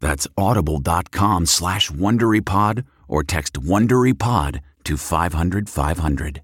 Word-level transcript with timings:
That's 0.00 0.26
audible.com 0.36 1.46
slash 1.46 1.90
WonderyPod 1.90 2.84
or 3.08 3.22
text 3.24 3.54
WonderyPod 3.54 4.60
to 4.84 4.96
500 4.96 5.68
500. 5.68 6.42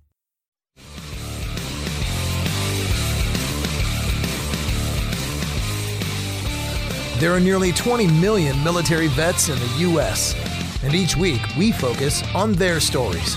There 7.19 7.33
are 7.33 7.41
nearly 7.41 7.73
20 7.73 8.09
million 8.09 8.63
military 8.65 9.07
vets 9.07 9.49
in 9.49 9.59
the 9.59 9.75
U.S., 9.91 10.35
and 10.83 10.95
each 10.95 11.17
week 11.17 11.41
we 11.57 11.71
focus 11.71 12.23
on 12.35 12.53
their 12.53 12.81
stories. 12.81 13.37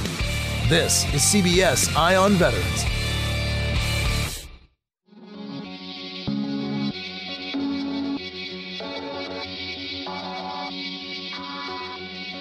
This 0.68 1.06
is 1.14 1.22
CBS 1.22 1.96
Eye 1.96 2.16
on 2.16 2.34
Veterans. 2.34 2.97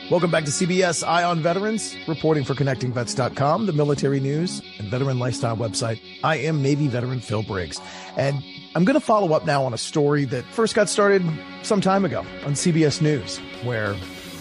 Welcome 0.09 0.31
back 0.31 0.45
to 0.45 0.53
CBS 0.53 1.05
Eye 1.05 1.25
on 1.25 1.41
Veterans, 1.41 1.97
reporting 2.07 2.45
for 2.45 2.55
ConnectingVets.com, 2.55 3.67
the 3.67 3.73
military 3.73 4.21
news 4.21 4.63
and 4.79 4.89
veteran 4.89 5.19
lifestyle 5.19 5.57
website. 5.57 6.01
I 6.23 6.37
am 6.37 6.63
Navy 6.63 6.87
veteran 6.87 7.19
Phil 7.19 7.43
Briggs, 7.43 7.81
and 8.17 8.41
I'm 8.77 8.85
going 8.85 8.95
to 8.95 9.05
follow 9.05 9.33
up 9.33 9.47
now 9.47 9.65
on 9.65 9.75
a 9.75 9.79
story 9.79 10.25
that 10.27 10.45
first 10.45 10.77
got 10.77 10.89
started 10.89 11.25
some 11.65 11.81
time 11.81 12.05
ago 12.05 12.21
on 12.45 12.53
CBS 12.53 13.03
News, 13.03 13.39
where 13.65 13.97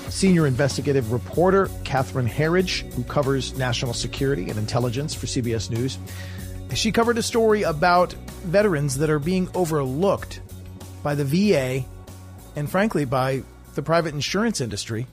senior 0.10 0.46
investigative 0.46 1.12
reporter 1.12 1.68
Catherine 1.84 2.30
Herridge, 2.30 2.82
who 2.94 3.04
covers 3.06 3.58
national 3.58 3.94
security 3.94 4.52
and 4.52 4.60
intelligence 4.60 5.16
for 5.16 5.26
CBS 5.26 5.72
News, 5.72 5.98
she 6.76 6.92
covered 6.92 7.18
a 7.18 7.24
story 7.24 7.64
about 7.64 8.14
veterans 8.44 8.98
that 9.00 9.10
are 9.10 9.18
being 9.18 9.50
overlooked 9.56 10.42
by 11.02 11.16
the 11.16 11.26
VA 11.26 11.84
and, 12.56 12.70
frankly, 12.70 13.04
by 13.04 13.42
the 13.74 13.82
private 13.82 14.14
insurance 14.14 14.62
industry 14.62 15.08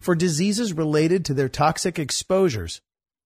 for 0.00 0.14
diseases 0.14 0.72
related 0.72 1.24
to 1.24 1.34
their 1.34 1.48
toxic 1.48 1.98
exposures 1.98 2.80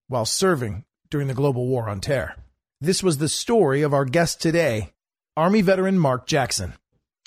while 0.09 0.25
serving 0.25 0.85
during 1.11 1.29
the 1.29 1.35
global 1.35 1.67
war 1.67 1.89
on 1.89 2.01
terror. 2.01 2.35
This 2.81 3.03
was 3.03 3.19
the 3.19 3.29
story 3.29 3.83
of 3.83 3.93
our 3.93 4.05
guest 4.05 4.41
today, 4.41 4.93
Army 5.37 5.61
veteran 5.61 5.99
Mark 5.99 6.27
Jackson, 6.27 6.75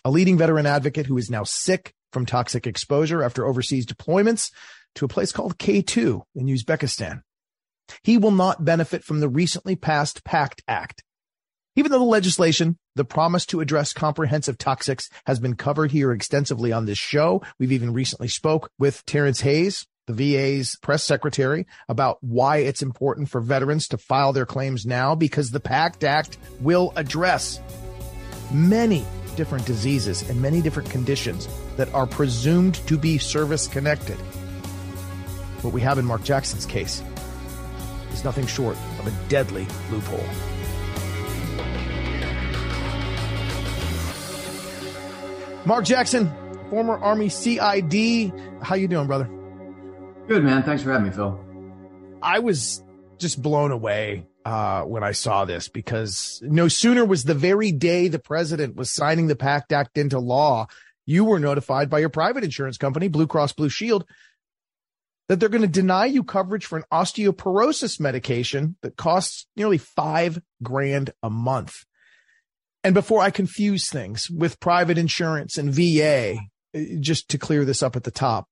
a 0.04 0.12
leading 0.12 0.38
veteran 0.38 0.66
advocate 0.66 1.06
who 1.06 1.18
is 1.18 1.30
now 1.30 1.44
sick 1.44 1.94
from 2.12 2.26
toxic 2.26 2.66
exposure 2.68 3.24
after 3.24 3.46
overseas 3.46 3.86
deployments 3.86 4.52
to 4.96 5.06
a 5.06 5.10
place 5.10 5.32
called 5.32 5.58
K2 5.58 6.22
in 6.36 6.48
Uzbekistan. 6.48 7.22
He 8.04 8.18
will 8.18 8.32
not 8.32 8.66
benefit 8.66 9.04
from 9.04 9.20
the 9.20 9.30
recently 9.30 9.76
passed 9.76 10.24
PACT 10.24 10.64
Act, 10.68 11.04
even 11.76 11.92
though 11.92 12.00
the 12.00 12.06
legislation, 12.06 12.78
the 12.96 13.06
promise 13.06 13.46
to 13.48 13.62
address 13.62 13.94
comprehensive 13.94 14.58
toxics 14.58 15.10
has 15.26 15.40
been 15.40 15.56
covered 15.56 15.92
here 15.92 16.12
extensively 16.12 16.72
on 16.72 16.86
this 16.86 16.98
show. 16.98 17.42
We've 17.60 17.72
even 17.72 17.94
recently 17.94 18.28
spoke 18.28 18.70
with 18.78 19.06
Terrence 19.06 19.42
Hayes, 19.42 19.88
the 20.06 20.14
VA's 20.14 20.76
press 20.82 21.04
secretary, 21.04 21.66
about 21.90 22.18
why 22.22 22.58
it's 22.58 22.82
important 22.82 23.30
for 23.30 23.42
veterans 23.42 23.88
to 23.88 23.98
file 23.98 24.34
their 24.34 24.46
claims 24.46 24.86
now 24.86 25.16
because 25.16 25.50
the 25.50 25.60
PACT 25.60 26.04
Act 26.04 26.38
will 26.60 26.94
address 26.96 27.60
many 28.52 29.06
different 29.36 29.66
diseases 29.66 30.30
and 30.30 30.40
many 30.40 30.62
different 30.62 30.90
conditions 30.90 31.48
that 31.76 31.92
are 31.94 32.06
presumed 32.06 32.76
to 32.88 32.98
be 32.98 33.18
service 33.18 33.68
connected. 33.68 34.18
What 35.64 35.74
we 35.74 35.82
have 35.82 35.98
in 35.98 36.06
Mark 36.06 36.24
Jackson's 36.24 36.66
case 36.66 37.02
is 38.12 38.24
nothing 38.24 38.46
short 38.46 38.78
of 39.00 39.08
a 39.08 39.30
deadly 39.30 39.66
loophole. 39.90 40.53
Mark 45.66 45.86
Jackson, 45.86 46.32
former 46.70 46.98
Army 46.98 47.30
CID. 47.30 48.34
How 48.62 48.76
you 48.76 48.88
doing, 48.88 49.08
brother? 49.08 49.30
Good, 50.28 50.44
man. 50.44 50.64
Thanks 50.64 50.84
for 50.84 50.92
having 50.92 51.08
me, 51.08 51.14
Phil. 51.14 51.40
I 52.22 52.40
was 52.40 52.84
just 53.18 53.42
blown 53.42 53.72
away 53.72 54.28
uh, 54.46 54.84
when 54.84 55.04
I 55.04 55.14
saw 55.14 55.46
this 55.46 55.70
because 55.70 56.42
no 56.44 56.68
sooner 56.68 57.06
was 57.06 57.24
the 57.24 57.34
very 57.34 57.72
day 57.72 58.10
the 58.10 58.20
president 58.20 58.76
was 58.76 58.92
signing 58.92 59.28
the 59.28 59.36
PACT 59.36 59.72
Act 59.72 59.98
into 59.98 60.20
law, 60.20 60.68
you 61.06 61.26
were 61.26 61.40
notified 61.40 61.90
by 61.90 62.00
your 62.00 62.10
private 62.10 62.44
insurance 62.44 62.78
company, 62.78 63.08
Blue 63.08 63.28
Cross 63.28 63.54
Blue 63.54 63.70
Shield, 63.70 64.06
that 65.30 65.40
they're 65.40 65.50
going 65.50 65.62
to 65.62 65.68
deny 65.68 66.06
you 66.06 66.24
coverage 66.24 66.66
for 66.66 66.78
an 66.78 66.84
osteoporosis 66.92 68.00
medication 68.00 68.76
that 68.82 68.98
costs 68.98 69.48
nearly 69.56 69.78
five 69.78 70.42
grand 70.62 71.12
a 71.22 71.30
month. 71.30 71.86
And 72.84 72.94
before 72.94 73.22
I 73.22 73.30
confuse 73.30 73.90
things 73.90 74.30
with 74.30 74.60
private 74.60 74.98
insurance 74.98 75.58
and 75.58 75.74
VA, 75.74 76.36
just 77.00 77.30
to 77.30 77.38
clear 77.38 77.66
this 77.66 77.82
up 77.82 77.96
at 77.96 78.04
the 78.04 78.12
top, 78.12 78.48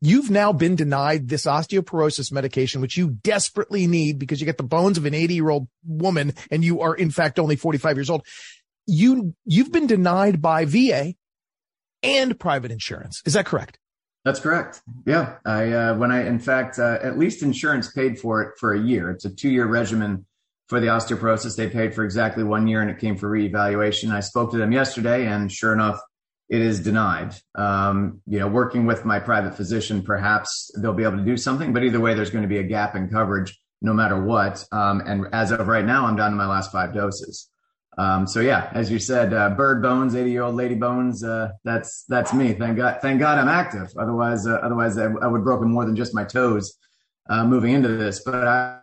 you've 0.00 0.30
now 0.30 0.52
been 0.52 0.76
denied 0.76 1.28
this 1.28 1.44
osteoporosis 1.44 2.32
medication, 2.32 2.80
which 2.80 2.96
you 2.96 3.10
desperately 3.10 3.86
need 3.86 4.18
because 4.18 4.40
you 4.40 4.46
get 4.46 4.56
the 4.56 4.62
bones 4.62 4.96
of 4.96 5.04
an 5.04 5.14
80 5.14 5.34
year 5.34 5.50
old 5.50 5.68
woman 5.86 6.32
and 6.50 6.64
you 6.64 6.80
are 6.80 6.94
in 6.94 7.10
fact 7.10 7.38
only 7.38 7.56
45 7.56 7.96
years 7.96 8.10
old. 8.10 8.24
You, 8.86 9.34
you've 9.44 9.72
been 9.72 9.86
denied 9.86 10.40
by 10.40 10.64
VA 10.64 11.14
and 12.02 12.38
private 12.38 12.70
insurance. 12.70 13.22
Is 13.26 13.34
that 13.34 13.44
correct? 13.44 13.78
That's 14.24 14.40
correct. 14.40 14.80
Yeah. 15.06 15.36
I, 15.44 15.72
uh, 15.72 15.94
when 15.96 16.10
I, 16.10 16.26
in 16.26 16.38
fact, 16.38 16.78
uh, 16.78 16.98
at 17.02 17.18
least 17.18 17.42
insurance 17.42 17.90
paid 17.90 18.18
for 18.18 18.42
it 18.42 18.58
for 18.58 18.74
a 18.74 18.80
year. 18.80 19.10
It's 19.10 19.24
a 19.24 19.30
two 19.30 19.50
year 19.50 19.66
regimen 19.66 20.26
for 20.68 20.80
the 20.80 20.88
osteoporosis. 20.88 21.56
They 21.56 21.68
paid 21.68 21.94
for 21.94 22.04
exactly 22.04 22.44
one 22.44 22.66
year 22.66 22.80
and 22.80 22.90
it 22.90 22.98
came 22.98 23.16
for 23.16 23.28
reevaluation. 23.28 24.10
I 24.10 24.20
spoke 24.20 24.50
to 24.52 24.58
them 24.58 24.72
yesterday 24.72 25.26
and 25.26 25.50
sure 25.50 25.72
enough, 25.72 26.00
it 26.48 26.62
is 26.62 26.80
denied. 26.80 27.34
Um, 27.54 28.22
you 28.26 28.38
know, 28.38 28.48
working 28.48 28.86
with 28.86 29.04
my 29.04 29.18
private 29.18 29.54
physician, 29.54 30.02
perhaps 30.02 30.70
they'll 30.78 30.94
be 30.94 31.02
able 31.02 31.18
to 31.18 31.24
do 31.24 31.36
something, 31.36 31.72
but 31.72 31.84
either 31.84 32.00
way, 32.00 32.14
there's 32.14 32.30
going 32.30 32.42
to 32.42 32.48
be 32.48 32.58
a 32.58 32.62
gap 32.62 32.96
in 32.96 33.08
coverage 33.08 33.58
no 33.82 33.92
matter 33.92 34.22
what. 34.22 34.64
Um, 34.72 35.02
and 35.06 35.26
as 35.32 35.52
of 35.52 35.68
right 35.68 35.84
now, 35.84 36.06
I'm 36.06 36.16
down 36.16 36.30
to 36.30 36.36
my 36.36 36.46
last 36.46 36.72
five 36.72 36.94
doses. 36.94 37.48
Um, 37.96 38.26
so 38.26 38.40
yeah, 38.40 38.70
as 38.74 38.90
you 38.90 38.98
said, 38.98 39.34
uh, 39.34 39.50
bird 39.50 39.82
bones, 39.82 40.14
80 40.14 40.30
year 40.30 40.42
old 40.42 40.54
lady 40.54 40.74
bones. 40.74 41.22
Uh, 41.24 41.50
that's, 41.64 42.04
that's 42.08 42.32
me. 42.32 42.54
Thank 42.54 42.76
God. 42.76 42.98
Thank 43.02 43.20
God 43.20 43.38
I'm 43.38 43.48
active. 43.48 43.92
Otherwise, 43.98 44.46
uh, 44.46 44.54
otherwise 44.62 44.96
I, 44.96 45.08
would 45.08 45.22
have 45.22 45.44
broken 45.44 45.70
more 45.70 45.84
than 45.84 45.96
just 45.96 46.14
my 46.14 46.24
toes, 46.24 46.78
uh, 47.28 47.44
moving 47.44 47.74
into 47.74 47.88
this. 47.88 48.22
But 48.24 48.46
I, 48.46 48.78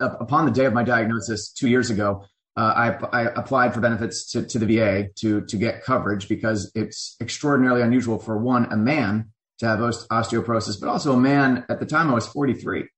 upon 0.00 0.46
the 0.46 0.52
day 0.52 0.64
of 0.64 0.72
my 0.72 0.82
diagnosis 0.82 1.52
two 1.52 1.68
years 1.68 1.90
ago, 1.90 2.24
uh, 2.56 2.96
I, 3.12 3.22
I, 3.22 3.22
applied 3.34 3.74
for 3.74 3.80
benefits 3.80 4.30
to, 4.32 4.46
to 4.46 4.58
the 4.60 4.66
VA 4.66 5.08
to, 5.16 5.44
to 5.46 5.56
get 5.56 5.82
coverage 5.82 6.28
because 6.28 6.70
it's 6.76 7.16
extraordinarily 7.20 7.82
unusual 7.82 8.18
for 8.18 8.38
one, 8.38 8.72
a 8.72 8.76
man 8.76 9.30
to 9.58 9.66
have 9.66 9.80
osteoporosis, 9.80 10.78
but 10.78 10.88
also 10.88 11.14
a 11.14 11.16
man 11.16 11.64
at 11.68 11.80
the 11.80 11.86
time 11.86 12.10
I 12.10 12.14
was 12.14 12.28
43 12.28 12.88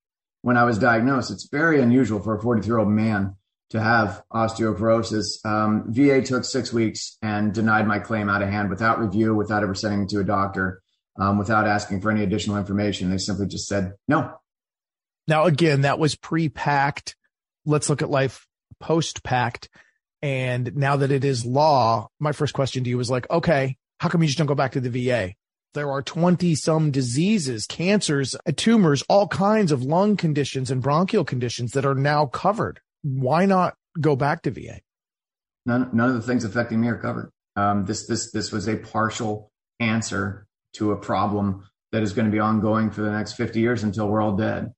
when 0.43 0.57
I 0.57 0.65
was 0.65 0.79
diagnosed. 0.79 1.31
It's 1.31 1.49
very 1.51 1.81
unusual 1.81 2.21
for 2.21 2.37
a 2.37 2.43
43 2.43 2.69
year 2.69 2.79
old 2.79 2.89
man 2.89 3.37
to 3.71 3.81
have 3.81 4.23
osteoporosis. 4.33 5.45
Um, 5.45 5.85
VA 5.89 6.23
took 6.23 6.45
six 6.45 6.73
weeks 6.73 7.17
and 7.23 7.53
denied 7.53 7.87
my 7.87 7.99
claim 7.99 8.29
out 8.29 8.43
of 8.43 8.49
hand 8.49 8.71
without 8.71 9.01
review, 9.01 9.35
without 9.35 9.63
ever 9.63 9.75
sending 9.75 10.03
it 10.03 10.09
to 10.11 10.21
a 10.21 10.25
doctor, 10.25 10.83
um, 11.19 11.39
without 11.39 11.67
asking 11.67 12.01
for 12.01 12.11
any 12.11 12.23
additional 12.23 12.57
information. 12.57 13.11
They 13.11 13.19
simply 13.19 13.47
just 13.47 13.67
said 13.67 13.95
no. 14.07 14.35
Now, 15.29 15.45
again, 15.45 15.83
that 15.83 15.99
was 15.99 16.17
pre 16.17 16.49
PACT. 16.49 17.17
Let's 17.65 17.91
look 17.91 18.03
at 18.03 18.11
life 18.11 18.47
post 18.81 19.23
PACT. 19.23 19.69
And 20.23 20.77
now 20.77 20.97
that 20.97 21.11
it 21.11 21.25
is 21.25 21.45
law, 21.45 22.09
my 22.19 22.33
first 22.33 22.55
question 22.55 22.85
to 22.85 22.91
you 22.91 22.99
was 22.99 23.11
like, 23.11 23.31
okay, 23.31 23.77
how 23.99 24.09
come 24.09 24.23
you 24.23 24.29
just 24.29 24.39
don't 24.39 24.47
go 24.47 24.55
back 24.55 24.73
to 24.73 24.81
the 24.81 24.91
VA? 24.91 25.35
There 25.75 25.91
are 25.91 26.03
20 26.03 26.55
some 26.55 26.91
diseases, 26.91 27.67
cancers, 27.67 28.35
tumors, 28.57 29.03
all 29.09 29.29
kinds 29.29 29.73
of 29.73 29.83
lung 29.83 30.17
conditions 30.17 30.71
and 30.71 30.83
bronchial 30.83 31.25
conditions 31.25 31.73
that 31.73 31.85
are 31.85 31.95
now 31.95 32.27
covered. 32.27 32.81
Why 33.03 33.45
not 33.45 33.75
go 34.01 34.17
back 34.17 34.43
to 34.43 34.51
VA? 34.51 34.81
None, 35.67 35.91
none 35.93 36.09
of 36.09 36.15
the 36.15 36.23
things 36.23 36.45
affecting 36.45 36.81
me 36.81 36.89
are 36.89 36.99
covered. 36.99 37.31
Um, 37.57 37.85
this, 37.85 38.07
this, 38.07 38.31
this 38.33 38.53
was 38.53 38.69
a 38.69 38.77
partial 38.77 39.51
answer 39.81 40.47
to 40.75 40.93
a 40.93 40.97
problem 40.97 41.69
that 41.93 42.03
is 42.03 42.13
going 42.13 42.27
to 42.27 42.33
be 42.33 42.39
ongoing 42.39 42.91
for 42.91 43.03
the 43.03 43.11
next 43.11 43.35
50 43.35 43.61
years 43.61 43.83
until 43.83 44.09
we're 44.09 44.23
all 44.23 44.37
dead. 44.37 44.73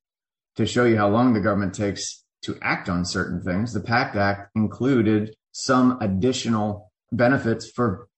To 0.59 0.65
show 0.65 0.83
you 0.83 0.97
how 0.97 1.07
long 1.07 1.31
the 1.31 1.39
government 1.39 1.73
takes 1.73 2.21
to 2.41 2.57
act 2.61 2.89
on 2.89 3.05
certain 3.05 3.41
things, 3.41 3.71
the 3.71 3.79
PACT 3.79 4.17
Act 4.17 4.51
included 4.57 5.33
some 5.53 5.97
additional 6.01 6.91
benefits 7.13 7.71
for 7.71 8.09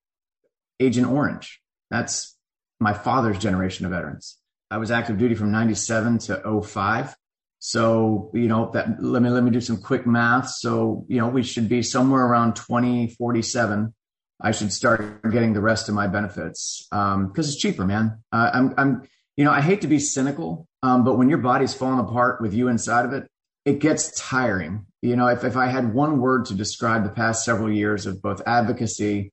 Agent 0.80 1.06
Orange. 1.06 1.62
That's 1.92 2.36
my 2.80 2.94
father's 2.94 3.38
generation 3.38 3.86
of 3.86 3.92
veterans. 3.92 4.40
I 4.72 4.80
was 4.80 4.90
active 4.90 5.20
duty 5.20 5.36
from 5.36 5.52
97 5.52 6.18
to 6.18 6.62
05. 6.64 7.16
So, 7.60 8.32
you 8.34 8.48
know, 8.48 8.72
that 8.74 9.04
let 9.04 9.22
me 9.22 9.30
let 9.30 9.44
me 9.44 9.52
do 9.52 9.62
some 9.62 9.80
quick 9.80 10.08
math. 10.08 10.50
So, 10.50 11.06
you 11.08 11.20
know, 11.20 11.28
we 11.28 11.44
should 11.44 11.70
be 11.70 11.84
somewhere 11.84 12.26
around 12.26 12.56
2047. 12.56 13.94
I 14.42 14.50
should 14.50 14.74
start 14.74 15.22
getting 15.32 15.54
the 15.54 15.62
rest 15.62 15.90
of 15.90 15.94
my 15.94 16.08
benefits 16.08 16.88
um, 16.92 17.28
because 17.28 17.50
it's 17.50 17.62
cheaper, 17.62 17.86
man. 17.86 18.24
Uh, 18.32 18.50
I'm, 18.52 18.74
I'm, 18.80 19.04
you 19.42 19.46
know, 19.46 19.54
I 19.54 19.62
hate 19.62 19.82
to 19.82 19.88
be 19.88 19.98
cynical, 19.98 20.68
um, 20.84 21.04
but 21.04 21.18
when 21.18 21.28
your 21.28 21.40
body's 21.40 21.74
falling 21.74 21.98
apart 21.98 22.42
with 22.42 22.54
you 22.54 22.68
inside 22.68 23.06
of 23.06 23.14
it, 23.14 23.28
it 23.66 23.80
gets 23.80 24.12
tiring. 24.12 24.86
You 25.02 25.16
know, 25.16 25.26
if, 25.30 25.44
if 25.44 25.58
I 25.58 25.66
had 25.66 25.96
one 25.96 26.20
word 26.20 26.46
to 26.46 26.54
describe 26.54 27.04
the 27.04 27.10
past 27.10 27.44
several 27.44 27.72
years 27.72 28.06
of 28.06 28.22
both 28.22 28.44
advocacy, 28.46 29.32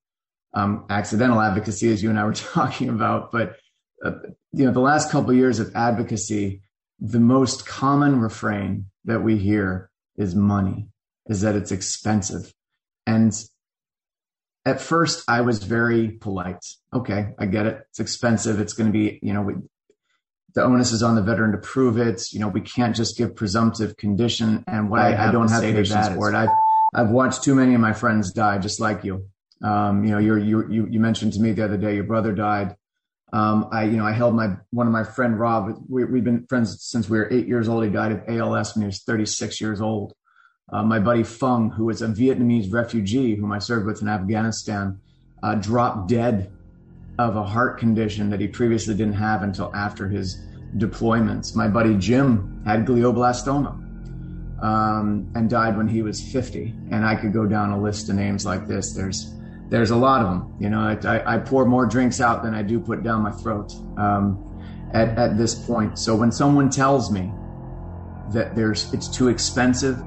um, 0.55 0.87
accidental 0.89 1.39
advocacy, 1.39 1.93
as 1.93 2.03
you 2.03 2.09
and 2.09 2.19
I 2.19 2.25
were 2.25 2.33
talking 2.55 2.89
about, 2.89 3.33
but 3.33 3.57
uh, 4.03 4.13
you 4.53 4.65
know, 4.65 4.73
the 4.73 4.81
last 4.81 5.11
couple 5.11 5.29
of 5.29 5.37
years 5.37 5.61
of 5.61 5.77
advocacy, 5.77 6.63
the 6.99 7.21
most 7.21 7.67
common 7.67 8.19
refrain 8.19 8.87
that 9.05 9.21
we 9.21 9.37
hear 9.37 9.91
is 10.17 10.35
money, 10.35 10.89
is 11.27 11.43
that 11.43 11.55
it's 11.55 11.71
expensive. 11.71 12.55
And 13.07 13.35
at 14.65 14.81
first 14.81 15.23
I 15.29 15.43
was 15.43 15.63
very 15.63 16.13
polite. 16.13 16.65
Okay, 16.95 17.35
I 17.39 17.45
get 17.45 17.67
it. 17.67 17.83
It's 17.91 18.01
expensive. 18.01 18.59
It's 18.59 18.73
going 18.73 18.91
to 18.91 18.99
be, 18.99 19.19
you 19.21 19.35
know, 19.35 19.43
the 20.55 20.63
onus 20.63 20.93
is 20.93 21.03
on 21.03 21.15
the 21.15 21.23
veteran 21.23 21.53
to 21.53 21.59
prove 21.59 21.99
it. 21.99 22.33
You 22.33 22.41
know, 22.41 22.49
we 22.49 22.61
can't 22.61 22.97
just 22.97 23.17
give 23.17 23.37
presumptive 23.37 23.97
condition. 23.97 24.65
And 24.67 24.91
what 24.91 25.01
I, 25.01 25.29
I, 25.29 25.33
don't 25.33 25.51
have 25.51 25.63
patience 25.63 26.09
for 26.09 26.31
it. 26.31 26.35
I've 26.35 26.49
I've 26.95 27.11
watched 27.11 27.43
too 27.43 27.55
many 27.55 27.75
of 27.75 27.81
my 27.81 27.93
friends 27.93 28.33
die, 28.33 28.59
just 28.59 28.81
like 28.81 29.05
you. 29.05 29.27
Um, 29.63 30.05
you 30.05 30.11
know, 30.11 30.19
you 30.19 30.37
you 30.69 30.87
you 30.91 31.01
mentioned 31.01 31.35
to 31.35 31.41
me 31.41 31.53
the 31.53 31.65
other 31.65 31.77
day 31.77 31.95
your 31.95 32.05
brother 32.05 32.33
died. 32.33 32.77
Um, 33.33 33.69
I 33.71 33.85
you 33.85 33.97
know 33.99 34.07
I 34.07 34.13
held 34.13 34.35
my 34.35 34.57
one 34.71 34.87
of 34.87 34.93
my 34.93 35.05
friend 35.05 35.39
Rob. 35.39 35.85
We, 35.89 36.05
we've 36.05 36.25
been 36.25 36.47
friends 36.47 36.83
since 36.83 37.11
we 37.11 37.19
were 37.19 37.29
eight 37.31 37.47
years 37.47 37.69
old. 37.69 37.85
He 37.85 37.91
died 37.91 38.13
of 38.13 38.23
ALS 38.29 38.75
when 38.75 38.83
he 38.83 38.87
was 38.87 39.03
36 39.03 39.61
years 39.61 39.81
old. 39.81 40.15
Uh, 40.71 40.83
my 40.83 40.99
buddy 40.99 41.23
Fung, 41.23 41.71
who 41.71 41.87
was 41.87 42.03
a 42.03 42.09
Vietnamese 42.09 42.73
refugee 42.73 43.37
whom 43.37 43.53
I 43.53 43.59
served 43.59 43.87
with 43.87 44.03
in 44.03 44.09
Afghanistan, 44.09 45.01
uh, 45.43 45.55
dropped 45.55 46.09
dead 46.09 46.51
of 47.19 47.37
a 47.37 47.43
heart 47.43 47.79
condition 47.79 48.31
that 48.31 48.41
he 48.41 48.47
previously 48.47 48.95
didn't 48.95 49.15
have 49.15 49.43
until 49.43 49.75
after 49.75 50.09
his 50.09 50.37
deployments. 50.77 51.55
My 51.55 51.69
buddy 51.69 51.97
Jim 51.97 52.63
had 52.65 52.87
glioblastoma 52.87 53.89
um, 54.63 55.31
and 55.35 55.49
died 55.49 55.77
when 55.77 55.89
he 55.89 56.03
was 56.03 56.21
50. 56.21 56.75
And 56.91 57.05
I 57.05 57.17
could 57.17 57.33
go 57.33 57.47
down 57.47 57.71
a 57.71 57.81
list 57.81 58.09
of 58.09 58.17
names 58.17 58.45
like 58.45 58.67
this. 58.67 58.93
There's 58.93 59.35
there's 59.71 59.91
a 59.91 59.97
lot 59.97 60.23
of 60.23 60.29
them. 60.29 60.55
You 60.59 60.71
know, 60.71 60.81
I, 60.81 61.35
I 61.35 61.39
pour 61.39 61.67
more 61.67 61.85
drinks 61.85 62.21
out 62.21 62.43
than 62.43 62.55
I 62.55 62.63
do 62.63 62.81
put 62.81 63.03
down 63.03 63.23
my 63.23 63.33
throat 63.33 63.75
um, 63.99 64.63
at, 64.95 65.19
at 65.19 65.37
this 65.37 65.55
point. 65.55 65.99
So 65.99 66.17
when 66.17 66.33
someone 66.33 66.71
tells 66.71 67.11
me 67.11 67.31
that 68.33 68.55
there's 68.55 68.93
it's 68.95 69.09
too 69.09 69.29
expensive, 69.29 70.01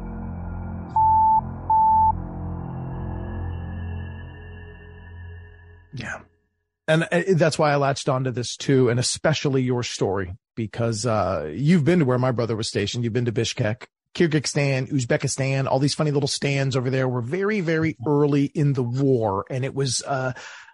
and 6.91 7.07
uh, 7.11 7.33
that's 7.35 7.57
why 7.57 7.71
I 7.71 7.77
latched 7.77 8.09
onto 8.09 8.31
this 8.31 8.57
too, 8.57 8.89
and 8.89 8.99
especially 8.99 9.61
your 9.61 9.83
story 9.83 10.35
because 10.55 11.05
uh, 11.05 11.51
you've 11.53 11.85
been 11.85 11.99
to 11.99 12.05
where 12.05 12.19
my 12.19 12.31
brother 12.31 12.55
was 12.55 12.67
stationed. 12.67 13.03
You've 13.03 13.13
been 13.13 13.25
to 13.25 13.31
Bishkek, 13.31 13.85
Kyrgyzstan, 14.13 14.91
Uzbekistan, 14.91 15.67
all 15.67 15.79
these 15.79 15.93
funny 15.93 16.11
little 16.11 16.27
stands 16.27 16.75
over 16.75 16.89
there 16.89 17.07
were 17.07 17.21
very, 17.21 17.61
very 17.61 17.95
early 18.05 18.45
in 18.45 18.73
the 18.73 18.83
war, 18.83 19.45
and 19.49 19.63
it 19.63 19.73
was 19.73 20.03
uh, 20.03 20.33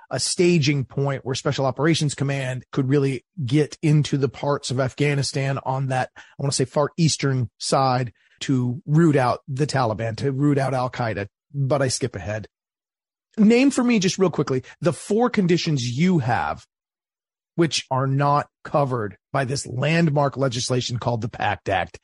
a 0.09 0.19
staging 0.19 0.85
point 0.85 1.23
where 1.23 1.35
Special 1.35 1.65
Operations 1.65 2.15
Command 2.15 2.65
could 2.71 2.89
really 2.89 3.23
get 3.45 3.77
into 3.81 4.17
the 4.17 4.29
parts 4.29 4.71
of 4.71 4.79
Afghanistan 4.79 5.59
on 5.63 5.87
that 5.87 6.09
I 6.15 6.21
want 6.39 6.51
to 6.51 6.55
say 6.55 6.65
far 6.65 6.91
eastern 6.97 7.49
side 7.59 8.13
to 8.41 8.81
root 8.85 9.15
out 9.15 9.41
the 9.47 9.67
Taliban, 9.67 10.15
to 10.17 10.31
root 10.31 10.57
out 10.57 10.73
Al 10.73 10.89
Qaeda. 10.89 11.27
But 11.53 11.81
I 11.81 11.87
skip 11.87 12.15
ahead 12.15 12.47
name 13.37 13.71
for 13.71 13.83
me 13.83 13.99
just 13.99 14.17
real 14.17 14.29
quickly 14.29 14.63
the 14.81 14.93
four 14.93 15.29
conditions 15.29 15.97
you 15.97 16.19
have 16.19 16.65
which 17.57 17.87
are 17.89 18.07
not 18.07 18.47
covered 18.63 19.17
by 19.33 19.43
this 19.43 19.65
landmark 19.65 20.37
legislation 20.37 20.99
called 20.99 21.21
the 21.21 21.27
PACT 21.27 21.69
Act. 21.69 21.99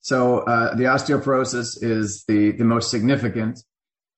So 0.00 0.38
uh, 0.38 0.76
the 0.76 0.84
osteoporosis 0.84 1.82
is 1.82 2.24
the 2.28 2.52
the 2.52 2.64
most 2.64 2.90
significant 2.90 3.64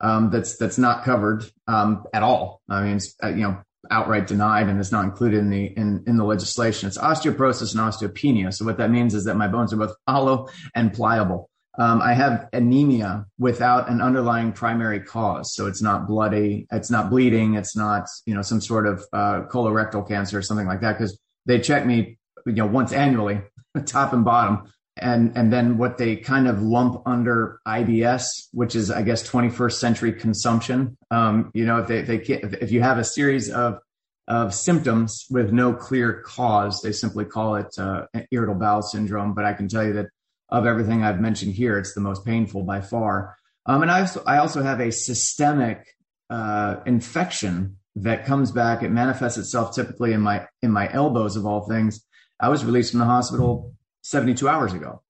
um, 0.01 0.31
that's 0.31 0.57
that's 0.57 0.77
not 0.79 1.05
covered 1.05 1.51
um, 1.67 2.05
at 2.13 2.23
all. 2.23 2.61
I 2.69 2.83
mean, 2.83 2.97
it's, 2.97 3.15
uh, 3.25 3.29
you 3.29 3.43
know, 3.43 3.63
outright 3.91 4.27
denied 4.27 4.69
and 4.69 4.79
it's 4.79 4.93
not 4.93 5.05
included 5.05 5.39
in 5.39 5.49
the 5.49 5.65
in, 5.65 6.05
in 6.07 6.17
the 6.19 6.25
legislation. 6.25 6.89
It's 6.89 6.99
osteoporosis 6.99 7.73
and 7.73 7.81
osteopenia. 7.81 8.53
So 8.53 8.67
what 8.67 8.77
that 8.77 8.91
means 8.91 9.15
is 9.15 9.25
that 9.25 9.37
my 9.37 9.49
bones 9.49 9.73
are 9.73 9.79
both 9.79 9.95
hollow 10.07 10.49
and 10.75 10.93
pliable. 10.93 11.48
Um, 11.79 12.03
I 12.03 12.13
have 12.13 12.49
anemia 12.53 13.25
without 13.39 13.89
an 13.89 14.03
underlying 14.03 14.53
primary 14.53 14.99
cause. 15.01 15.55
So 15.55 15.67
it's 15.67 15.81
not 15.81 16.09
bloody, 16.09 16.67
it's 16.73 16.91
not 16.91 17.09
bleeding, 17.09 17.55
it's 17.55 17.77
not, 17.77 18.09
you 18.27 18.35
know, 18.35 18.43
some 18.43 18.61
sort 18.61 18.87
of 18.87 19.05
uh, 19.13 19.43
colorectal 19.49 20.07
cancer 20.07 20.39
or 20.39 20.43
something 20.43 20.67
like 20.67 20.81
that. 20.81 20.99
Cause 20.99 21.19
they 21.47 21.61
check 21.61 21.87
me, 21.87 22.19
you 22.47 22.53
know, 22.53 22.67
once 22.67 22.93
annually, 22.93 23.41
top 23.87 24.13
and 24.13 24.25
bottom. 24.25 24.73
And, 25.01 25.37
and 25.37 25.53
then 25.53 25.79
what 25.79 25.99
they 25.99 26.17
kind 26.17 26.49
of 26.49 26.61
lump 26.61 27.03
under 27.07 27.61
IBS, 27.67 28.49
which 28.53 28.75
is, 28.75 28.91
I 28.91 29.03
guess, 29.03 29.29
21st 29.31 29.73
century 29.75 30.13
consumption. 30.13 30.97
Um, 31.13 31.53
you 31.55 31.65
know, 31.65 31.79
if 31.79 31.87
they, 31.87 31.99
if 31.99 32.07
they 32.09 32.59
if 32.61 32.73
you 32.73 32.83
have 32.83 32.99
a 32.99 33.05
series 33.05 33.49
of, 33.49 33.79
of 34.27 34.53
symptoms 34.53 35.27
with 35.31 35.53
no 35.53 35.73
clear 35.73 36.23
cause, 36.27 36.83
they 36.83 36.91
simply 36.91 37.25
call 37.25 37.55
it 37.55 37.79
uh, 37.79 38.07
irritable 38.33 38.59
bowel 38.59 38.83
syndrome. 38.83 39.35
But 39.35 39.45
I 39.45 39.53
can 39.53 39.69
tell 39.69 39.85
you 39.85 39.93
that 39.93 40.07
of 40.49 40.67
everything 40.67 41.03
I've 41.03 41.21
mentioned 41.21 41.55
here, 41.55 41.79
it's 41.79 41.95
the 41.95 42.01
most 42.01 42.25
painful 42.25 42.63
by 42.63 42.81
far. 42.81 43.37
Um, 43.67 43.83
and 43.83 43.91
I 43.91 44.01
also, 44.01 44.23
I 44.27 44.39
also 44.39 44.63
have 44.63 44.81
a 44.81 44.91
systemic 44.91 45.87
uh, 46.31 46.77
infection 46.87 47.77
that 47.97 48.25
comes 48.25 48.51
back. 48.51 48.83
It 48.83 48.91
manifests 48.91 49.39
itself 49.39 49.75
typically 49.75 50.13
in 50.13 50.21
my 50.21 50.47
in 50.63 50.71
my 50.71 50.91
elbows 50.93 51.37
of 51.37 51.47
all 51.47 51.69
things. 51.69 52.05
I 52.41 52.49
was 52.49 52.65
released 52.65 52.93
from 52.93 53.01
the 53.01 53.07
hospital 53.07 53.75
72 54.03 54.49
hours 54.49 54.73
ago, 54.73 55.03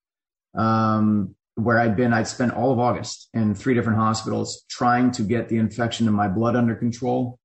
um, 0.54 1.34
where 1.54 1.78
I'd 1.78 1.96
been. 1.96 2.12
I'd 2.12 2.28
spent 2.28 2.54
all 2.54 2.72
of 2.72 2.78
August 2.78 3.28
in 3.34 3.54
three 3.54 3.74
different 3.74 3.98
hospitals 3.98 4.64
trying 4.68 5.10
to 5.12 5.22
get 5.22 5.48
the 5.48 5.58
infection 5.58 6.08
in 6.08 6.14
my 6.14 6.28
blood 6.28 6.56
under 6.56 6.74
control, 6.74 7.38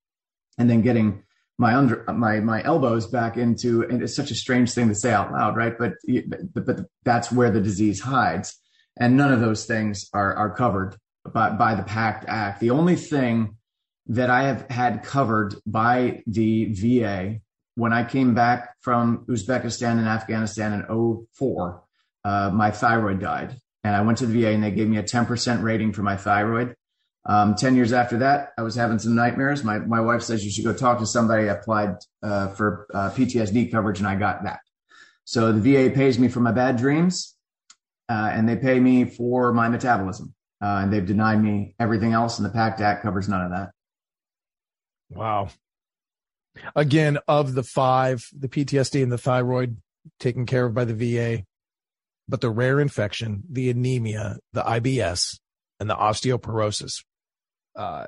and 0.58 0.70
then 0.70 0.82
getting 0.82 1.24
my 1.57 1.75
under 1.75 2.03
my 2.13 2.39
my 2.39 2.63
elbows 2.63 3.07
back 3.07 3.38
into 3.38 3.83
and 3.83 4.01
it's 4.01 4.15
such 4.15 4.31
a 4.31 4.36
strange 4.36 4.72
thing 4.72 4.88
to 4.88 4.95
say 4.95 5.13
out 5.13 5.31
loud 5.31 5.55
right 5.55 5.77
but 5.77 5.93
but, 6.27 6.65
but 6.65 6.79
that's 7.03 7.31
where 7.31 7.51
the 7.51 7.62
disease 7.62 8.00
hides 8.01 8.60
and 8.98 9.17
none 9.17 9.31
of 9.31 9.39
those 9.39 9.65
things 9.65 10.10
are 10.13 10.33
are 10.36 10.55
covered 10.55 10.95
by, 11.31 11.51
by 11.51 11.75
the 11.75 11.83
PACT 11.83 12.25
Act. 12.27 12.60
The 12.60 12.72
only 12.72 12.95
thing 12.95 13.57
that 14.07 14.29
I 14.29 14.43
have 14.43 14.69
had 14.69 15.03
covered 15.03 15.55
by 15.65 16.24
the 16.27 16.65
VA 16.65 17.39
when 17.75 17.93
I 17.93 18.03
came 18.03 18.36
back 18.36 18.75
from 18.81 19.25
Uzbekistan 19.27 19.98
and 19.98 20.07
Afghanistan 20.07 20.74
in 20.74 21.25
04, 21.38 21.83
uh, 22.25 22.51
my 22.53 22.72
thyroid 22.72 23.19
died. 23.19 23.57
And 23.83 23.95
I 23.95 24.01
went 24.01 24.19
to 24.19 24.25
the 24.25 24.41
VA 24.41 24.50
and 24.50 24.63
they 24.63 24.72
gave 24.72 24.88
me 24.88 24.98
a 24.98 25.03
10% 25.03 25.63
rating 25.63 25.93
for 25.93 26.03
my 26.03 26.15
thyroid. 26.17 26.75
Um, 27.25 27.56
10 27.56 27.75
years 27.75 27.94
after 27.94 28.18
that, 28.18 28.50
I 28.58 28.63
was 28.63 28.75
having 28.75 29.00
some 29.00 29.15
nightmares. 29.15 29.63
My, 29.63 29.80
my 29.80 30.01
wife 30.01 30.24
says 30.24 30.44
you 30.44 30.51
should 30.51 30.65
go 30.65 30.74
talk 30.74 31.00
to 31.00 31.06
somebody. 31.06 31.50
I 31.50 31.53
applied 31.53 31.96
uh, 32.22 32.50
for 32.50 32.88
uh, 32.94 33.12
PTSD 33.12 33.72
coverage 33.72 34.00
and 34.00 34.08
I 34.08 34.15
got 34.15 34.44
that. 34.44 34.60
So 35.24 35.53
the 35.53 35.62
VA 35.62 35.94
pays 35.96 36.20
me 36.20 36.27
for 36.27 36.42
my 36.42 36.51
bad 36.51 36.77
dreams 36.77 37.36
uh, 38.10 38.30
and 38.34 38.48
they 38.48 38.58
pay 38.58 38.80
me 38.80 39.06
for 39.06 39.53
my 39.53 39.70
metabolism. 39.70 40.34
Uh, 40.62 40.80
and 40.84 40.94
they've 40.94 41.06
denied 41.06 41.44
me 41.44 41.75
everything 41.77 42.13
else, 42.13 42.39
and 42.39 42.46
the 42.46 42.50
PACT 42.50 42.80
Act 42.80 43.03
covers 43.03 43.27
none 43.27 43.42
of 43.42 43.51
that. 43.51 43.72
Wow. 45.10 45.50
Again, 46.74 47.18
of 47.27 47.53
the 47.53 47.63
five, 47.63 48.25
the 48.32 48.48
PTSD 48.48 49.03
and 49.03 49.12
the 49.12 49.18
thyroid 49.18 49.75
taken 50.22 50.46
care 50.46 50.65
of 50.65 50.74
by 50.74 50.86
the 50.86 50.94
VA, 50.94 51.44
but 52.30 52.39
the 52.39 52.50
rare 52.50 52.80
infection, 52.80 53.44
the 53.50 53.70
anemia, 53.70 54.38
the 54.53 54.62
IBS, 54.62 55.39
and 55.82 55.89
the 55.89 55.96
osteoporosis, 55.96 57.03
uh, 57.75 58.06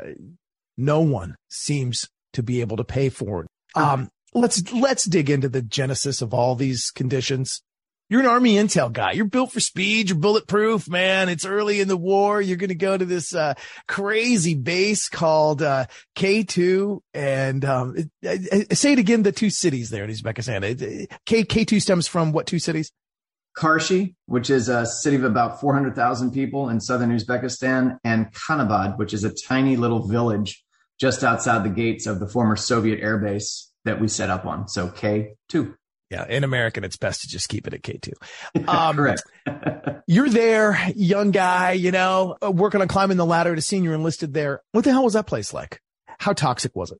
no 0.78 1.02
one 1.02 1.36
seems 1.50 2.08
to 2.34 2.44
be 2.44 2.62
able 2.62 2.78
to 2.78 2.84
pay 2.84 3.10
for 3.10 3.42
it. 3.42 3.48
Um, 3.76 4.10
let's 4.34 4.72
let's 4.74 5.06
dig 5.06 5.30
into 5.30 5.50
the 5.50 5.62
genesis 5.62 6.22
of 6.22 6.34
all 6.34 6.56
these 6.56 6.92
conditions. 6.92 7.62
You're 8.08 8.22
an 8.22 8.28
army 8.28 8.54
intel 8.54 8.94
guy. 8.94 9.14
You're 9.14 9.26
built 9.26 9.52
for 9.52 9.60
speed. 9.60 10.10
You're 10.10 10.20
bulletproof, 10.20 10.88
man. 10.88 11.28
It's 11.28 11.46
early 11.46 11.82
in 11.82 11.88
the 11.88 11.98
war. 11.98 12.40
You're 12.40 12.58
going 12.58 12.70
to 12.70 12.76
go 12.76 12.96
to 12.96 13.06
this 13.06 13.34
uh, 13.34 13.56
crazy 13.88 14.54
base 14.54 15.10
called 15.10 15.64
uh, 15.64 15.88
K2. 16.16 17.00
And 17.16 17.66
um, 17.66 17.96
say 18.74 18.94
it 18.94 19.00
again, 19.00 19.24
the 19.24 19.32
two 19.32 19.50
cities 19.50 19.90
there 19.90 20.04
in 20.04 20.12
Uzbekistan. 20.12 21.10
K, 21.26 21.44
K2 21.44 21.82
stems 21.82 22.08
from 22.08 22.32
what 22.32 22.46
two 22.46 22.60
cities? 22.60 22.92
Karshi, 23.58 24.16
which 24.26 24.50
is 24.50 24.68
a 24.70 24.86
city 24.86 25.16
of 25.16 25.24
about 25.24 25.62
400,000 25.62 26.32
people 26.32 26.70
in 26.70 26.80
southern 26.82 27.12
Uzbekistan, 27.12 27.98
and 28.04 28.32
Khanabad, 28.34 28.98
which 28.98 29.14
is 29.14 29.24
a 29.24 29.34
tiny 29.34 29.78
little 29.78 30.08
village 30.08 30.64
just 31.00 31.24
outside 31.24 31.64
the 31.64 31.70
gates 31.70 32.06
of 32.06 32.20
the 32.20 32.28
former 32.28 32.56
Soviet 32.56 33.00
air 33.00 33.18
base 33.18 33.72
that 33.86 34.00
we 34.00 34.08
set 34.08 34.30
up 34.30 34.46
on. 34.46 34.68
So 34.68 34.90
K2. 34.90 35.76
Yeah, 36.12 36.26
in 36.28 36.44
American, 36.44 36.84
it's 36.84 36.98
best 36.98 37.22
to 37.22 37.28
just 37.28 37.50
keep 37.50 37.68
it 37.68 37.74
at 37.74 37.82
K2. 37.82 38.14
Um, 38.68 38.96
Correct. 38.96 39.24
you're 40.08 40.30
there, 40.30 40.78
young 40.96 41.32
guy, 41.32 41.72
you 41.74 41.92
know, 41.92 42.38
uh, 42.44 42.52
working 42.52 42.82
on 42.82 42.88
climbing 42.88 43.18
the 43.18 43.26
ladder 43.26 43.56
to 43.56 43.62
senior 43.62 43.94
enlisted 43.94 44.34
there. 44.34 44.62
What 44.72 44.84
the 44.84 44.92
hell 44.92 45.04
was 45.04 45.14
that 45.14 45.28
place 45.28 45.54
like? 45.54 45.82
How 46.20 46.34
toxic 46.34 46.76
was 46.76 46.92
it? 46.92 47.00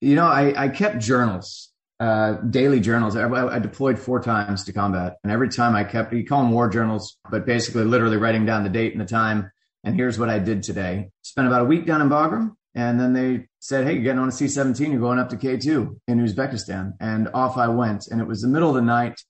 You 0.00 0.14
know, 0.14 0.26
I, 0.26 0.64
I 0.64 0.68
kept 0.68 0.98
journals, 0.98 1.70
uh, 2.00 2.32
daily 2.48 2.80
journals. 2.80 3.14
I, 3.14 3.28
I, 3.28 3.58
deployed 3.58 3.98
four 3.98 4.22
times 4.22 4.64
to 4.64 4.72
combat, 4.72 5.18
and 5.22 5.30
every 5.30 5.50
time 5.50 5.76
I 5.76 5.84
kept, 5.84 6.14
you 6.14 6.24
call 6.24 6.42
them 6.42 6.50
war 6.50 6.68
journals, 6.68 7.18
but 7.30 7.44
basically 7.44 7.84
literally 7.84 8.16
writing 8.16 8.46
down 8.46 8.64
the 8.64 8.70
date 8.70 8.92
and 8.92 9.00
the 9.00 9.06
time. 9.06 9.52
And 9.84 9.94
here's 9.94 10.18
what 10.18 10.30
I 10.30 10.38
did 10.38 10.62
today. 10.62 11.10
Spent 11.22 11.46
about 11.46 11.60
a 11.62 11.66
week 11.66 11.84
down 11.84 12.00
in 12.00 12.08
Bagram, 12.08 12.56
and 12.74 12.98
then 12.98 13.12
they 13.12 13.46
said, 13.58 13.86
Hey, 13.86 13.94
you're 13.94 14.02
getting 14.02 14.20
on 14.20 14.28
a 14.28 14.32
C 14.32 14.48
17, 14.48 14.92
you're 14.92 15.00
going 15.00 15.18
up 15.18 15.28
to 15.30 15.36
K2 15.36 16.00
in 16.08 16.24
Uzbekistan. 16.24 16.94
And 17.00 17.28
off 17.34 17.56
I 17.56 17.68
went. 17.68 18.06
And 18.08 18.20
it 18.20 18.26
was 18.26 18.42
the 18.42 18.48
middle 18.48 18.70
of 18.70 18.74
the 18.74 18.82
night. 18.82 19.20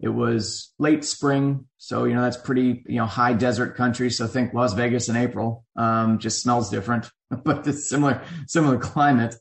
It 0.00 0.08
was 0.08 0.72
late 0.78 1.04
spring. 1.04 1.66
So, 1.78 2.04
you 2.04 2.14
know, 2.14 2.22
that's 2.22 2.36
pretty, 2.36 2.82
you 2.86 2.96
know, 2.96 3.06
high 3.06 3.32
desert 3.32 3.76
country. 3.76 4.10
So 4.10 4.26
think 4.26 4.52
Las 4.52 4.74
Vegas 4.74 5.08
in 5.08 5.16
April. 5.16 5.64
Um, 5.76 6.18
just 6.18 6.42
smells 6.42 6.70
different, 6.70 7.10
but 7.44 7.66
it's 7.66 7.88
similar, 7.88 8.22
similar 8.46 8.78
climate. 8.78 9.36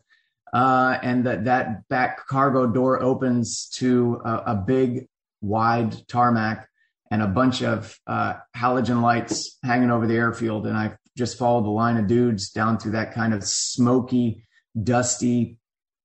Uh, 0.54 1.00
and 1.02 1.26
that, 1.26 1.46
that 1.46 1.88
back 1.90 2.28
cargo 2.28 2.68
door 2.68 3.02
opens 3.02 3.68
to 3.70 4.22
a, 4.24 4.36
a 4.48 4.56
big, 4.56 5.08
wide 5.42 6.08
tarmac 6.08 6.70
and 7.10 7.22
a 7.22 7.28
bunch 7.28 7.64
of 7.64 8.00
uh, 8.08 8.36
halogen 8.56 9.02
lights 9.02 9.58
hanging 9.64 9.92
over 9.92 10.06
the 10.06 10.16
airfield. 10.16 10.68
And 10.68 10.78
I 10.78 10.96
just 11.18 11.38
followed 11.38 11.66
the 11.66 11.70
line 11.70 11.98
of 11.98 12.08
dudes 12.08 12.52
down 12.52 12.78
through 12.78 12.94
that 12.94 13.14
kind 13.14 13.34
of 13.34 13.44
smoky, 13.44 14.46
dusty 14.82 15.58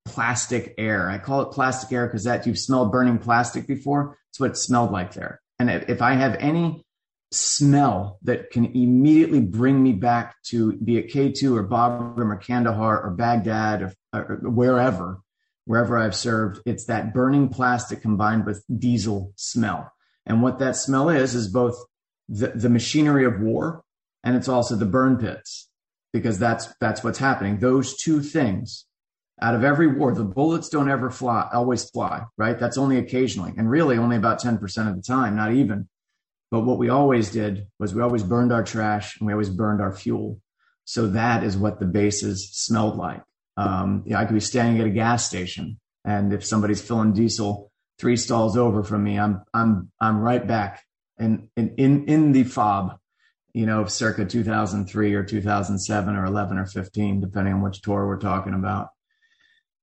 plastic 0.07 0.75
air. 0.79 1.11
I 1.11 1.19
call 1.19 1.43
it 1.43 1.53
plastic 1.53 1.93
air 1.93 2.07
because 2.07 2.25
that 2.25 2.47
you've 2.47 2.59
smelled 2.59 2.91
burning 2.91 3.19
plastic 3.19 3.67
before. 3.67 4.19
It's 4.31 4.41
what 4.41 4.51
it 4.51 4.57
smelled 4.57 4.91
like 4.91 5.13
there. 5.13 5.41
And 5.59 5.71
if 5.71 6.01
I 6.03 6.15
have 6.15 6.37
any 6.37 6.85
smell 7.31 8.19
that 8.23 8.51
can 8.51 8.65
immediately 8.67 9.41
bring 9.41 9.83
me 9.83 9.93
back 9.93 10.37
to 10.43 10.73
be 10.79 10.97
it 10.99 11.13
K2 11.13 11.57
or 11.57 11.69
Bagram 11.69 12.33
or 12.33 12.37
Kandahar 12.37 13.03
or 13.03 13.11
Baghdad 13.11 13.83
or, 13.83 13.95
or 14.13 14.41
wherever, 14.43 15.21
wherever 15.67 15.99
I've 15.99 16.17
served, 16.17 16.61
it's 16.65 16.87
that 16.87 17.13
burning 17.13 17.49
plastic 17.49 18.01
combined 18.01 18.47
with 18.47 18.65
diesel 18.75 19.33
smell. 19.37 19.93
And 20.25 20.43
what 20.43 20.59
that 20.59 20.77
smell 20.77 21.11
is, 21.11 21.35
is 21.35 21.49
both 21.49 21.77
the, 22.29 22.49
the 22.49 22.71
machinery 22.71 23.25
of 23.25 23.41
war 23.41 23.83
and 24.25 24.37
it's 24.37 24.49
also 24.49 24.75
the 24.75 24.87
burn 24.87 25.17
pits 25.19 25.69
because 26.13 26.39
that's 26.39 26.69
that's 26.81 27.05
what's 27.05 27.19
happening. 27.19 27.59
Those 27.59 27.97
two 27.97 28.23
things 28.23 28.87
out 29.41 29.55
of 29.55 29.63
every 29.63 29.87
war, 29.87 30.13
the 30.13 30.25
bullets 30.25 30.69
don't 30.69 30.91
ever 30.91 31.11
fly, 31.11 31.49
always 31.53 31.89
fly, 31.91 32.23
right? 32.37 32.59
That's 32.59 32.79
only 32.79 32.99
occasionally, 32.99 33.53
and 33.57 33.71
really 33.71 33.97
only 33.97 34.17
about 34.17 34.41
10% 34.41 34.61
of 34.89 34.97
the 34.97 35.03
time, 35.03 35.37
not 35.37 35.53
even. 35.53 35.89
But 36.51 36.61
what 36.61 36.79
we 36.79 36.89
always 36.89 37.31
did 37.31 37.67
was 37.79 37.95
we 37.95 38.03
always 38.03 38.23
burned 38.23 38.53
our 38.53 38.65
trash 38.65 39.19
and 39.19 39.27
we 39.27 39.33
always 39.33 39.51
burned 39.51 39.83
our 39.83 39.93
fuel. 39.93 40.41
So 40.85 41.09
that 41.09 41.45
is 41.45 41.57
what 41.57 41.79
the 41.79 41.87
bases 41.87 42.51
smelled 42.53 42.97
like. 42.97 43.23
Um, 43.57 44.05
you 44.07 44.13
know, 44.13 44.19
I 44.19 44.25
could 44.25 44.35
be 44.35 44.41
standing 44.41 44.81
at 44.81 44.87
a 44.87 44.91
gas 44.91 45.27
station, 45.27 45.79
and 46.05 46.33
if 46.33 46.47
somebody's 46.47 46.81
filling 46.81 47.13
diesel 47.13 47.71
three 47.99 48.17
stalls 48.17 48.57
over 48.57 48.83
from 48.83 49.03
me, 49.03 49.19
I'm 49.19 49.43
I'm 49.53 49.91
I'm 50.01 50.21
right 50.21 50.47
back 50.47 50.85
in 51.19 51.51
in 51.57 51.75
in, 51.77 52.05
in 52.07 52.33
the 52.33 52.45
fob 52.45 52.99
you 53.59 53.67
know, 53.67 53.85
circa 53.87 54.25
2003 54.25 55.15
or 55.15 55.25
2007 55.25 56.17
or 56.17 56.25
11 56.25 56.59
or 56.59 56.67
15, 56.67 57.21
depending 57.21 57.55
on 57.55 57.61
which 57.61 57.83
tour 57.83 58.07
we're 58.07 58.19
talking 58.19 58.55
about. 58.55 58.91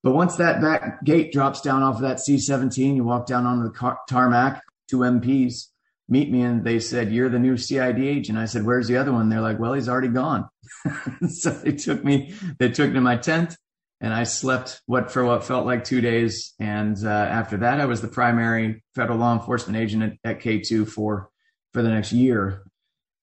But 0.03 0.13
once 0.13 0.37
that 0.37 0.61
back 0.61 1.03
gate 1.03 1.33
drops 1.33 1.59
down 1.59 1.83
off 1.83 1.95
of 1.95 2.01
that 2.01 2.19
C-17, 2.19 2.95
you 2.95 3.03
walk 3.03 3.25
down 3.25 3.45
onto 3.45 3.63
the 3.63 3.77
car- 3.77 3.99
tarmac. 4.07 4.61
Two 4.87 4.99
MPs 4.99 5.69
meet 6.07 6.31
me 6.31 6.41
and 6.41 6.63
they 6.63 6.79
said, 6.79 7.11
"You're 7.11 7.29
the 7.29 7.39
new 7.39 7.57
CID 7.57 7.99
agent." 7.99 8.37
I 8.37 8.45
said, 8.45 8.65
"Where's 8.65 8.87
the 8.87 8.97
other 8.97 9.11
one?" 9.11 9.29
They're 9.29 9.41
like, 9.41 9.59
"Well, 9.59 9.73
he's 9.73 9.89
already 9.89 10.09
gone." 10.09 10.47
so 11.29 11.49
they 11.51 11.71
took 11.71 12.03
me. 12.03 12.33
They 12.59 12.69
took 12.69 12.89
me 12.89 12.95
to 12.95 13.01
my 13.01 13.17
tent, 13.17 13.57
and 14.01 14.13
I 14.13 14.23
slept 14.23 14.81
what 14.85 15.11
for 15.11 15.23
what 15.23 15.43
felt 15.43 15.65
like 15.65 15.83
two 15.83 16.01
days. 16.01 16.53
And 16.59 16.97
uh, 17.03 17.09
after 17.09 17.57
that, 17.57 17.79
I 17.79 17.85
was 17.85 18.01
the 18.01 18.07
primary 18.07 18.83
federal 18.95 19.17
law 19.17 19.33
enforcement 19.33 19.77
agent 19.77 20.19
at, 20.23 20.37
at 20.37 20.41
K2 20.41 20.87
for 20.87 21.29
for 21.73 21.81
the 21.81 21.89
next 21.89 22.11
year 22.11 22.63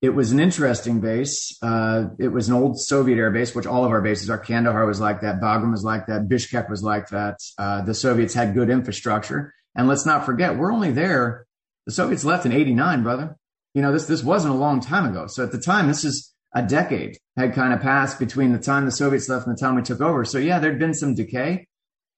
it 0.02 0.10
was 0.10 0.32
an 0.32 0.40
interesting 0.40 1.00
base. 1.00 1.56
Uh, 1.62 2.06
it 2.18 2.28
was 2.28 2.48
an 2.48 2.54
old 2.54 2.78
Soviet 2.78 3.18
air 3.18 3.30
base, 3.30 3.54
which 3.54 3.66
all 3.66 3.84
of 3.84 3.92
our 3.92 4.02
bases 4.02 4.28
are. 4.28 4.38
Kandahar 4.38 4.84
was 4.84 5.00
like 5.00 5.20
that. 5.20 5.40
Bagram 5.40 5.70
was 5.70 5.84
like 5.84 6.06
that. 6.08 6.28
Bishkek 6.28 6.68
was 6.68 6.82
like 6.82 7.08
that. 7.10 7.38
Uh, 7.56 7.82
the 7.82 7.94
Soviets 7.94 8.34
had 8.34 8.52
good 8.52 8.68
infrastructure. 8.68 9.54
And 9.76 9.86
let's 9.86 10.04
not 10.04 10.26
forget, 10.26 10.58
we're 10.58 10.72
only 10.72 10.90
there. 10.90 11.46
The 11.86 11.92
Soviets 11.92 12.24
left 12.24 12.46
in 12.46 12.52
89, 12.52 13.02
brother. 13.02 13.36
You 13.74 13.82
know, 13.82 13.92
this, 13.92 14.06
this 14.06 14.22
wasn't 14.22 14.54
a 14.54 14.58
long 14.58 14.80
time 14.80 15.06
ago. 15.06 15.26
So 15.26 15.42
at 15.42 15.52
the 15.52 15.60
time, 15.60 15.88
this 15.88 16.04
is 16.04 16.32
a 16.54 16.62
decade 16.62 17.18
had 17.36 17.54
kind 17.54 17.72
of 17.72 17.80
passed 17.80 18.18
between 18.18 18.52
the 18.52 18.58
time 18.58 18.84
the 18.84 18.92
Soviets 18.92 19.28
left 19.28 19.46
and 19.46 19.56
the 19.56 19.60
time 19.60 19.74
we 19.74 19.82
took 19.82 20.00
over. 20.00 20.24
So 20.24 20.38
yeah, 20.38 20.58
there'd 20.58 20.78
been 20.78 20.94
some 20.94 21.14
decay, 21.14 21.66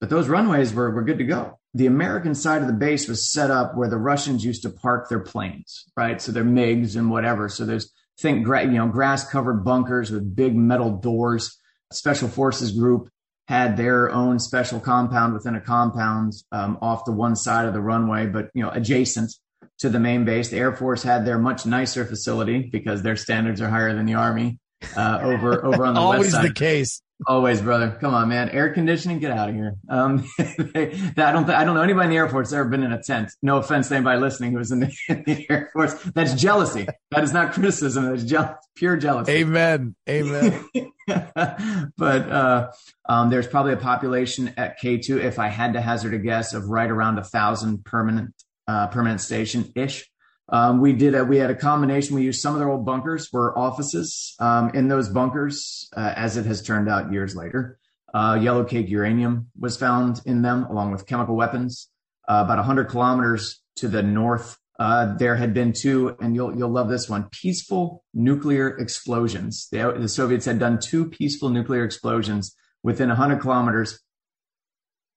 but 0.00 0.10
those 0.10 0.28
runways 0.28 0.74
were, 0.74 0.90
were 0.90 1.04
good 1.04 1.18
to 1.18 1.24
go 1.24 1.58
the 1.74 1.86
American 1.86 2.36
side 2.36 2.62
of 2.62 2.68
the 2.68 2.72
base 2.72 3.08
was 3.08 3.30
set 3.30 3.50
up 3.50 3.76
where 3.76 3.88
the 3.88 3.98
Russians 3.98 4.44
used 4.44 4.62
to 4.62 4.70
park 4.70 5.08
their 5.08 5.20
planes, 5.20 5.84
right? 5.96 6.22
So 6.22 6.30
their 6.30 6.44
MiGs 6.44 6.96
and 6.96 7.10
whatever. 7.10 7.48
So 7.48 7.64
there's 7.66 7.92
think 8.18 8.46
you 8.46 8.70
know 8.70 8.86
grass 8.86 9.28
covered 9.28 9.64
bunkers 9.64 10.12
with 10.12 10.36
big 10.36 10.54
metal 10.54 10.96
doors. 10.98 11.58
Special 11.92 12.28
Forces 12.28 12.70
Group 12.70 13.08
had 13.48 13.76
their 13.76 14.10
own 14.10 14.38
special 14.38 14.80
compound 14.80 15.34
within 15.34 15.56
a 15.56 15.60
compound 15.60 16.32
um, 16.52 16.78
off 16.80 17.04
the 17.04 17.12
one 17.12 17.34
side 17.34 17.66
of 17.66 17.74
the 17.74 17.80
runway, 17.80 18.26
but 18.26 18.50
you 18.54 18.62
know 18.62 18.70
adjacent 18.70 19.34
to 19.78 19.88
the 19.88 20.00
main 20.00 20.24
base. 20.24 20.48
The 20.48 20.58
Air 20.58 20.74
Force 20.74 21.02
had 21.02 21.24
their 21.24 21.38
much 21.38 21.66
nicer 21.66 22.04
facility 22.04 22.68
because 22.70 23.02
their 23.02 23.16
standards 23.16 23.60
are 23.60 23.68
higher 23.68 23.94
than 23.94 24.06
the 24.06 24.14
Army 24.14 24.58
uh, 24.96 25.20
over 25.22 25.64
over 25.64 25.86
on 25.86 25.94
the 25.94 26.00
west 26.00 26.30
side. 26.30 26.36
Always 26.36 26.48
the 26.48 26.54
case. 26.54 27.02
Always, 27.26 27.62
brother. 27.62 27.96
Come 28.00 28.12
on, 28.12 28.28
man. 28.28 28.50
Air 28.50 28.74
conditioning, 28.74 29.20
get 29.20 29.30
out 29.30 29.48
of 29.48 29.54
here. 29.54 29.76
Um, 29.88 30.28
they, 30.36 30.92
I 31.16 31.32
don't, 31.32 31.46
th- 31.46 31.56
I 31.56 31.64
don't 31.64 31.74
know 31.74 31.82
anybody 31.82 32.06
in 32.06 32.10
the 32.10 32.16
Air 32.16 32.28
Force 32.28 32.50
that's 32.50 32.58
ever 32.58 32.68
been 32.68 32.82
in 32.82 32.92
a 32.92 33.02
tent. 33.02 33.30
No 33.40 33.58
offense 33.58 33.88
to 33.88 33.94
anybody 33.94 34.20
listening 34.20 34.50
who 34.50 34.58
was 34.58 34.72
in 34.72 34.80
the, 34.80 34.92
in 35.08 35.22
the 35.24 35.46
Air 35.48 35.70
Force. 35.72 35.94
That's 36.14 36.34
jealousy. 36.34 36.86
That 37.12 37.22
is 37.22 37.32
not 37.32 37.52
criticism. 37.52 38.10
That's 38.10 38.24
je- 38.24 38.54
pure 38.74 38.96
jealousy. 38.96 39.32
Amen. 39.32 39.94
Amen. 40.08 40.64
but 41.06 42.30
uh, 42.30 42.70
um, 43.08 43.30
there's 43.30 43.46
probably 43.46 43.74
a 43.74 43.78
population 43.78 44.52
at 44.56 44.80
K2, 44.80 45.22
if 45.22 45.38
I 45.38 45.48
had 45.48 45.74
to 45.74 45.80
hazard 45.80 46.14
a 46.14 46.18
guess, 46.18 46.52
of 46.52 46.68
right 46.68 46.90
around 46.90 47.18
a 47.18 47.24
thousand 47.24 47.84
permanent 47.84 48.34
uh, 48.66 48.88
permanent 48.88 49.20
station 49.20 49.72
ish. 49.74 50.08
Um, 50.48 50.80
we 50.80 50.92
did 50.92 51.14
a, 51.14 51.24
we 51.24 51.38
had 51.38 51.50
a 51.50 51.54
combination. 51.54 52.14
We 52.14 52.22
used 52.22 52.40
some 52.40 52.54
of 52.54 52.60
their 52.60 52.68
old 52.68 52.84
bunkers 52.84 53.32
were 53.32 53.58
offices. 53.58 54.34
Um, 54.38 54.70
in 54.74 54.88
those 54.88 55.08
bunkers, 55.08 55.88
uh, 55.96 56.12
as 56.16 56.36
it 56.36 56.44
has 56.46 56.62
turned 56.62 56.88
out 56.88 57.12
years 57.12 57.34
later, 57.34 57.78
uh, 58.12 58.38
yellow 58.40 58.64
cake 58.64 58.88
uranium 58.88 59.48
was 59.58 59.76
found 59.76 60.20
in 60.26 60.42
them, 60.42 60.64
along 60.64 60.92
with 60.92 61.06
chemical 61.06 61.34
weapons. 61.34 61.88
Uh, 62.28 62.42
about 62.44 62.58
100 62.58 62.84
kilometers 62.88 63.62
to 63.76 63.88
the 63.88 64.02
north, 64.02 64.58
uh, 64.78 65.14
there 65.16 65.36
had 65.36 65.54
been 65.54 65.72
two, 65.72 66.16
and 66.20 66.34
you'll 66.34 66.56
you'll 66.56 66.70
love 66.70 66.88
this 66.88 67.08
one: 67.08 67.28
peaceful 67.30 68.02
nuclear 68.12 68.76
explosions. 68.76 69.68
The, 69.70 69.94
the 69.96 70.08
Soviets 70.08 70.46
had 70.46 70.58
done 70.58 70.78
two 70.80 71.08
peaceful 71.10 71.48
nuclear 71.48 71.84
explosions 71.84 72.56
within 72.82 73.08
100 73.08 73.40
kilometers 73.40 74.00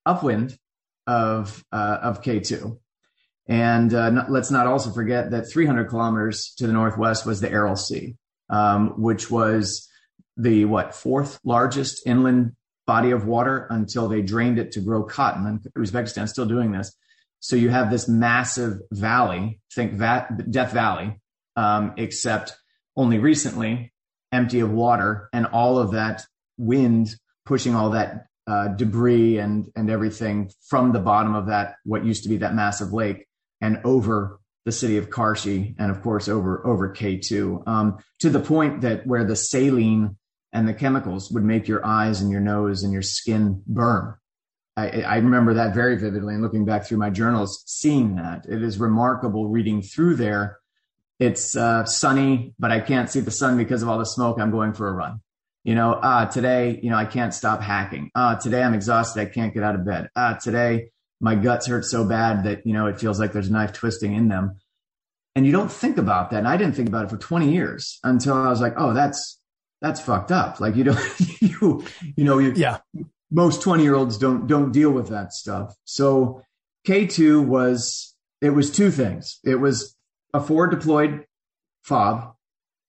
upwind 0.06 0.58
of 1.08 1.64
uh, 1.72 2.00
of 2.02 2.22
K2. 2.22 2.78
And 3.48 3.94
uh, 3.94 4.10
not, 4.10 4.32
let's 4.32 4.52
not 4.52 4.68
also 4.68 4.92
forget 4.92 5.32
that 5.32 5.50
300 5.50 5.90
kilometers 5.90 6.54
to 6.58 6.68
the 6.68 6.74
northwest 6.74 7.26
was 7.26 7.40
the 7.40 7.50
Aral 7.50 7.76
Sea, 7.76 8.16
um, 8.50 9.02
which 9.02 9.32
was 9.32 9.90
the 10.36 10.66
what 10.66 10.94
fourth 10.94 11.40
largest 11.44 12.06
inland 12.06 12.56
body 12.86 13.12
of 13.12 13.26
water 13.26 13.68
until 13.70 14.08
they 14.08 14.22
drained 14.22 14.60
it 14.60 14.72
to 14.74 14.82
grow 14.82 15.04
cotton. 15.04 15.46
And 15.46 15.62
Uzbekistan 15.78 16.28
still 16.28 16.46
doing 16.46 16.72
this. 16.72 16.96
So 17.40 17.56
you 17.56 17.70
have 17.70 17.92
this 17.92 18.08
massive 18.08 18.80
valley, 18.92 19.60
think 19.74 19.94
Va- 19.94 20.28
Death 20.50 20.74
Valley, 20.74 21.20
um, 21.56 21.94
except 21.98 22.54
only 22.96 23.20
recently 23.20 23.94
empty 24.32 24.60
of 24.60 24.72
water 24.72 25.30
and 25.32 25.46
all 25.46 25.78
of 25.78 25.92
that 25.92 26.24
wind 26.58 27.16
pushing 27.46 27.76
all 27.76 27.92
that 27.92 28.26
uh, 28.48 28.70
debris 28.70 29.38
and 29.38 29.68
and 29.76 29.90
everything 29.90 30.50
from 30.68 30.92
the 30.92 31.00
bottom 31.00 31.36
of 31.36 31.48
that 31.48 31.76
what 31.84 32.04
used 32.04 32.24
to 32.24 32.30
be 32.30 32.38
that 32.38 32.56
massive 32.56 32.92
lake 32.94 33.27
and 33.62 33.80
over 33.84 34.40
the 34.66 34.72
city 34.72 34.98
of 34.98 35.10
Karshi 35.10 35.76
and 35.80 35.90
of 35.90 36.02
course 36.02 36.28
over 36.28 36.66
over 36.68 36.94
K2 36.94 37.68
um, 37.68 37.98
to 38.20 38.30
the 38.30 38.40
point 38.40 38.82
that 38.82 39.08
where 39.08 39.24
the 39.24 39.36
saline 39.36 40.18
and 40.52 40.68
the 40.68 40.74
chemicals 40.74 41.32
would 41.32 41.44
make 41.44 41.68
your 41.68 41.86
eyes 41.86 42.22
and 42.22 42.32
your 42.32 42.42
nose 42.42 42.84
and 42.84 42.92
your 42.92 43.02
skin 43.02 43.64
burn. 43.66 44.16
I, 44.76 45.02
I 45.02 45.16
remember 45.18 45.56
that 45.56 45.74
very 45.74 45.98
vividly 45.98 46.34
and 46.34 46.44
looking 46.44 46.66
back 46.66 46.86
through 46.86 46.98
my 46.98 47.10
journals, 47.10 47.64
seeing 47.66 48.16
that 48.16 48.46
it 48.48 48.62
is 48.62 48.78
remarkable 48.78 49.48
reading 49.48 49.82
through 49.82 50.16
there. 50.16 50.60
It's 51.20 51.56
uh, 51.56 51.86
sunny, 51.86 52.54
but 52.60 52.72
I 52.72 52.80
can't 52.80 53.10
see 53.10 53.22
the 53.22 53.32
sun 53.32 53.58
because 53.58 53.82
of 53.82 53.90
all 53.90 53.98
the 53.98 54.06
smoke. 54.06 54.38
I'm 54.40 54.52
going 54.52 54.74
for 54.74 54.88
a 54.88 54.94
run. 54.94 55.22
You 55.64 55.76
know, 55.76 56.00
ah, 56.02 56.26
today, 56.26 56.80
you 56.82 56.92
know, 56.92 56.96
I 56.96 57.06
can't 57.06 57.34
stop 57.34 57.62
hacking. 57.62 58.12
Ah, 58.14 58.36
today 58.36 58.62
I'm 58.62 58.74
exhausted. 58.74 59.20
I 59.20 59.26
can't 59.26 59.54
get 59.54 59.64
out 59.64 59.76
of 59.76 59.86
bed. 59.86 60.10
Ah, 60.16 60.34
today 60.34 60.92
my 61.20 61.36
guts 61.36 61.68
hurt 61.68 61.86
so 61.86 62.06
bad 62.06 62.44
that, 62.44 62.66
you 62.66 62.74
know, 62.74 62.88
it 62.88 63.00
feels 63.00 63.20
like 63.20 63.34
there's 63.34 63.48
a 63.48 63.52
knife 63.52 63.74
twisting 63.74 64.14
in 64.14 64.28
them. 64.28 64.58
And 65.36 65.46
you 65.46 65.52
don't 65.52 65.72
think 65.72 65.98
about 65.98 66.32
that. 66.32 66.38
And 66.38 66.48
I 66.48 66.58
didn't 66.58 66.76
think 66.76 66.88
about 66.88 67.06
it 67.06 67.10
for 67.10 67.18
20 67.18 67.52
years 67.52 68.00
until 68.04 68.34
I 68.34 68.50
was 68.50 68.62
like, 68.62 68.74
oh, 68.78 68.94
that's, 68.94 69.40
that's 69.82 70.02
fucked 70.02 70.32
up. 70.32 70.60
Like 70.60 70.76
you 70.76 70.84
don't, 70.84 71.00
you, 71.42 71.84
you 72.16 72.24
know, 72.24 72.40
you, 72.40 72.54
yeah, 72.56 72.80
most 73.32 73.62
20 73.62 73.84
year 73.84 73.96
olds 73.96 74.18
don't, 74.18 74.48
don't 74.48 74.72
deal 74.72 74.92
with 74.92 75.10
that 75.10 75.34
stuff. 75.34 75.76
So 75.86 76.42
K2 76.88 77.46
was, 77.46 78.16
it 78.42 78.52
was 78.52 78.72
two 78.72 78.92
things. 78.92 79.40
It 79.44 79.56
was 79.56 79.96
a 80.34 80.40
forward 80.40 80.72
deployed 80.72 81.26
fob, 81.84 82.34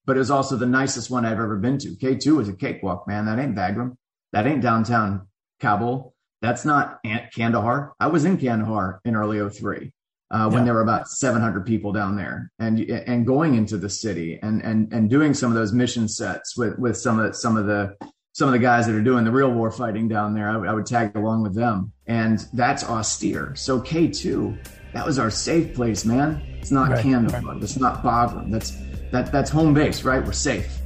but 0.05 0.17
it 0.17 0.21
was 0.21 0.31
also 0.31 0.57
the 0.57 0.67
nicest 0.67 1.11
one 1.11 1.25
I've 1.25 1.33
ever 1.33 1.57
been 1.57 1.79
to. 1.79 1.97
K2 1.97 2.37
was 2.37 2.49
a 2.49 2.55
cakewalk, 2.55 3.07
man. 3.07 3.27
That 3.27 3.39
ain't 3.39 3.57
Bagram. 3.57 3.97
That 4.33 4.47
ain't 4.47 4.63
downtown 4.63 5.29
Kabul. 5.61 6.15
That's 6.41 6.65
not 6.65 7.01
Kandahar. 7.35 7.93
I 7.99 8.07
was 8.07 8.25
in 8.25 8.39
Kandahar 8.39 9.01
in 9.05 9.17
early 9.17 9.49
03 9.49 9.93
uh, 10.31 10.49
when 10.49 10.59
yeah. 10.61 10.65
there 10.65 10.75
were 10.75 10.83
about 10.83 11.09
700 11.09 11.65
people 11.65 11.93
down 11.93 12.17
there, 12.17 12.53
and 12.59 12.79
and 12.81 13.27
going 13.27 13.55
into 13.55 13.77
the 13.77 13.89
city 13.89 14.39
and 14.43 14.63
and 14.63 14.93
and 14.93 15.09
doing 15.09 15.35
some 15.35 15.51
of 15.51 15.57
those 15.57 15.73
mission 15.73 16.07
sets 16.09 16.57
with 16.57 16.79
with 16.79 16.97
some 16.97 17.19
of 17.19 17.35
some 17.35 17.57
of 17.57 17.67
the 17.67 17.97
some 18.33 18.47
of 18.47 18.53
the 18.53 18.59
guys 18.59 18.87
that 18.87 18.95
are 18.95 19.03
doing 19.03 19.25
the 19.25 19.33
real 19.33 19.51
war 19.51 19.71
fighting 19.71 20.07
down 20.07 20.35
there. 20.35 20.49
I, 20.49 20.53
w- 20.53 20.71
I 20.71 20.75
would 20.75 20.87
tag 20.87 21.17
along 21.17 21.43
with 21.43 21.55
them, 21.55 21.93
and 22.07 22.47
that's 22.53 22.85
austere. 22.85 23.57
So 23.57 23.81
K2, 23.81 24.93
that 24.93 25.05
was 25.05 25.19
our 25.19 25.31
safe 25.31 25.75
place, 25.75 26.05
man. 26.05 26.41
It's 26.61 26.71
not 26.71 26.91
right, 26.91 27.03
Kandahar. 27.03 27.41
Right. 27.41 27.63
It's 27.63 27.79
not 27.79 28.03
Bagram. 28.05 28.51
That's 28.51 28.77
that 29.11 29.33
that's 29.33 29.51
home 29.51 29.73
base, 29.73 30.05
right? 30.05 30.25
We're 30.25 30.33
safe. 30.33 30.79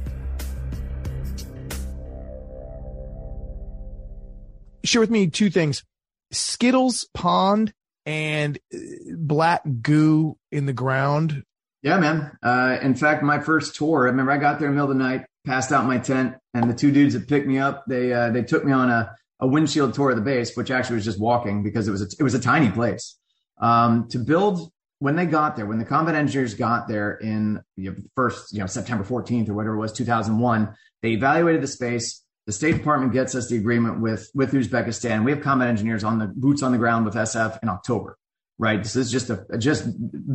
Share 4.83 5.01
with 5.01 5.09
me 5.09 5.27
two 5.27 5.49
things: 5.49 5.83
Skittles 6.31 7.07
Pond 7.13 7.73
and 8.05 8.57
uh, 8.73 8.77
black 9.17 9.63
goo 9.81 10.37
in 10.51 10.65
the 10.65 10.73
ground. 10.73 11.43
Yeah, 11.81 11.99
man. 11.99 12.37
Uh, 12.41 12.77
in 12.81 12.95
fact, 12.95 13.23
my 13.23 13.39
first 13.39 13.75
tour, 13.75 14.03
I 14.03 14.11
remember 14.11 14.31
I 14.31 14.37
got 14.37 14.59
there 14.59 14.69
in 14.69 14.75
the 14.75 14.81
middle 14.81 14.91
of 14.91 14.97
the 14.97 15.03
night, 15.03 15.25
passed 15.45 15.71
out 15.71 15.85
my 15.85 15.97
tent, 15.97 16.35
and 16.53 16.69
the 16.69 16.73
two 16.73 16.91
dudes 16.91 17.13
that 17.13 17.27
picked 17.27 17.47
me 17.47 17.59
up, 17.59 17.83
they 17.87 18.13
uh, 18.13 18.29
they 18.29 18.43
took 18.43 18.63
me 18.63 18.71
on 18.71 18.89
a, 18.89 19.15
a 19.39 19.47
windshield 19.47 19.93
tour 19.93 20.11
of 20.11 20.15
the 20.15 20.21
base, 20.21 20.55
which 20.55 20.71
actually 20.71 20.95
was 20.95 21.05
just 21.05 21.19
walking 21.19 21.63
because 21.63 21.87
it 21.87 21.91
was 21.91 22.01
a, 22.01 22.07
it 22.19 22.23
was 22.23 22.33
a 22.33 22.39
tiny 22.39 22.71
place. 22.71 23.17
Um, 23.59 24.07
to 24.09 24.19
build 24.19 24.71
when 24.99 25.17
they 25.17 25.25
got 25.25 25.57
there, 25.57 25.65
when 25.65 25.79
the 25.79 25.85
combat 25.85 26.15
engineers 26.15 26.53
got 26.53 26.87
there 26.87 27.15
in 27.15 27.61
you 27.75 27.91
know, 27.91 27.97
first, 28.15 28.53
you 28.53 28.59
know, 28.59 28.67
September 28.67 29.03
14th 29.03 29.49
or 29.49 29.53
whatever 29.53 29.75
it 29.75 29.79
was, 29.79 29.91
2001, 29.91 30.73
they 31.01 31.09
evaluated 31.09 31.61
the 31.61 31.67
space. 31.67 32.22
The 32.45 32.51
State 32.51 32.73
Department 32.77 33.13
gets 33.13 33.35
us 33.35 33.47
the 33.47 33.57
agreement 33.57 34.01
with 34.01 34.29
with 34.33 34.51
Uzbekistan. 34.51 35.23
We 35.23 35.31
have 35.31 35.41
combat 35.41 35.69
engineers 35.69 36.03
on 36.03 36.19
the 36.19 36.27
boots 36.27 36.61
on 36.61 36.71
the 36.71 36.77
ground 36.77 37.05
with 37.05 37.15
SF 37.15 37.59
in 37.63 37.69
October 37.69 38.17
right? 38.57 38.81
This 38.81 38.95
is 38.95 39.11
just 39.11 39.29
a, 39.29 39.45
just 39.57 39.87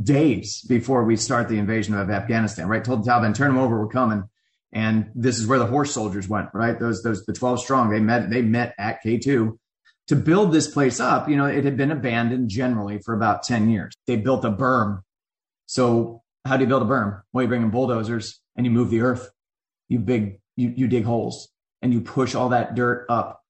days 0.05 0.63
before 0.63 1.05
we 1.05 1.17
start 1.17 1.49
the 1.49 1.59
invasion 1.59 1.95
of 1.95 2.11
Afghanistan, 2.11 2.69
right? 2.69 2.85
Told 2.85 3.05
the 3.05 3.11
Taliban, 3.11 3.35
turn 3.35 3.49
them 3.49 3.59
over, 3.59 3.79
we're 3.79 3.89
coming. 3.89 4.25
And 4.73 5.11
this 5.15 5.39
is 5.39 5.47
where 5.47 5.59
the 5.59 5.67
horse 5.67 5.93
soldiers 5.93 6.29
went, 6.29 6.49
right? 6.53 6.79
Those, 6.79 7.03
those, 7.03 7.25
the 7.25 7.33
12 7.33 7.61
strong, 7.61 7.91
they 7.91 8.01
met, 8.01 8.29
they 8.29 8.43
met 8.43 8.75
at 8.79 9.03
K2 9.03 9.57
to 10.09 10.17
build 10.17 10.53
this 10.53 10.69
place 10.69 11.01
up. 11.01 11.29
You 11.29 11.37
know, 11.37 11.47
it 11.47 11.65
had 11.65 11.77
been 11.77 11.91
abandoned 11.91 12.51
generally 12.51 12.99
for 12.99 13.15
about 13.15 13.45
10 13.45 13.71
years. 13.71 13.95
They 14.07 14.17
built 14.17 14.45
a 14.45 14.51
berm. 14.51 15.03
So 15.67 16.23
how 16.45 16.57
do 16.57 16.65
you 16.65 16.69
build 16.69 16.83
a 16.83 16.87
berm? 16.87 17.23
Well, 17.33 17.43
you 17.43 17.49
bring 17.49 17.63
in 17.63 17.71
bulldozers 17.71 18.41
and 18.57 18.67
you 18.67 18.71
move 18.71 18.91
the 18.91 19.01
earth. 19.01 19.31
You 19.89 20.01
big, 20.01 20.41
you, 20.57 20.73
you 20.77 20.89
dig 20.89 21.05
holes 21.05 21.49
and 21.83 21.93
you 21.93 22.01
push 22.01 22.35
all 22.35 22.51
that 22.51 22.75
dirt 22.75 23.07
up 23.09 23.43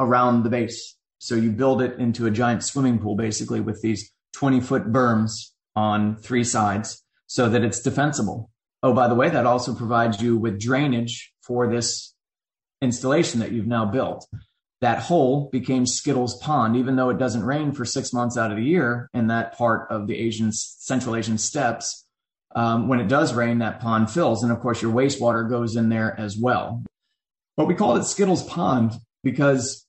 around 0.00 0.42
the 0.42 0.50
base 0.50 0.96
so 1.18 1.34
you 1.36 1.52
build 1.52 1.82
it 1.82 1.98
into 1.98 2.26
a 2.26 2.30
giant 2.30 2.64
swimming 2.64 2.98
pool, 2.98 3.14
basically, 3.14 3.60
with 3.60 3.80
these 3.80 4.12
20 4.34 4.60
foot 4.60 4.92
berms 4.92 5.50
on 5.76 6.16
three 6.16 6.44
sides 6.44 7.04
so 7.26 7.48
that 7.48 7.62
it's 7.62 7.80
defensible. 7.80 8.50
Oh, 8.82 8.92
by 8.92 9.06
the 9.06 9.14
way, 9.14 9.30
that 9.30 9.46
also 9.46 9.74
provides 9.74 10.20
you 10.20 10.36
with 10.36 10.60
drainage 10.60 11.32
for 11.40 11.70
this 11.70 12.12
installation 12.80 13.40
that 13.40 13.52
you've 13.52 13.68
now 13.68 13.84
built. 13.84 14.26
That 14.80 14.98
hole 14.98 15.48
became 15.52 15.86
Skittles 15.86 16.36
Pond, 16.38 16.74
even 16.76 16.96
though 16.96 17.10
it 17.10 17.18
doesn't 17.18 17.44
rain 17.44 17.70
for 17.70 17.84
six 17.84 18.12
months 18.12 18.36
out 18.36 18.50
of 18.50 18.56
the 18.56 18.64
year 18.64 19.08
in 19.14 19.28
that 19.28 19.56
part 19.56 19.88
of 19.92 20.08
the 20.08 20.18
Asian, 20.18 20.50
Central 20.50 21.14
Asian 21.14 21.38
steppes. 21.38 22.04
Um, 22.56 22.88
when 22.88 22.98
it 22.98 23.06
does 23.06 23.32
rain, 23.32 23.58
that 23.58 23.80
pond 23.80 24.10
fills. 24.10 24.42
And 24.42 24.50
of 24.50 24.58
course, 24.58 24.82
your 24.82 24.92
wastewater 24.92 25.48
goes 25.48 25.76
in 25.76 25.88
there 25.88 26.18
as 26.18 26.36
well. 26.36 26.82
But 27.56 27.66
we 27.66 27.74
call 27.74 27.96
it 27.96 28.04
Skittles 28.04 28.42
Pond 28.44 28.92
because 29.22 29.86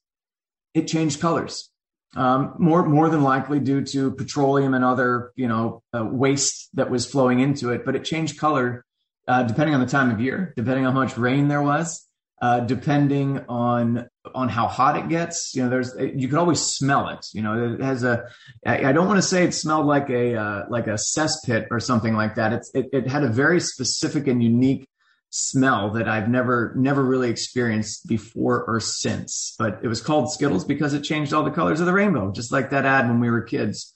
it 0.73 0.87
changed 0.87 1.19
colors. 1.19 1.69
Um, 2.15 2.55
more 2.59 2.87
more 2.87 3.09
than 3.09 3.23
likely 3.23 3.59
due 3.59 3.83
to 3.85 4.11
petroleum 4.11 4.75
and 4.75 4.85
other 4.85 5.31
you 5.35 5.47
know 5.47 5.81
uh, 5.97 6.05
waste 6.05 6.69
that 6.75 6.91
was 6.91 7.05
flowing 7.07 7.39
into 7.39 7.71
it, 7.71 7.85
but 7.85 7.95
it 7.95 8.05
changed 8.05 8.37
color 8.37 8.85
uh, 9.27 9.43
depending 9.43 9.73
on 9.73 9.81
the 9.81 9.87
time 9.87 10.11
of 10.11 10.19
year, 10.19 10.53
depending 10.55 10.85
on 10.85 10.93
how 10.93 10.99
much 10.99 11.17
rain 11.17 11.47
there 11.47 11.61
was, 11.61 12.07
uh, 12.41 12.59
depending 12.59 13.39
on 13.47 14.07
on 14.35 14.49
how 14.49 14.67
hot 14.67 14.97
it 14.97 15.09
gets. 15.09 15.55
You 15.55 15.63
know, 15.63 15.69
there's 15.69 15.93
you 15.97 16.27
could 16.27 16.37
always 16.37 16.61
smell 16.61 17.09
it. 17.09 17.25
You 17.33 17.41
know, 17.41 17.73
it 17.73 17.81
has 17.81 18.03
a. 18.03 18.25
I, 18.65 18.89
I 18.89 18.91
don't 18.91 19.07
want 19.07 19.17
to 19.17 19.27
say 19.27 19.43
it 19.45 19.53
smelled 19.53 19.85
like 19.85 20.09
a 20.09 20.35
uh, 20.35 20.65
like 20.69 20.87
a 20.87 20.97
cesspit 20.97 21.67
or 21.71 21.79
something 21.79 22.15
like 22.15 22.35
that. 22.35 22.53
It's 22.53 22.71
it, 22.75 22.89
it 22.91 23.07
had 23.07 23.23
a 23.23 23.29
very 23.29 23.59
specific 23.59 24.27
and 24.27 24.43
unique 24.43 24.87
smell 25.35 25.89
that 25.89 26.07
I've 26.07 26.29
never 26.29 26.75
never 26.77 27.03
really 27.03 27.31
experienced 27.31 28.07
before 28.07 28.63
or 28.65 28.79
since. 28.79 29.55
But 29.57 29.79
it 29.81 29.87
was 29.87 29.99
called 29.99 30.31
Skittles 30.31 30.63
because 30.63 30.93
it 30.93 31.01
changed 31.01 31.33
all 31.33 31.43
the 31.43 31.49
colors 31.49 31.79
of 31.79 31.87
the 31.87 31.93
rainbow, 31.93 32.31
just 32.31 32.51
like 32.51 32.69
that 32.69 32.85
ad 32.85 33.07
when 33.07 33.19
we 33.19 33.31
were 33.31 33.41
kids. 33.41 33.95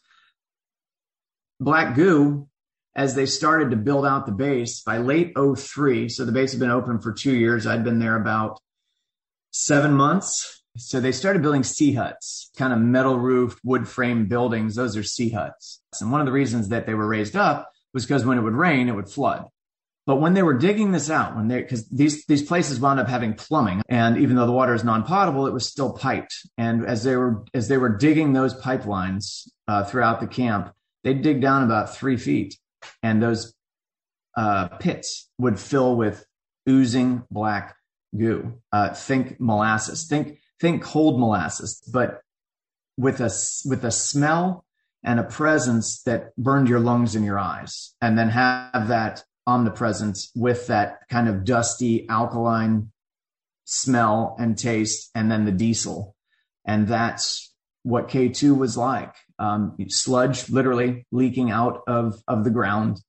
Black 1.59 1.95
goo, 1.95 2.47
as 2.95 3.13
they 3.13 3.27
started 3.27 3.69
to 3.69 3.77
build 3.77 4.03
out 4.03 4.25
the 4.25 4.31
base 4.31 4.81
by 4.81 4.97
late 4.97 5.33
03, 5.37 6.09
so 6.09 6.25
the 6.25 6.31
base 6.31 6.51
had 6.51 6.59
been 6.59 6.71
open 6.71 6.99
for 6.99 7.13
two 7.13 7.35
years. 7.35 7.67
I'd 7.67 7.83
been 7.83 7.99
there 7.99 8.15
about 8.15 8.59
seven 9.51 9.93
months. 9.93 10.63
So 10.77 10.99
they 10.99 11.11
started 11.11 11.41
building 11.43 11.63
sea 11.63 11.93
huts, 11.93 12.49
kind 12.57 12.73
of 12.73 12.79
metal 12.79 13.17
roofed, 13.17 13.59
wood 13.63 13.87
frame 13.87 14.27
buildings. 14.27 14.75
Those 14.75 14.97
are 14.97 15.03
sea 15.03 15.29
huts. 15.29 15.81
And 16.01 16.11
one 16.11 16.21
of 16.21 16.25
the 16.25 16.31
reasons 16.31 16.69
that 16.69 16.87
they 16.87 16.93
were 16.95 17.07
raised 17.07 17.35
up 17.35 17.71
was 17.93 18.05
because 18.05 18.25
when 18.25 18.37
it 18.39 18.41
would 18.41 18.53
rain, 18.53 18.89
it 18.89 18.95
would 18.95 19.09
flood. 19.09 19.45
But 20.07 20.15
when 20.15 20.33
they 20.33 20.41
were 20.41 20.57
digging 20.57 20.93
this 20.93 21.11
out, 21.11 21.35
when 21.35 21.49
they, 21.49 21.61
cause 21.63 21.87
these, 21.89 22.25
these 22.25 22.41
places 22.41 22.79
wound 22.79 22.99
up 22.99 23.07
having 23.07 23.35
plumbing 23.35 23.83
and 23.89 24.17
even 24.17 24.35
though 24.35 24.47
the 24.47 24.51
water 24.53 24.73
is 24.73 24.83
non-potable, 24.83 25.45
it 25.45 25.53
was 25.53 25.67
still 25.67 25.93
piped. 25.93 26.33
And 26.57 26.85
as 26.85 27.03
they 27.03 27.15
were, 27.15 27.43
as 27.53 27.67
they 27.67 27.77
were 27.77 27.95
digging 27.95 28.33
those 28.33 28.59
pipelines 28.59 29.47
uh, 29.67 29.83
throughout 29.83 30.21
the 30.21 30.27
camp, 30.27 30.73
they'd 31.03 31.21
dig 31.21 31.41
down 31.41 31.63
about 31.63 31.95
three 31.95 32.17
feet 32.17 32.57
and 33.03 33.21
those 33.21 33.53
uh, 34.35 34.69
pits 34.79 35.29
would 35.37 35.59
fill 35.59 35.95
with 35.95 36.25
oozing 36.69 37.23
black 37.29 37.75
goo. 38.15 38.61
Uh, 38.71 38.93
think 38.93 39.39
molasses. 39.39 40.07
Think 40.07 40.39
think 40.59 40.83
cold 40.83 41.19
molasses, 41.19 41.81
but 41.91 42.21
with 42.97 43.19
a 43.19 43.31
with 43.65 43.83
a 43.83 43.91
smell 43.91 44.63
and 45.03 45.19
a 45.19 45.23
presence 45.23 46.01
that 46.03 46.35
burned 46.35 46.69
your 46.69 46.79
lungs 46.79 47.15
and 47.15 47.25
your 47.25 47.39
eyes, 47.39 47.95
and 48.01 48.17
then 48.17 48.29
have 48.29 48.87
that 48.87 49.23
omnipresence 49.47 50.29
with 50.35 50.67
that 50.67 50.99
kind 51.09 51.27
of 51.27 51.45
dusty 51.45 52.07
alkaline 52.09 52.91
smell 53.63 54.35
and 54.39 54.57
taste, 54.57 55.09
and 55.15 55.31
then 55.31 55.45
the 55.45 55.51
diesel, 55.51 56.15
and 56.65 56.87
that's 56.87 57.53
what 57.83 58.09
K2 58.09 58.57
was 58.57 58.77
like. 58.77 59.15
Um, 59.39 59.75
sludge 59.87 60.49
literally 60.49 61.05
leaking 61.11 61.51
out 61.51 61.81
of 61.87 62.21
of 62.27 62.43
the 62.43 62.49
ground, 62.49 63.01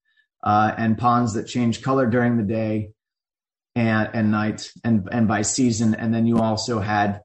uh, 0.42 0.72
and 0.78 0.96
ponds 0.96 1.34
that 1.34 1.46
change 1.46 1.82
color 1.82 2.06
during 2.06 2.36
the 2.36 2.44
day 2.44 2.90
and, 3.74 4.10
and 4.12 4.30
night 4.30 4.70
and 4.84 5.08
and 5.10 5.28
by 5.28 5.42
season, 5.42 5.94
and 5.94 6.14
then 6.14 6.26
you 6.26 6.38
also 6.38 6.80
had 6.80 7.20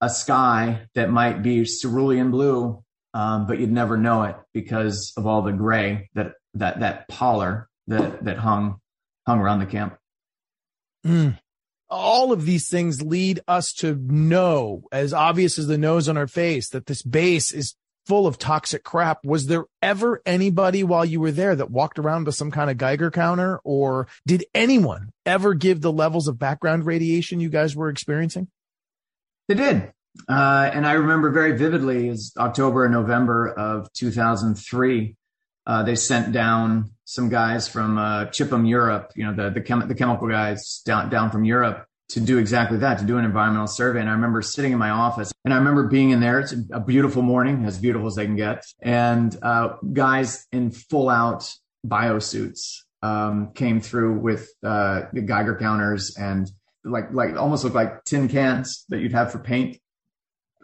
a 0.00 0.10
sky 0.10 0.86
that 0.94 1.10
might 1.10 1.42
be 1.42 1.64
cerulean 1.64 2.30
blue, 2.30 2.82
um, 3.14 3.46
but 3.46 3.58
you'd 3.58 3.72
never 3.72 3.96
know 3.96 4.24
it 4.24 4.36
because 4.52 5.12
of 5.16 5.26
all 5.26 5.42
the 5.42 5.52
gray 5.52 6.10
that 6.14 6.32
that 6.54 6.80
that 6.80 7.08
pallor 7.08 7.68
that 7.86 8.24
that 8.24 8.38
hung 8.38 8.80
hung 9.26 9.40
around 9.40 9.60
the 9.60 9.66
camp. 9.66 9.96
Mm. 11.04 11.38
All 11.88 12.32
of 12.32 12.44
these 12.44 12.68
things 12.68 13.00
lead 13.00 13.40
us 13.46 13.72
to 13.74 13.94
know, 13.94 14.82
as 14.90 15.12
obvious 15.12 15.56
as 15.58 15.68
the 15.68 15.78
nose 15.78 16.08
on 16.08 16.16
our 16.16 16.26
face, 16.26 16.68
that 16.70 16.86
this 16.86 17.02
base 17.02 17.52
is 17.52 17.76
full 18.06 18.26
of 18.26 18.38
toxic 18.38 18.82
crap. 18.82 19.24
Was 19.24 19.46
there 19.46 19.66
ever 19.82 20.20
anybody 20.26 20.82
while 20.82 21.04
you 21.04 21.20
were 21.20 21.32
there 21.32 21.54
that 21.54 21.70
walked 21.70 21.98
around 21.98 22.24
with 22.24 22.34
some 22.34 22.50
kind 22.50 22.70
of 22.70 22.78
Geiger 22.78 23.10
counter, 23.10 23.60
or 23.64 24.08
did 24.26 24.44
anyone 24.54 25.10
ever 25.24 25.54
give 25.54 25.80
the 25.80 25.92
levels 25.92 26.26
of 26.28 26.38
background 26.38 26.86
radiation 26.86 27.40
you 27.40 27.50
guys 27.50 27.76
were 27.76 27.88
experiencing? 27.88 28.48
They 29.48 29.54
did. 29.54 29.92
Uh, 30.28 30.70
and 30.72 30.86
I 30.86 30.92
remember 30.92 31.30
very 31.30 31.56
vividly 31.56 32.08
is 32.08 32.32
October 32.38 32.84
and 32.84 32.94
November 32.94 33.48
of 33.52 33.92
2003. 33.92 35.14
Uh, 35.66 35.82
they 35.82 35.96
sent 35.96 36.32
down 36.32 36.92
some 37.06 37.28
guys 37.28 37.68
from 37.68 37.96
uh, 37.96 38.26
Europe, 38.64 39.12
you 39.14 39.24
know, 39.24 39.32
the 39.32 39.50
the, 39.50 39.60
chem- 39.62 39.88
the 39.88 39.94
chemical 39.94 40.28
guys 40.28 40.82
down 40.84 41.08
down 41.08 41.30
from 41.30 41.44
Europe 41.44 41.86
to 42.08 42.20
do 42.20 42.38
exactly 42.38 42.78
that, 42.78 42.98
to 42.98 43.04
do 43.04 43.16
an 43.16 43.24
environmental 43.24 43.66
survey. 43.66 44.00
And 44.00 44.08
I 44.08 44.12
remember 44.12 44.42
sitting 44.42 44.72
in 44.72 44.78
my 44.78 44.90
office 44.90 45.32
and 45.44 45.54
I 45.54 45.56
remember 45.56 45.88
being 45.88 46.10
in 46.10 46.20
there. 46.20 46.38
It's 46.40 46.54
a 46.72 46.80
beautiful 46.80 47.22
morning, 47.22 47.64
as 47.64 47.78
beautiful 47.78 48.06
as 48.06 48.14
they 48.14 48.26
can 48.26 48.36
get. 48.36 48.64
And 48.80 49.36
uh, 49.42 49.76
guys 49.92 50.46
in 50.52 50.70
full 50.70 51.08
out 51.08 51.52
biosuits 51.86 52.82
um, 53.02 53.52
came 53.54 53.80
through 53.80 54.18
with 54.18 54.50
uh, 54.62 55.02
the 55.12 55.22
Geiger 55.22 55.56
counters 55.56 56.16
and 56.16 56.50
like 56.84 57.12
like 57.12 57.36
almost 57.36 57.64
looked 57.64 57.76
like 57.76 58.04
tin 58.04 58.28
cans 58.28 58.84
that 58.88 58.98
you'd 59.00 59.12
have 59.12 59.32
for 59.32 59.38
paint. 59.38 59.78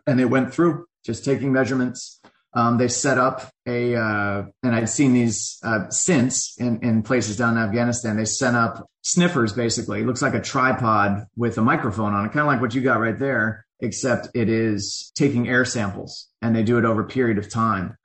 And 0.07 0.19
they 0.19 0.25
went 0.25 0.53
through 0.53 0.87
just 1.05 1.25
taking 1.25 1.53
measurements. 1.53 2.21
Um, 2.55 2.77
they 2.77 2.89
set 2.89 3.19
up 3.19 3.51
a, 3.67 3.95
uh, 3.97 4.45
and 4.63 4.75
I'd 4.75 4.89
seen 4.89 5.15
these 5.15 5.59
uh, 5.63 5.89
since 5.89 6.59
in, 6.59 6.81
in 6.83 7.03
places 7.03 7.37
down 7.37 7.57
in 7.57 7.63
Afghanistan. 7.63 8.17
They 8.17 8.27
set 8.27 8.55
up 8.55 8.87
sniffers 9.03 9.53
basically. 9.53 10.01
It 10.01 10.07
looks 10.07 10.23
like 10.23 10.35
a 10.35 10.41
tripod 10.41 11.27
with 11.37 11.57
a 11.57 11.63
microphone 11.63 12.13
on 12.13 12.27
it, 12.27 12.29
kind 12.29 12.41
of 12.41 12.47
like 12.47 12.61
what 12.61 12.75
you 12.75 12.83
got 12.83 13.01
right 13.01 13.19
there, 13.19 13.65
except 13.81 14.29
it 14.35 14.49
is 14.49 15.13
taking 15.15 15.49
air 15.49 15.65
samples 15.65 16.29
and 16.43 16.55
they 16.55 16.63
do 16.63 16.79
it 16.79 16.85
over 16.85 17.03
a 17.03 17.07
period 17.07 17.39
of 17.39 17.49
time. 17.49 17.97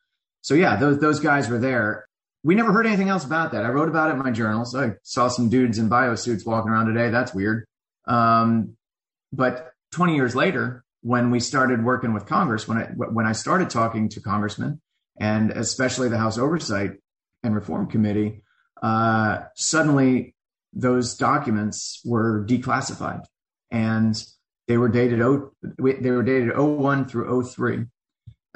So 0.42 0.54
yeah, 0.54 0.78
those 0.78 1.00
those 1.00 1.20
guys 1.20 1.50
were 1.50 1.60
there. 1.60 2.06
We 2.44 2.56
never 2.56 2.72
heard 2.72 2.88
anything 2.88 3.10
else 3.10 3.26
about 3.26 3.52
that. 3.52 3.66
I 3.66 3.70
wrote 3.70 3.90
about 3.90 4.10
it 4.10 4.14
in 4.14 4.20
my 4.20 4.32
journals. 4.32 4.74
I 4.74 4.92
saw 5.04 5.28
some 5.28 5.50
dudes 5.50 5.78
in 5.78 5.90
biosuits 5.90 6.46
walking 6.46 6.72
around 6.72 6.86
today. 6.86 7.10
That's 7.10 7.34
weird. 7.34 7.66
Um, 8.08 8.78
but 9.34 9.74
20 9.92 10.16
years 10.16 10.36
later, 10.36 10.86
when 11.08 11.32
we 11.32 11.40
started 11.40 11.86
working 11.86 12.14
with 12.14 12.26
Congress, 12.26 12.68
when 12.68 12.78
I 12.78 12.84
when 12.98 13.26
I 13.26 13.32
started 13.32 13.70
talking 13.70 14.10
to 14.10 14.20
congressmen 14.20 14.82
and 15.18 15.52
especially 15.52 16.10
the 16.10 16.18
House 16.18 16.38
Oversight 16.38 16.92
and 17.44 17.56
Reform 17.56 17.88
Committee, 17.88 18.44
uh, 18.84 19.44
suddenly 19.56 20.36
those 20.74 21.16
documents 21.16 22.02
were 22.04 22.46
declassified 22.46 23.24
and 23.72 24.22
they 24.68 24.78
were 24.78 24.90
dated 24.90 25.22
oh, 25.22 25.54
they 25.80 26.12
were 26.12 26.24
dated 26.24 26.58
01 26.58 27.08
through 27.08 27.42
03, 27.42 27.86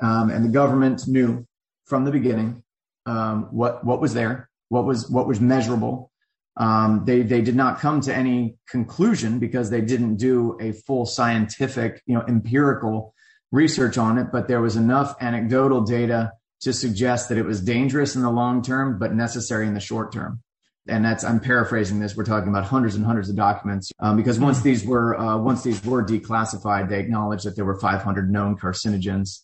um, 0.02 0.30
and 0.30 0.44
the 0.44 0.50
government 0.50 1.08
knew 1.08 1.48
from 1.86 2.04
the 2.04 2.12
beginning 2.12 2.64
um, 3.06 3.44
what 3.52 3.86
what 3.86 4.02
was 4.02 4.14
there, 4.14 4.50
what 4.68 4.84
was 4.84 5.10
what 5.10 5.26
was 5.26 5.40
measurable, 5.40 6.11
um, 6.58 7.04
they 7.06 7.22
they 7.22 7.42
did 7.42 7.56
not 7.56 7.80
come 7.80 8.02
to 8.02 8.16
any 8.16 8.56
conclusion 8.70 9.40
because 9.40 9.70
they 9.70 9.82
didn't 9.82 10.18
do 10.18 10.58
a 10.60 10.74
full 10.74 11.06
scientific, 11.06 12.02
you 12.06 12.14
know, 12.14 12.24
empirical 12.28 13.14
research 13.52 13.98
on 13.98 14.18
it. 14.18 14.28
But 14.32 14.48
there 14.48 14.62
was 14.62 14.76
enough 14.76 15.16
anecdotal 15.22 15.82
data 15.82 16.34
to 16.62 16.74
suggest 16.74 17.30
that 17.30 17.38
it 17.38 17.46
was 17.46 17.62
dangerous 17.62 18.16
in 18.16 18.22
the 18.22 18.30
long 18.30 18.62
term, 18.62 19.00
but 19.00 19.14
necessary 19.14 19.68
in 19.68 19.74
the 19.74 19.80
short 19.80 20.12
term. 20.12 20.42
And 20.88 21.06
that's 21.06 21.24
I'm 21.24 21.40
paraphrasing 21.40 22.00
this. 22.00 22.18
We're 22.18 22.26
talking 22.26 22.50
about 22.50 22.66
hundreds 22.66 22.96
and 22.96 23.06
hundreds 23.06 23.30
of 23.30 23.36
documents 23.36 23.92
um, 24.00 24.18
because 24.18 24.40
once 24.40 24.60
hmm. 24.60 24.64
these 24.64 24.86
were 24.86 25.18
uh, 25.18 25.38
once 25.38 25.64
these 25.64 25.84
were 25.86 26.04
declassified, 26.04 26.90
they 26.90 27.00
acknowledged 27.00 27.46
that 27.46 27.56
there 27.56 27.66
were 27.66 27.80
500 27.80 28.30
known 28.30 28.58
carcinogens, 28.58 29.42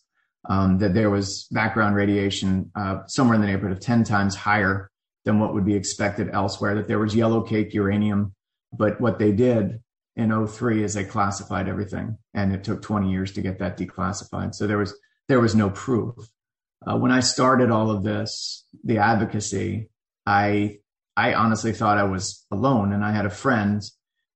um, 0.48 0.78
that 0.78 0.92
there 0.92 1.08
was 1.08 1.46
background 1.50 1.96
radiation 1.96 2.70
uh, 2.74 2.98
somewhere 3.06 3.36
in 3.36 3.40
the 3.40 3.46
neighborhood 3.46 3.72
of 3.72 3.80
10 3.80 4.04
times 4.04 4.34
higher 4.34 4.87
than 5.28 5.38
what 5.38 5.52
would 5.52 5.66
be 5.66 5.74
expected 5.74 6.30
elsewhere, 6.32 6.74
that 6.74 6.88
there 6.88 6.98
was 6.98 7.14
yellow 7.14 7.42
cake 7.42 7.74
uranium. 7.74 8.34
But 8.72 8.98
what 8.98 9.18
they 9.18 9.30
did 9.30 9.82
in 10.16 10.46
03 10.46 10.82
is 10.82 10.94
they 10.94 11.04
classified 11.04 11.68
everything 11.68 12.16
and 12.32 12.54
it 12.54 12.64
took 12.64 12.80
20 12.80 13.10
years 13.10 13.32
to 13.32 13.42
get 13.42 13.58
that 13.58 13.76
declassified. 13.76 14.54
So 14.54 14.66
there 14.66 14.78
was, 14.78 14.98
there 15.28 15.40
was 15.40 15.54
no 15.54 15.68
proof. 15.68 16.14
Uh, 16.86 16.96
when 16.96 17.12
I 17.12 17.20
started 17.20 17.70
all 17.70 17.90
of 17.90 18.04
this, 18.04 18.64
the 18.84 18.98
advocacy, 18.98 19.90
I, 20.24 20.78
I 21.14 21.34
honestly 21.34 21.72
thought 21.72 21.98
I 21.98 22.04
was 22.04 22.46
alone 22.50 22.94
and 22.94 23.04
I 23.04 23.12
had 23.12 23.26
a 23.26 23.30
friend 23.30 23.82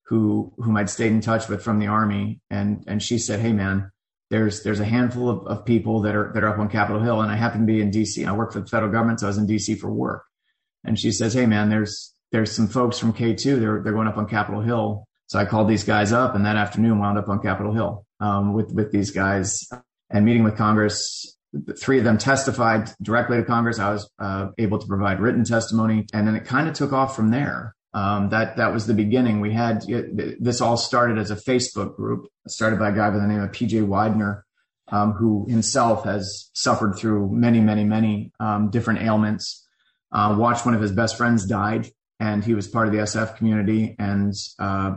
who, 0.07 0.53
whom 0.59 0.77
I'd 0.77 0.91
stayed 0.91 1.13
in 1.13 1.23
touch 1.23 1.49
with 1.49 1.63
from 1.63 1.79
the 1.79 1.87
army. 1.87 2.43
And, 2.51 2.85
and 2.87 3.03
she 3.03 3.17
said, 3.17 3.41
Hey 3.41 3.55
man, 3.55 3.91
there's, 4.29 4.63
there's 4.63 4.81
a 4.81 4.85
handful 4.85 5.31
of, 5.31 5.47
of 5.47 5.65
people 5.65 6.03
that 6.03 6.15
are, 6.15 6.33
that 6.35 6.45
are 6.45 6.53
up 6.53 6.59
on 6.59 6.69
Capitol 6.69 7.01
Hill. 7.01 7.23
And 7.23 7.33
I 7.33 7.37
happen 7.37 7.61
to 7.61 7.67
be 7.67 7.81
in 7.81 7.91
DC. 7.91 8.27
I 8.27 8.33
work 8.33 8.53
for 8.53 8.61
the 8.61 8.67
federal 8.67 8.93
government. 8.93 9.21
So 9.21 9.27
I 9.27 9.31
was 9.31 9.39
in 9.39 9.47
DC 9.47 9.79
for 9.79 9.91
work 9.91 10.25
and 10.85 10.99
she 10.99 11.13
says, 11.13 11.35
"Hey, 11.35 11.47
man, 11.47 11.69
there's 11.69 12.13
there's 12.31 12.53
some 12.53 12.69
folks 12.69 12.99
from 12.99 13.13
K2. 13.13 13.61
They're 13.61 13.83
they're 13.83 13.93
going 13.93 14.09
up 14.09 14.17
on 14.17 14.29
Capitol 14.29 14.61
Hill." 14.61 15.05
So 15.27 15.39
I 15.39 15.45
called 15.45 15.69
these 15.69 15.85
guys 15.85 16.13
up, 16.13 16.35
and 16.35 16.45
that 16.47 16.57
afternoon 16.57 16.99
wound 16.99 17.19
up 17.19 17.29
on 17.29 17.41
Capitol 17.41 17.73
Hill 17.73 18.05
um, 18.21 18.53
with 18.53 18.73
with 18.73 18.93
these 18.93 19.11
guys 19.11 19.69
and 20.11 20.25
meeting 20.25 20.45
with 20.45 20.57
Congress. 20.57 21.37
Three 21.79 21.99
of 21.99 22.05
them 22.05 22.17
testified 22.17 22.91
directly 23.03 23.37
to 23.37 23.45
Congress. 23.45 23.79
I 23.79 23.93
was 23.93 24.11
uh, 24.19 24.49
able 24.59 24.79
to 24.79 24.87
provide 24.87 25.21
written 25.21 25.45
testimony, 25.45 26.07
and 26.13 26.27
then 26.27 26.35
it 26.35 26.47
kind 26.47 26.67
of 26.69 26.75
took 26.75 26.93
off 26.93 27.15
from 27.15 27.31
there. 27.31 27.75
Um, 27.95 28.31
that 28.31 28.57
that 28.57 28.73
was 28.73 28.87
the 28.87 28.95
beginning. 28.95 29.41
We 29.41 29.53
had 29.53 29.83
this 30.41 30.63
all 30.63 30.79
started 30.79 31.19
as 31.19 31.31
a 31.31 31.37
Facebook 31.37 31.95
group 31.95 32.27
started 32.49 32.79
by 32.79 32.89
a 32.89 32.93
guy 32.93 33.11
by 33.11 33.19
the 33.19 33.27
name 33.27 33.43
of 33.43 33.53
PJ 33.53 33.87
Widener, 33.87 34.47
um, 34.89 35.13
who 35.13 35.47
himself 35.49 36.05
has 36.05 36.51
suffered 36.55 36.97
through 36.97 37.31
many, 37.31 37.61
many, 37.61 37.85
many 37.85 38.33
um, 38.41 38.71
different 38.71 39.03
ailments 39.03 39.62
uh, 40.13 40.37
watched 40.39 40.65
one 40.65 40.75
of 40.75 40.81
his 40.81 40.93
best 40.93 41.17
friends 41.17 41.47
died 41.47 41.89
and 42.21 42.45
he 42.45 42.55
was 42.55 42.69
part 42.69 42.87
of 42.87 42.93
the 42.93 43.01
SF 43.01 43.37
community 43.37 43.97
and 43.99 44.35
uh, 44.59 44.97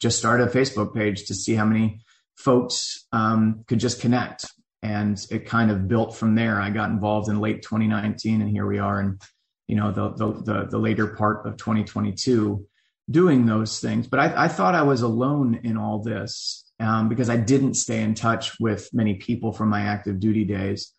just 0.00 0.18
started 0.18 0.48
a 0.48 0.50
Facebook 0.50 0.94
page 0.94 1.26
to 1.26 1.34
see 1.34 1.54
how 1.54 1.64
many 1.64 2.00
folks 2.34 3.06
um, 3.12 3.64
could 3.66 3.78
just 3.78 4.00
connect. 4.00 4.46
And 4.82 5.18
it 5.30 5.46
kind 5.46 5.70
of 5.70 5.88
built 5.88 6.16
from 6.16 6.34
there. 6.34 6.60
I 6.60 6.70
got 6.70 6.90
involved 6.90 7.28
in 7.28 7.40
late 7.40 7.62
2019 7.62 8.40
and 8.40 8.50
here 8.50 8.66
we 8.66 8.78
are 8.78 9.00
in, 9.00 9.18
you 9.66 9.76
know, 9.76 9.90
the, 9.90 10.10
the, 10.10 10.42
the, 10.42 10.66
the 10.70 10.78
later 10.78 11.08
part 11.08 11.46
of 11.46 11.56
2022 11.56 12.66
doing 13.10 13.46
those 13.46 13.80
things. 13.80 14.06
But 14.06 14.20
I, 14.20 14.44
I 14.44 14.48
thought 14.48 14.74
I 14.74 14.82
was 14.82 15.02
alone 15.02 15.60
in 15.64 15.76
all 15.76 16.02
this 16.02 16.64
um, 16.78 17.08
because 17.08 17.30
I 17.30 17.36
didn't 17.36 17.74
stay 17.74 18.02
in 18.02 18.14
touch 18.14 18.58
with 18.60 18.90
many 18.92 19.14
people 19.14 19.52
from 19.52 19.68
my 19.68 19.82
active 19.82 20.20
duty 20.20 20.44
days. 20.44 20.92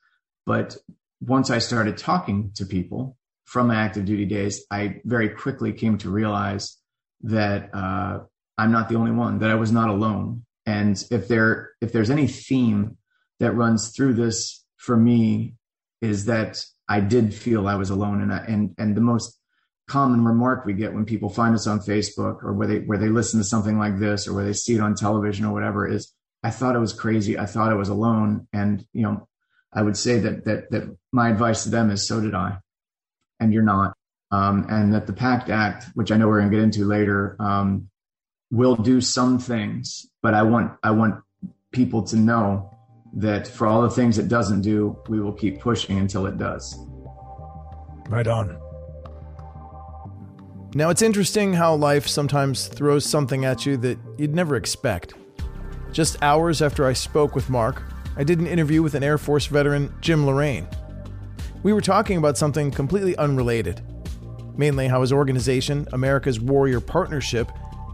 But 0.45 0.77
once 1.21 1.49
I 1.49 1.59
started 1.59 1.97
talking 1.97 2.51
to 2.55 2.65
people, 2.65 3.16
from 3.47 3.67
my 3.67 3.75
active 3.75 4.05
duty 4.05 4.25
days, 4.25 4.65
I 4.69 5.01
very 5.05 5.29
quickly 5.29 5.71
came 5.71 5.97
to 5.99 6.09
realize 6.09 6.77
that 7.21 7.73
uh, 7.73 8.19
I'm 8.57 8.71
not 8.71 8.89
the 8.89 8.95
only 8.95 9.11
one, 9.11 9.39
that 9.39 9.49
I 9.49 9.55
was 9.55 9.71
not 9.71 9.89
alone. 9.89 10.43
And 10.65 11.01
if 11.09 11.29
there 11.29 11.71
if 11.81 11.93
there's 11.93 12.09
any 12.09 12.27
theme 12.27 12.97
that 13.39 13.53
runs 13.53 13.95
through 13.95 14.15
this 14.15 14.65
for 14.75 14.97
me, 14.97 15.55
is 16.01 16.25
that 16.25 16.63
I 16.89 16.99
did 16.99 17.33
feel 17.33 17.67
I 17.67 17.75
was 17.75 17.89
alone. 17.89 18.21
And 18.21 18.33
I, 18.33 18.39
and 18.39 18.75
and 18.77 18.97
the 18.97 19.01
most 19.01 19.39
common 19.87 20.25
remark 20.25 20.65
we 20.65 20.73
get 20.73 20.93
when 20.93 21.05
people 21.05 21.29
find 21.29 21.55
us 21.55 21.67
on 21.67 21.79
Facebook 21.79 22.43
or 22.43 22.53
where 22.53 22.67
they 22.67 22.79
where 22.79 22.97
they 22.97 23.07
listen 23.07 23.39
to 23.39 23.45
something 23.45 23.79
like 23.79 23.97
this 23.97 24.27
or 24.27 24.33
where 24.33 24.43
they 24.43 24.51
see 24.51 24.75
it 24.75 24.81
on 24.81 24.93
television 24.93 25.45
or 25.45 25.53
whatever 25.53 25.87
is 25.87 26.13
I 26.43 26.49
thought 26.49 26.75
it 26.75 26.79
was 26.79 26.91
crazy. 26.91 27.39
I 27.39 27.45
thought 27.45 27.71
I 27.71 27.75
was 27.75 27.89
alone. 27.89 28.49
And 28.51 28.85
you 28.91 29.03
know, 29.03 29.29
I 29.71 29.83
would 29.83 29.95
say 29.95 30.19
that 30.19 30.43
that 30.43 30.69
that 30.71 30.97
my 31.13 31.29
advice 31.29 31.63
to 31.63 31.69
them 31.69 31.89
is 31.91 32.05
so 32.05 32.19
did 32.19 32.35
I 32.35 32.59
and 33.39 33.53
you're 33.53 33.63
not. 33.63 33.95
um, 34.31 34.65
and 34.69 34.93
that 34.93 35.07
the 35.07 35.13
PACT 35.13 35.49
Act, 35.49 35.85
which 35.93 36.11
I 36.11 36.17
know 36.17 36.27
we're 36.27 36.39
going 36.39 36.51
to 36.51 36.57
get 36.57 36.63
into 36.63 36.85
later, 36.85 37.35
um, 37.39 37.89
will 38.51 38.75
do 38.75 38.99
some 39.01 39.39
things. 39.39 40.05
But 40.21 40.33
I 40.33 40.43
want 40.43 40.73
I 40.83 40.91
want 40.91 41.23
people 41.71 42.03
to 42.03 42.15
know 42.17 42.73
that 43.15 43.47
for 43.47 43.67
all 43.67 43.81
the 43.81 43.89
things 43.89 44.17
it 44.17 44.27
doesn't 44.27 44.61
do, 44.61 44.97
we 45.07 45.19
will 45.19 45.31
keep 45.33 45.61
pushing 45.61 45.97
until 45.97 46.25
it 46.25 46.37
does. 46.37 46.77
Right 48.09 48.27
on. 48.27 48.59
Now, 50.73 50.89
it's 50.89 51.01
interesting 51.01 51.53
how 51.53 51.75
life 51.75 52.07
sometimes 52.07 52.67
throws 52.67 53.05
something 53.05 53.45
at 53.45 53.65
you 53.65 53.77
that 53.77 53.97
you'd 54.17 54.35
never 54.35 54.55
expect. 54.55 55.13
Just 55.93 56.21
hours 56.21 56.61
after 56.61 56.85
I 56.85 56.93
spoke 56.93 57.33
with 57.33 57.49
Mark, 57.49 57.81
I 58.17 58.23
did 58.23 58.39
an 58.39 58.47
interview 58.47 58.83
with 58.83 58.93
an 58.93 59.03
Air 59.03 59.17
Force 59.17 59.45
veteran, 59.45 59.93
Jim 60.01 60.25
Lorraine. 60.25 60.67
We 61.63 61.73
were 61.73 61.81
talking 61.81 62.17
about 62.17 62.37
something 62.37 62.71
completely 62.71 63.17
unrelated, 63.17 63.81
mainly 64.55 64.87
how 64.87 65.01
his 65.01 65.11
organization, 65.11 65.87
America's 65.91 66.39
Warrior 66.39 66.79
Partnership, 66.79 67.51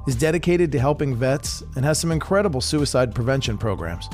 is 0.07 0.15
dedicated 0.15 0.71
to 0.73 0.79
helping 0.79 1.15
vets 1.15 1.63
and 1.75 1.85
has 1.85 1.99
some 1.99 2.11
incredible 2.11 2.61
suicide 2.61 3.15
prevention 3.15 3.57
programs. 3.57 4.09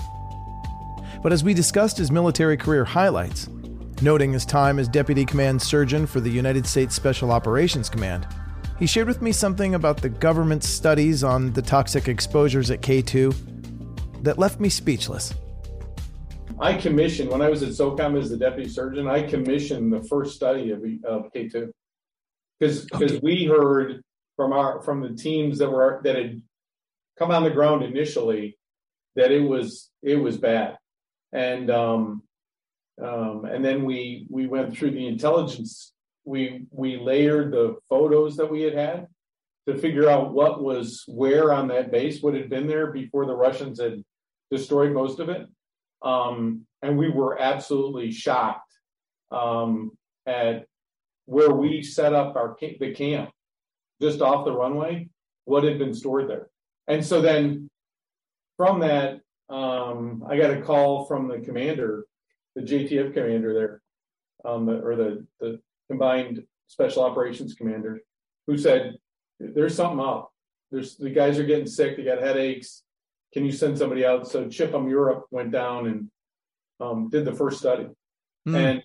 But 1.23 1.33
as 1.33 1.43
we 1.43 1.53
discussed 1.53 1.97
his 1.97 2.11
military 2.11 2.57
career 2.57 2.85
highlights, 2.85 3.49
noting 4.01 4.31
his 4.31 4.45
time 4.45 4.79
as 4.79 4.87
Deputy 4.87 5.25
Command 5.25 5.61
Surgeon 5.61 6.05
for 6.05 6.19
the 6.19 6.29
United 6.29 6.65
States 6.65 6.95
Special 6.95 7.31
Operations 7.31 7.89
Command, 7.89 8.27
he 8.77 8.85
shared 8.85 9.07
with 9.07 9.21
me 9.21 9.31
something 9.31 9.75
about 9.75 9.97
the 9.97 10.09
government's 10.09 10.69
studies 10.69 11.23
on 11.23 11.51
the 11.51 11.61
toxic 11.61 12.07
exposures 12.07 12.71
at 12.71 12.81
K2 12.81 14.23
that 14.23 14.37
left 14.37 14.59
me 14.59 14.69
speechless. 14.69 15.33
I 16.59 16.73
commissioned, 16.73 17.29
when 17.29 17.41
I 17.41 17.49
was 17.49 17.63
at 17.63 17.69
SOCOM 17.69 18.19
as 18.19 18.29
the 18.29 18.37
deputy 18.37 18.69
surgeon, 18.69 19.07
I 19.07 19.23
commissioned 19.23 19.93
the 19.93 20.03
first 20.03 20.35
study 20.35 20.71
of, 20.71 20.83
of 21.05 21.31
K2. 21.33 21.71
Because 22.59 22.87
okay. 22.93 23.19
we 23.23 23.45
heard 23.45 24.01
from 24.39 24.53
our 24.53 24.81
from 24.81 25.01
the 25.01 25.13
teams 25.21 25.57
that 25.59 25.69
were 25.69 25.99
that 26.05 26.15
had 26.15 26.41
come 27.17 27.29
on 27.29 27.43
the 27.43 27.49
ground 27.49 27.83
initially 27.83 28.57
that 29.17 29.31
it 29.31 29.41
was 29.41 29.89
it 30.01 30.15
was 30.15 30.37
bad 30.37 30.77
and 31.33 31.69
um, 31.69 32.23
um, 33.03 33.43
and 33.43 33.65
then 33.65 33.83
we 33.83 34.25
we 34.29 34.47
went 34.47 34.77
through 34.77 34.91
the 34.91 35.07
intelligence 35.07 35.91
we 36.23 36.65
we 36.71 36.95
layered 36.97 37.51
the 37.51 37.75
photos 37.89 38.37
that 38.37 38.49
we 38.49 38.61
had 38.61 38.75
had 38.75 39.07
to 39.67 39.77
figure 39.77 40.09
out 40.09 40.33
what 40.33 40.63
was 40.63 41.03
where 41.07 41.51
on 41.51 41.67
that 41.67 41.91
base 41.91 42.21
what 42.21 42.33
had 42.33 42.49
been 42.49 42.65
there 42.65 42.91
before 42.91 43.25
the 43.25 43.35
russians 43.35 43.81
had 43.81 44.01
destroyed 44.51 44.93
most 44.93 45.19
of 45.19 45.27
it 45.27 45.47
um, 46.01 46.65
and 46.81 46.97
we 46.97 47.09
were 47.09 47.39
absolutely 47.39 48.11
shocked 48.11 48.73
um, 49.31 49.91
at 50.25 50.65
where 51.25 51.51
we 51.51 51.83
set 51.83 52.13
up 52.13 52.35
our 52.35 52.55
the 52.59 52.93
camp 52.93 53.29
just 54.01 54.21
off 54.21 54.45
the 54.45 54.51
runway 54.51 55.07
what 55.45 55.63
had 55.63 55.77
been 55.77 55.93
stored 55.93 56.29
there 56.29 56.49
and 56.87 57.05
so 57.05 57.21
then 57.21 57.69
from 58.57 58.79
that 58.79 59.19
um, 59.49 60.23
I 60.29 60.37
got 60.37 60.51
a 60.51 60.61
call 60.61 61.05
from 61.05 61.27
the 61.27 61.39
commander, 61.39 62.05
the 62.55 62.61
JTF 62.61 63.13
commander 63.13 63.53
there, 63.53 63.81
um, 64.45 64.65
the, 64.65 64.79
or 64.79 64.95
the, 64.95 65.25
the 65.39 65.59
combined 65.89 66.43
special 66.67 67.03
operations 67.03 67.55
commander, 67.55 68.01
who 68.45 68.57
said, 68.57 68.95
"There's 69.39 69.75
something 69.75 69.99
up. 69.99 70.31
There's 70.71 70.97
the 70.97 71.09
guys 71.09 71.39
are 71.39 71.45
getting 71.45 71.65
sick. 71.65 71.97
They 71.97 72.03
got 72.03 72.21
headaches. 72.21 72.83
Can 73.33 73.45
you 73.45 73.51
send 73.51 73.77
somebody 73.77 74.05
out?" 74.05 74.27
So 74.27 74.45
CHPPM 74.45 74.89
Europe 74.89 75.25
went 75.31 75.51
down 75.51 75.87
and 75.87 76.11
um, 76.79 77.09
did 77.09 77.25
the 77.25 77.33
first 77.33 77.59
study, 77.59 77.87
mm. 78.47 78.55
and 78.55 78.83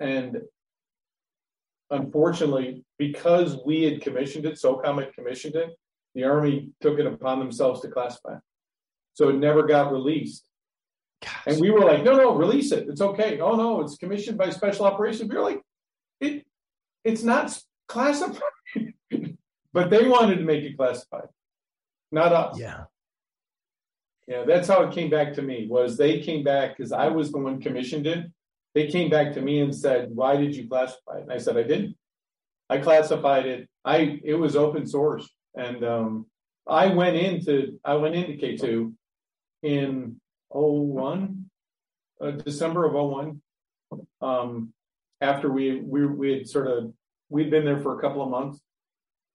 and 0.00 0.42
unfortunately, 1.90 2.84
because 2.98 3.58
we 3.64 3.82
had 3.82 4.00
commissioned 4.00 4.46
it, 4.46 4.54
SOCOM 4.54 5.04
had 5.04 5.12
commissioned 5.12 5.56
it, 5.56 5.70
the 6.14 6.24
Army 6.24 6.70
took 6.80 6.98
it 6.98 7.06
upon 7.06 7.38
themselves 7.38 7.80
to 7.82 7.88
classify. 7.88 8.34
It. 8.34 8.40
So 9.14 9.28
it 9.28 9.36
never 9.36 9.64
got 9.64 9.92
released. 9.92 10.44
Gosh. 11.22 11.42
And 11.46 11.60
we 11.60 11.70
were 11.70 11.80
like, 11.80 12.02
no, 12.02 12.16
no, 12.16 12.34
release 12.34 12.72
it. 12.72 12.88
It's 12.88 13.00
okay. 13.00 13.40
Oh 13.40 13.54
no, 13.54 13.82
it's 13.82 13.96
commissioned 13.96 14.38
by 14.38 14.50
special 14.50 14.86
operations. 14.86 15.28
We 15.28 15.36
were 15.36 15.42
like, 15.42 15.60
it 16.20 16.46
it's 17.04 17.22
not 17.22 17.56
classified. 17.88 18.40
but 19.72 19.90
they 19.90 20.08
wanted 20.08 20.36
to 20.36 20.44
make 20.44 20.64
it 20.64 20.76
classified, 20.76 21.28
not 22.10 22.32
us. 22.32 22.58
Yeah. 22.58 22.84
Yeah, 24.30 24.44
that's 24.46 24.68
how 24.68 24.84
it 24.84 24.94
came 24.94 25.10
back 25.10 25.34
to 25.34 25.42
me. 25.42 25.66
Was 25.68 25.96
they 25.96 26.20
came 26.20 26.44
back 26.44 26.76
because 26.76 26.92
I 26.92 27.08
was 27.08 27.32
the 27.32 27.38
one 27.38 27.60
commissioned 27.60 28.06
it. 28.06 28.26
They 28.76 28.86
came 28.86 29.10
back 29.10 29.32
to 29.34 29.40
me 29.40 29.60
and 29.60 29.74
said, 29.74 30.10
"Why 30.14 30.36
did 30.36 30.54
you 30.54 30.68
classify 30.68 31.18
it?" 31.18 31.22
And 31.22 31.32
I 31.32 31.38
said, 31.38 31.56
"I 31.56 31.64
didn't. 31.64 31.96
I 32.68 32.78
classified 32.78 33.46
it. 33.46 33.68
I 33.84 34.20
it 34.22 34.34
was 34.34 34.54
open 34.54 34.86
source, 34.86 35.28
and 35.56 35.84
um, 35.84 36.26
I 36.64 36.86
went 36.86 37.16
into 37.16 37.80
I 37.84 37.94
went 37.94 38.14
into 38.14 38.36
K 38.36 38.56
two 38.56 38.94
in 39.64 40.20
01, 40.50 41.50
uh, 42.20 42.30
December 42.30 42.84
of 42.84 42.94
01. 42.94 43.42
Um, 44.20 44.72
after 45.20 45.50
we, 45.50 45.80
we, 45.80 46.06
we 46.06 46.32
had 46.32 46.48
sort 46.48 46.66
of, 46.66 46.92
we'd 47.28 47.50
been 47.50 47.64
there 47.64 47.80
for 47.80 47.98
a 47.98 48.00
couple 48.00 48.22
of 48.22 48.30
months. 48.30 48.60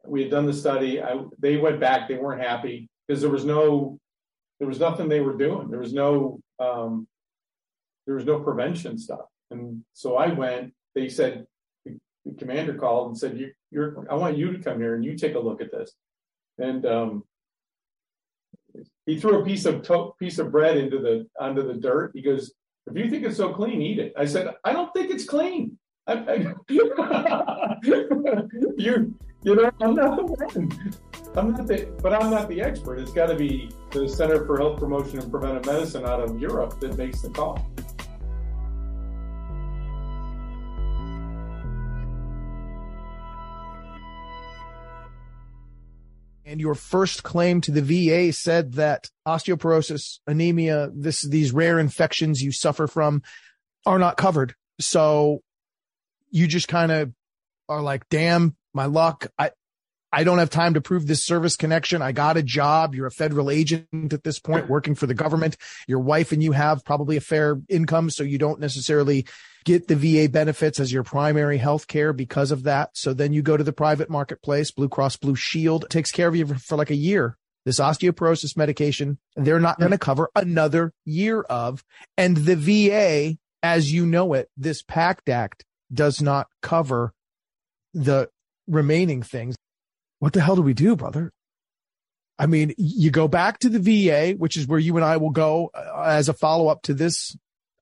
We 0.06 0.22
had 0.24 0.32
done 0.32 0.46
the 0.46 0.54
study. 0.54 1.02
I, 1.02 1.24
they 1.40 1.58
went 1.58 1.80
back. 1.80 2.08
They 2.08 2.18
weren't 2.18 2.42
happy 2.42 2.90
because 3.08 3.22
there 3.22 3.30
was 3.30 3.46
no, 3.46 4.00
there 4.60 4.68
was 4.68 4.80
nothing 4.80 5.10
they 5.10 5.22
were 5.22 5.38
doing. 5.38 5.70
There 5.70 5.80
was 5.80 5.94
no, 5.94 6.40
um, 6.60 7.08
there 8.06 8.16
was 8.16 8.26
no 8.26 8.40
prevention 8.40 8.98
stuff. 8.98 9.26
And 9.52 9.84
so 9.94 10.16
I 10.16 10.28
went, 10.28 10.74
they 10.94 11.10
said, 11.10 11.46
the, 11.86 12.00
commander 12.40 12.74
called 12.74 13.10
and 13.10 13.18
said, 13.18 13.38
you, 13.38 13.52
you're, 13.72 14.08
I 14.10 14.16
want 14.16 14.38
you 14.38 14.54
to 14.54 14.64
come 14.64 14.80
here 14.80 14.96
and 14.96 15.04
you 15.04 15.16
take 15.16 15.36
a 15.36 15.40
look 15.40 15.62
at 15.62 15.72
this. 15.72 15.94
And, 16.58 16.86
um, 16.86 17.24
he 19.06 19.20
threw 19.20 19.42
a 19.42 19.46
piece 19.46 19.66
of 19.66 19.84
to- 19.84 20.14
piece 20.20 20.40
of 20.40 20.52
bread 20.52 20.78
into 20.78 21.00
the 21.00 21.28
onto 21.40 21.66
the 21.66 21.76
dirt. 21.76 22.12
He 22.14 22.22
goes, 22.22 22.54
"If 22.88 22.98
you 22.98 23.10
think 23.10 23.24
it's 23.24 23.38
so 23.38 23.54
clean, 23.54 23.82
eat 23.82 24.00
it." 24.00 24.14
I 24.18 24.26
said, 24.26 24.54
"I 24.64 24.74
don't 24.74 24.94
think 24.94 25.12
it's 25.12 25.26
clean." 25.26 25.78
I, 26.08 26.14
I, 26.14 26.54
you 28.78 29.16
you 29.46 29.56
know, 29.56 29.72
I'm 29.80 29.94
not 29.94 30.18
the 30.18 30.24
one. 30.24 30.94
I'm 31.36 31.52
not 31.52 31.68
the, 31.68 31.86
but 32.02 32.14
I'm 32.14 32.32
not 32.32 32.50
the 32.50 32.62
expert. 32.62 32.98
It's 32.98 33.12
got 33.12 33.28
to 33.28 33.36
be 33.36 33.70
the 33.92 34.10
Center 34.10 34.44
for 34.46 34.58
Health 34.58 34.80
Promotion 34.80 35.20
and 35.20 35.30
Preventive 35.30 35.66
Medicine 35.66 36.06
out 36.06 36.20
of 36.20 36.40
Europe 36.40 36.80
that 36.80 36.98
makes 36.98 37.22
the 37.22 37.30
call. 37.30 37.70
and 46.48 46.62
your 46.62 46.76
first 46.76 47.24
claim 47.24 47.60
to 47.60 47.72
the 47.72 47.82
VA 47.82 48.32
said 48.32 48.74
that 48.74 49.10
osteoporosis, 49.28 50.20
anemia, 50.26 50.90
this 50.94 51.22
these 51.22 51.52
rare 51.52 51.80
infections 51.80 52.40
you 52.40 52.52
suffer 52.52 52.88
from 52.88 53.24
are 53.86 54.00
not 54.00 54.16
covered. 54.16 54.54
So 54.80 55.42
you 56.30 56.48
just 56.48 56.68
kind 56.68 56.92
of 56.92 57.12
are 57.70 57.82
like, 57.82 58.08
damn, 58.10 58.56
my 58.74 58.86
luck. 58.86 59.28
I 59.38 59.52
I 60.16 60.24
don't 60.24 60.38
have 60.38 60.50
time 60.50 60.76
to 60.76 60.82
prove 60.82 61.08
this 61.08 61.26
service 61.26 61.58
connection. 61.58 62.02
I 62.02 62.14
got 62.14 62.38
a 62.38 62.44
job. 62.44 62.96
You're 62.96 63.08
a 63.08 63.12
federal 63.12 63.52
agent 63.52 64.14
at 64.14 64.24
this 64.24 64.40
point 64.40 64.70
working 64.70 64.96
for 64.96 65.08
the 65.08 65.14
government. 65.14 65.58
Your 65.90 66.00
wife 66.00 66.32
and 66.32 66.42
you 66.42 66.54
have 66.54 66.86
probably 66.86 67.18
a 67.18 67.22
fair 67.22 67.60
income, 67.68 68.10
so 68.10 68.24
you 68.24 68.38
don't 68.38 68.62
necessarily 68.62 69.26
get 69.66 69.90
the 69.90 69.96
VA 69.96 70.30
benefits 70.32 70.80
as 70.80 70.94
your 70.94 71.04
primary 71.04 71.58
health 71.58 71.88
care 71.88 72.14
because 72.14 72.52
of 72.52 72.64
that. 72.64 72.92
So 72.94 73.14
then 73.14 73.34
you 73.34 73.42
go 73.42 73.58
to 73.58 73.64
the 73.64 73.74
private 73.74 74.10
marketplace. 74.10 74.72
Blue 74.72 74.88
Cross 74.88 75.18
Blue 75.18 75.36
Shield 75.36 75.88
takes 75.90 76.12
care 76.12 76.30
of 76.30 76.36
you 76.36 76.46
for, 76.46 76.78
like 76.78 76.92
a 76.92 76.96
year. 76.96 77.36
This 77.66 77.80
osteoporosis 77.80 78.56
medication, 78.56 79.18
they're 79.36 79.60
not 79.60 79.80
going 79.80 79.92
to 79.92 79.98
mm-hmm. 79.98 80.04
cover 80.04 80.30
another 80.36 80.94
year 81.04 81.42
of. 81.42 81.84
And 82.16 82.38
the 82.38 82.56
VA, 82.56 83.38
as 83.64 83.92
you 83.92 84.06
know 84.06 84.34
it, 84.34 84.50
this 84.56 84.84
PACT 84.84 85.28
Act 85.28 85.66
does 85.92 86.22
not 86.22 86.48
cover 86.62 87.15
the 87.96 88.30
remaining 88.68 89.24
things. 89.24 89.56
What 90.20 90.34
the 90.34 90.42
hell 90.42 90.56
do 90.56 90.62
we 90.62 90.76
do, 90.76 90.96
brother? 90.96 91.32
I 92.38 92.46
mean, 92.46 92.74
you 92.78 93.10
go 93.10 93.28
back 93.28 93.60
to 93.60 93.70
the 93.70 93.80
VA, 93.80 94.36
which 94.38 94.58
is 94.58 94.68
where 94.68 94.80
you 94.80 94.96
and 94.98 95.06
I 95.06 95.18
will 95.18 95.30
go 95.32 95.72
uh, 95.74 96.04
as 96.08 96.30
a 96.30 96.34
follow 96.34 96.68
up 96.68 96.84
to 96.84 96.94
this 96.94 97.36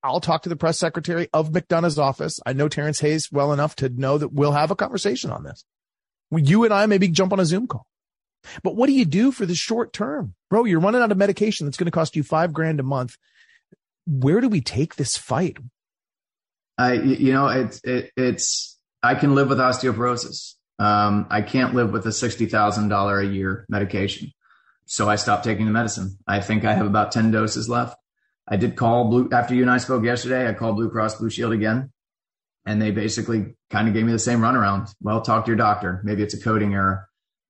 I'll 0.04 0.20
talk 0.20 0.44
to 0.44 0.50
the 0.50 0.58
press 0.58 0.78
secretary 0.78 1.30
of 1.34 1.52
McDonough's 1.54 1.98
office. 1.98 2.42
I 2.46 2.52
know 2.52 2.68
Terrence 2.68 3.00
Hayes 3.00 3.32
well 3.32 3.54
enough 3.54 3.76
to 3.78 3.88
know 3.88 4.18
that 4.18 4.34
we'll 4.34 4.52
have 4.52 4.70
a 4.70 4.76
conversation 4.76 5.32
on 5.32 5.44
this. 5.44 5.64
You 6.30 6.66
and 6.66 6.74
I 6.74 6.86
maybe 6.88 7.08
jump 7.08 7.32
on 7.32 7.40
a 7.40 7.46
Zoom 7.46 7.68
call. 7.68 7.88
But 8.64 8.76
what 8.76 8.88
do 8.88 8.94
you 8.94 9.06
do 9.06 9.32
for 9.32 9.46
the 9.46 9.56
short 9.56 9.94
term? 9.94 10.36
Bro, 10.50 10.66
you're 10.66 10.82
running 10.82 11.02
out 11.02 11.12
of 11.12 11.18
medication 11.18 11.66
that's 11.66 11.78
going 11.78 11.86
to 11.86 11.92
cost 11.92 12.18
you 12.18 12.24
five 12.24 12.52
grand 12.52 12.82
a 12.82 12.84
month. 12.84 13.16
Where 14.06 14.42
do 14.42 14.50
we 14.50 14.60
take 14.60 14.96
this 14.96 15.16
fight? 15.16 15.58
I, 16.78 16.94
you 16.94 17.32
know, 17.32 17.48
it's, 17.48 17.80
it, 17.86 18.12
it's, 18.18 18.73
I 19.04 19.16
can 19.16 19.36
live 19.36 19.50
with 19.50 19.58
osteoporosis. 19.58 20.54
Um, 20.80 21.28
I 21.30 21.42
can't 21.42 21.76
live 21.76 21.92
with 21.92 22.06
a 22.06 22.10
$60,000 22.10 23.20
a 23.20 23.26
year 23.26 23.66
medication. 23.68 24.32
So 24.86 25.10
I 25.10 25.18
stopped 25.18 25.44
taking 25.44 25.66
the 25.66 25.72
medicine. 25.72 26.18
I 26.26 26.40
think 26.40 26.64
I 26.64 26.74
have 26.74 26.86
about 26.86 27.12
10 27.12 27.32
doses 27.32 27.70
left. 27.70 27.98
I 28.48 28.56
did 28.58 28.76
call 28.76 29.10
Blue 29.10 29.30
after 29.32 29.54
you 29.56 29.62
and 29.62 29.72
I 29.72 29.78
spoke 29.78 30.04
yesterday. 30.04 30.48
I 30.48 30.54
called 30.54 30.76
Blue 30.76 30.90
Cross 30.90 31.16
Blue 31.16 31.30
Shield 31.30 31.54
again, 31.54 31.92
and 32.66 32.82
they 32.82 32.92
basically 32.92 33.56
kind 33.70 33.88
of 33.88 33.94
gave 33.94 34.06
me 34.06 34.12
the 34.12 34.20
same 34.20 34.40
runaround. 34.40 34.94
Well, 35.02 35.22
talk 35.22 35.46
to 35.46 35.50
your 35.50 35.58
doctor. 35.58 36.02
Maybe 36.04 36.24
it's 36.24 36.34
a 36.34 36.40
coding 36.40 36.74
error. 36.74 37.08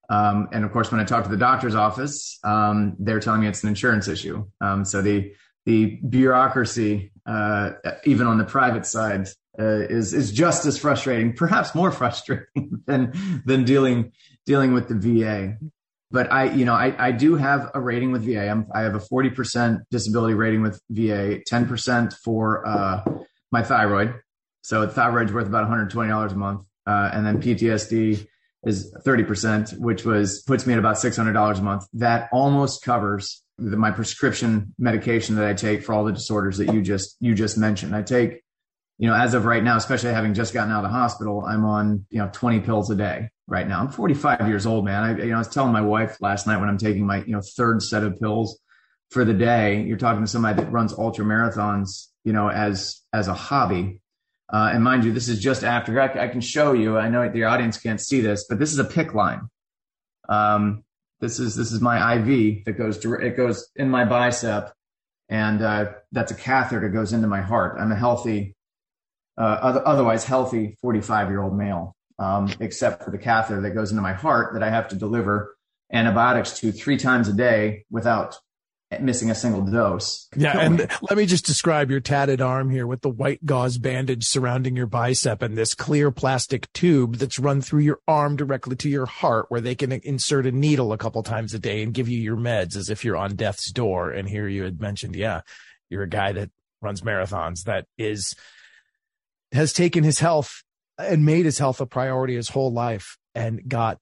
Um, 0.09 0.49
and 0.51 0.63
of 0.63 0.71
course, 0.71 0.91
when 0.91 1.01
I 1.01 1.05
talk 1.05 1.23
to 1.23 1.29
the 1.31 1.37
doctor's 1.37 1.73
office, 1.73 2.37
um, 2.43 2.95
they're 2.99 3.19
telling 3.19 3.41
me 3.41 3.47
it's 3.47 3.63
an 3.63 3.69
insurance 3.69 4.07
issue. 4.07 4.45
Um, 4.61 4.85
so 4.85 5.01
the 5.01 5.33
the 5.65 5.97
bureaucracy, 6.07 7.11
uh, 7.25 7.71
even 8.03 8.27
on 8.27 8.37
the 8.37 8.43
private 8.43 8.85
side, 8.85 9.29
uh, 9.59 9.85
is 9.89 10.13
is 10.13 10.31
just 10.31 10.65
as 10.65 10.77
frustrating, 10.77 11.33
perhaps 11.33 11.75
more 11.75 11.91
frustrating 11.99 12.81
than 12.85 13.13
than 13.45 13.63
dealing 13.63 14.11
dealing 14.45 14.73
with 14.73 14.87
the 14.87 14.95
VA. 14.95 15.57
But 16.11 16.31
I, 16.31 16.43
you 16.51 16.63
know, 16.63 16.75
I, 16.75 17.07
I 17.07 17.11
do 17.11 17.35
have 17.35 17.71
a 17.73 17.81
rating 17.81 18.11
with 18.11 18.23
VA. 18.23 18.47
I'm, 18.47 18.67
I 18.71 18.81
have 18.81 18.93
a 18.93 18.99
40% 18.99 19.79
disability 19.89 20.35
rating 20.35 20.61
with 20.61 20.79
VA, 20.91 21.39
10% 21.51 22.13
for 22.23 22.67
uh, 22.67 23.03
my 23.51 23.63
thyroid. 23.63 24.13
So 24.61 24.87
thyroid's 24.87 25.33
worth 25.33 25.47
about 25.47 25.67
$120 25.67 26.31
a 26.31 26.35
month, 26.35 26.65
uh, 26.85 27.09
and 27.11 27.25
then 27.25 27.41
PTSD 27.41 28.27
is 28.63 28.95
30%, 29.05 29.79
which 29.79 30.05
was 30.05 30.43
puts 30.43 30.65
me 30.65 30.73
at 30.73 30.79
about 30.79 30.97
$600 30.97 31.57
a 31.57 31.61
month. 31.61 31.85
That 31.93 32.29
almost 32.31 32.83
covers 32.83 33.43
the, 33.57 33.75
my 33.75 33.91
prescription 33.91 34.73
medication 34.77 35.35
that 35.35 35.45
I 35.45 35.53
take 35.53 35.83
for 35.83 35.93
all 35.93 36.05
the 36.05 36.13
disorders 36.13 36.57
that 36.57 36.73
you 36.73 36.81
just 36.81 37.17
you 37.19 37.33
just 37.33 37.57
mentioned. 37.57 37.95
I 37.95 38.03
take, 38.03 38.41
you 38.97 39.07
know, 39.07 39.15
as 39.15 39.33
of 39.33 39.45
right 39.45 39.63
now, 39.63 39.75
especially 39.75 40.13
having 40.13 40.33
just 40.33 40.53
gotten 40.53 40.71
out 40.71 40.83
of 40.83 40.91
the 40.91 40.95
hospital, 40.95 41.43
I'm 41.45 41.65
on 41.65 42.05
you 42.09 42.19
know 42.19 42.29
20 42.31 42.61
pills 42.61 42.89
a 42.89 42.95
day 42.95 43.29
right 43.47 43.67
now. 43.67 43.79
I'm 43.79 43.89
45 43.89 44.47
years 44.47 44.65
old, 44.65 44.85
man. 44.85 45.03
I 45.03 45.17
you 45.17 45.29
know 45.29 45.35
I 45.35 45.39
was 45.39 45.47
telling 45.47 45.73
my 45.73 45.81
wife 45.81 46.17
last 46.21 46.47
night 46.47 46.59
when 46.59 46.69
I'm 46.69 46.77
taking 46.77 47.05
my 47.05 47.23
you 47.23 47.33
know 47.33 47.41
third 47.41 47.81
set 47.81 48.03
of 48.03 48.19
pills 48.19 48.59
for 49.09 49.25
the 49.25 49.33
day. 49.33 49.83
You're 49.83 49.97
talking 49.97 50.21
to 50.21 50.27
somebody 50.27 50.61
that 50.61 50.71
runs 50.71 50.93
ultra 50.93 51.25
marathons, 51.25 52.07
you 52.23 52.33
know, 52.33 52.49
as 52.49 53.01
as 53.13 53.27
a 53.27 53.33
hobby. 53.33 53.99
Uh, 54.51 54.71
and 54.73 54.83
mind 54.83 55.03
you, 55.03 55.13
this 55.13 55.29
is 55.29 55.39
just 55.39 55.63
after 55.63 55.99
I, 55.99 56.25
I, 56.25 56.27
can 56.27 56.41
show 56.41 56.73
you. 56.73 56.97
I 56.97 57.09
know 57.09 57.27
the 57.27 57.45
audience 57.45 57.77
can't 57.77 57.99
see 57.99 58.21
this, 58.21 58.45
but 58.47 58.59
this 58.59 58.71
is 58.71 58.77
a 58.77 58.83
PICC 58.83 59.13
line. 59.15 59.41
Um, 60.29 60.83
this 61.21 61.39
is 61.39 61.55
this 61.55 61.71
is 61.71 61.81
my 61.81 62.15
IV 62.15 62.65
that 62.65 62.73
goes 62.73 62.99
to 62.99 63.13
it 63.13 63.37
goes 63.37 63.69
in 63.75 63.89
my 63.89 64.05
bicep, 64.05 64.73
and 65.29 65.61
uh, 65.61 65.93
that's 66.11 66.31
a 66.31 66.35
catheter 66.35 66.81
that 66.81 66.89
goes 66.89 67.13
into 67.13 67.27
my 67.27 67.41
heart. 67.41 67.77
I'm 67.79 67.91
a 67.91 67.95
healthy, 67.95 68.55
uh, 69.37 69.81
otherwise 69.85 70.25
healthy 70.25 70.77
45 70.81 71.29
year 71.29 71.41
old 71.41 71.57
male, 71.57 71.95
um, 72.19 72.53
except 72.59 73.03
for 73.03 73.11
the 73.11 73.17
catheter 73.17 73.61
that 73.61 73.71
goes 73.71 73.91
into 73.91 74.01
my 74.01 74.13
heart 74.13 74.53
that 74.53 74.63
I 74.63 74.69
have 74.69 74.87
to 74.89 74.95
deliver 74.95 75.55
antibiotics 75.91 76.59
to 76.59 76.71
three 76.71 76.97
times 76.97 77.27
a 77.27 77.33
day 77.33 77.85
without 77.89 78.37
missing 79.01 79.31
a 79.31 79.35
single 79.35 79.61
dose. 79.61 80.27
Yeah. 80.35 80.57
And 80.59 80.79
let 81.01 81.17
me 81.17 81.25
just 81.25 81.45
describe 81.45 81.89
your 81.89 81.99
tatted 81.99 82.41
arm 82.41 82.69
here 82.69 82.85
with 82.85 83.01
the 83.01 83.09
white 83.09 83.45
gauze 83.45 83.77
bandage 83.77 84.25
surrounding 84.25 84.75
your 84.75 84.85
bicep 84.85 85.41
and 85.41 85.57
this 85.57 85.73
clear 85.73 86.11
plastic 86.11 86.71
tube 86.73 87.15
that's 87.15 87.39
run 87.39 87.61
through 87.61 87.81
your 87.81 87.99
arm 88.07 88.35
directly 88.35 88.75
to 88.77 88.89
your 88.89 89.05
heart 89.05 89.47
where 89.49 89.61
they 89.61 89.75
can 89.75 89.91
insert 89.91 90.45
a 90.45 90.51
needle 90.51 90.93
a 90.93 90.97
couple 90.97 91.23
times 91.23 91.53
a 91.53 91.59
day 91.59 91.81
and 91.81 91.93
give 91.93 92.09
you 92.09 92.19
your 92.19 92.37
meds 92.37 92.75
as 92.75 92.89
if 92.89 93.03
you're 93.03 93.17
on 93.17 93.35
death's 93.35 93.71
door. 93.71 94.11
And 94.11 94.27
here 94.27 94.47
you 94.47 94.63
had 94.63 94.79
mentioned, 94.79 95.15
yeah, 95.15 95.41
you're 95.89 96.03
a 96.03 96.09
guy 96.09 96.31
that 96.33 96.51
runs 96.81 97.01
marathons 97.01 97.63
that 97.63 97.85
is, 97.97 98.35
has 99.53 99.73
taken 99.73 100.03
his 100.03 100.19
health 100.19 100.63
and 100.97 101.25
made 101.25 101.45
his 101.45 101.57
health 101.57 101.81
a 101.81 101.85
priority 101.85 102.35
his 102.35 102.49
whole 102.49 102.71
life 102.71 103.17
and 103.33 103.67
got 103.67 103.99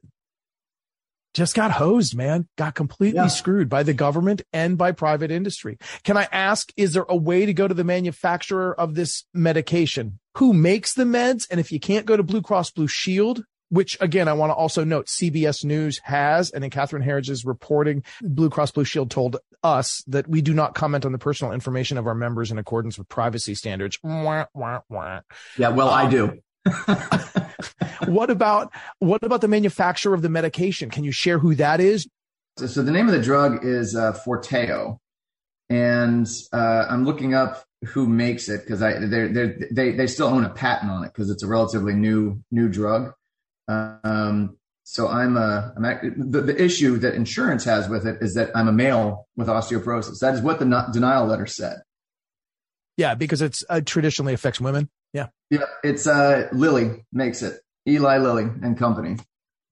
just 1.33 1.55
got 1.55 1.71
hosed, 1.71 2.15
man, 2.15 2.47
got 2.57 2.75
completely 2.75 3.21
yeah. 3.21 3.27
screwed 3.27 3.69
by 3.69 3.83
the 3.83 3.93
government 3.93 4.41
and 4.51 4.77
by 4.77 4.91
private 4.91 5.31
industry. 5.31 5.77
Can 6.03 6.17
I 6.17 6.27
ask, 6.31 6.73
is 6.75 6.91
there 6.91 7.05
a 7.07 7.15
way 7.15 7.45
to 7.45 7.53
go 7.53 7.69
to 7.69 7.73
the 7.73 7.85
manufacturer 7.85 8.77
of 8.77 8.95
this 8.95 9.23
medication? 9.33 10.19
Who 10.37 10.51
makes 10.51 10.93
the 10.93 11.05
meds? 11.05 11.47
And 11.49 11.59
if 11.59 11.71
you 11.71 11.79
can't 11.79 12.05
go 12.05 12.17
to 12.17 12.23
Blue 12.23 12.41
Cross 12.41 12.71
Blue 12.71 12.87
Shield, 12.87 13.45
which 13.71 13.97
again, 14.01 14.27
I 14.27 14.33
want 14.33 14.49
to 14.49 14.53
also 14.53 14.83
note 14.83 15.07
CBS 15.07 15.63
News 15.63 15.99
has, 16.03 16.51
and 16.51 16.63
in 16.63 16.69
Catherine 16.69 17.01
Herridge's 17.01 17.45
reporting, 17.45 18.03
Blue 18.21 18.49
Cross 18.49 18.71
Blue 18.71 18.83
Shield 18.83 19.09
told 19.09 19.37
us 19.63 20.03
that 20.07 20.27
we 20.27 20.41
do 20.41 20.53
not 20.53 20.75
comment 20.75 21.05
on 21.05 21.13
the 21.13 21.17
personal 21.17 21.53
information 21.53 21.97
of 21.97 22.05
our 22.05 22.13
members 22.13 22.51
in 22.51 22.57
accordance 22.57 22.97
with 22.97 23.07
privacy 23.07 23.55
standards. 23.55 23.97
Wah, 24.03 24.45
wah, 24.53 24.81
wah. 24.89 25.21
Yeah, 25.57 25.69
well, 25.69 25.89
um, 25.89 25.93
I 25.93 26.09
do. 26.09 26.39
what 28.11 28.29
about 28.29 28.71
what 28.99 29.23
about 29.23 29.41
the 29.41 29.47
manufacturer 29.47 30.13
of 30.13 30.21
the 30.21 30.29
medication? 30.29 30.89
Can 30.89 31.05
you 31.05 31.13
share 31.13 31.39
who 31.39 31.55
that 31.55 31.79
is? 31.79 32.07
So, 32.57 32.67
so 32.67 32.83
the 32.83 32.91
name 32.91 33.07
of 33.07 33.13
the 33.13 33.21
drug 33.21 33.65
is 33.65 33.95
uh, 33.95 34.13
Forteo, 34.25 34.97
and 35.69 36.29
uh, 36.51 36.85
I'm 36.89 37.05
looking 37.05 37.33
up 37.33 37.63
who 37.85 38.05
makes 38.05 38.49
it 38.49 38.61
because 38.61 38.83
I 38.83 38.99
they 38.99 39.55
they 39.71 39.91
they 39.91 40.07
still 40.07 40.27
own 40.27 40.43
a 40.43 40.49
patent 40.49 40.91
on 40.91 41.05
it 41.05 41.13
because 41.13 41.29
it's 41.29 41.41
a 41.41 41.47
relatively 41.47 41.93
new 41.93 42.43
new 42.51 42.67
drug. 42.67 43.13
Um, 43.67 44.57
so 44.83 45.07
I'm 45.07 45.37
a 45.37 45.73
I'm 45.77 45.83
the, 46.31 46.41
the 46.41 46.61
issue 46.61 46.97
that 46.97 47.15
insurance 47.15 47.63
has 47.63 47.87
with 47.87 48.05
it 48.05 48.17
is 48.21 48.33
that 48.33 48.49
I'm 48.55 48.67
a 48.67 48.73
male 48.73 49.27
with 49.37 49.47
osteoporosis. 49.47 50.19
That 50.19 50.33
is 50.33 50.41
what 50.41 50.59
the 50.59 50.89
denial 50.91 51.25
letter 51.27 51.45
said. 51.45 51.77
Yeah, 52.97 53.15
because 53.15 53.41
it's 53.41 53.63
uh, 53.69 53.81
traditionally 53.85 54.33
affects 54.33 54.59
women. 54.59 54.89
Yeah. 55.13 55.27
Yeah. 55.49 55.65
It's 55.83 56.07
uh, 56.07 56.49
Lilly 56.51 57.05
makes 57.11 57.41
it. 57.41 57.61
Eli 57.87 58.17
Lilly 58.17 58.43
and 58.43 58.77
Company 58.77 59.17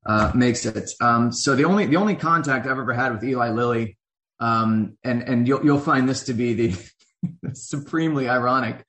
uh, 0.06 0.32
makes 0.34 0.66
it. 0.66 0.90
Um, 1.02 1.32
so 1.32 1.56
the 1.56 1.66
only 1.66 1.86
the 1.86 1.98
only 1.98 2.16
contact 2.16 2.66
I've 2.66 2.72
ever 2.72 2.94
had 2.94 3.12
with 3.12 3.24
Eli 3.24 3.50
Lilly, 3.50 3.98
um, 4.40 4.98
and 5.04 5.22
and 5.24 5.48
you'll 5.48 5.64
you'll 5.64 5.80
find 5.80 6.08
this 6.08 6.24
to 6.24 6.34
be 6.34 6.54
the 6.54 6.92
supremely 7.54 8.30
ironic, 8.30 8.86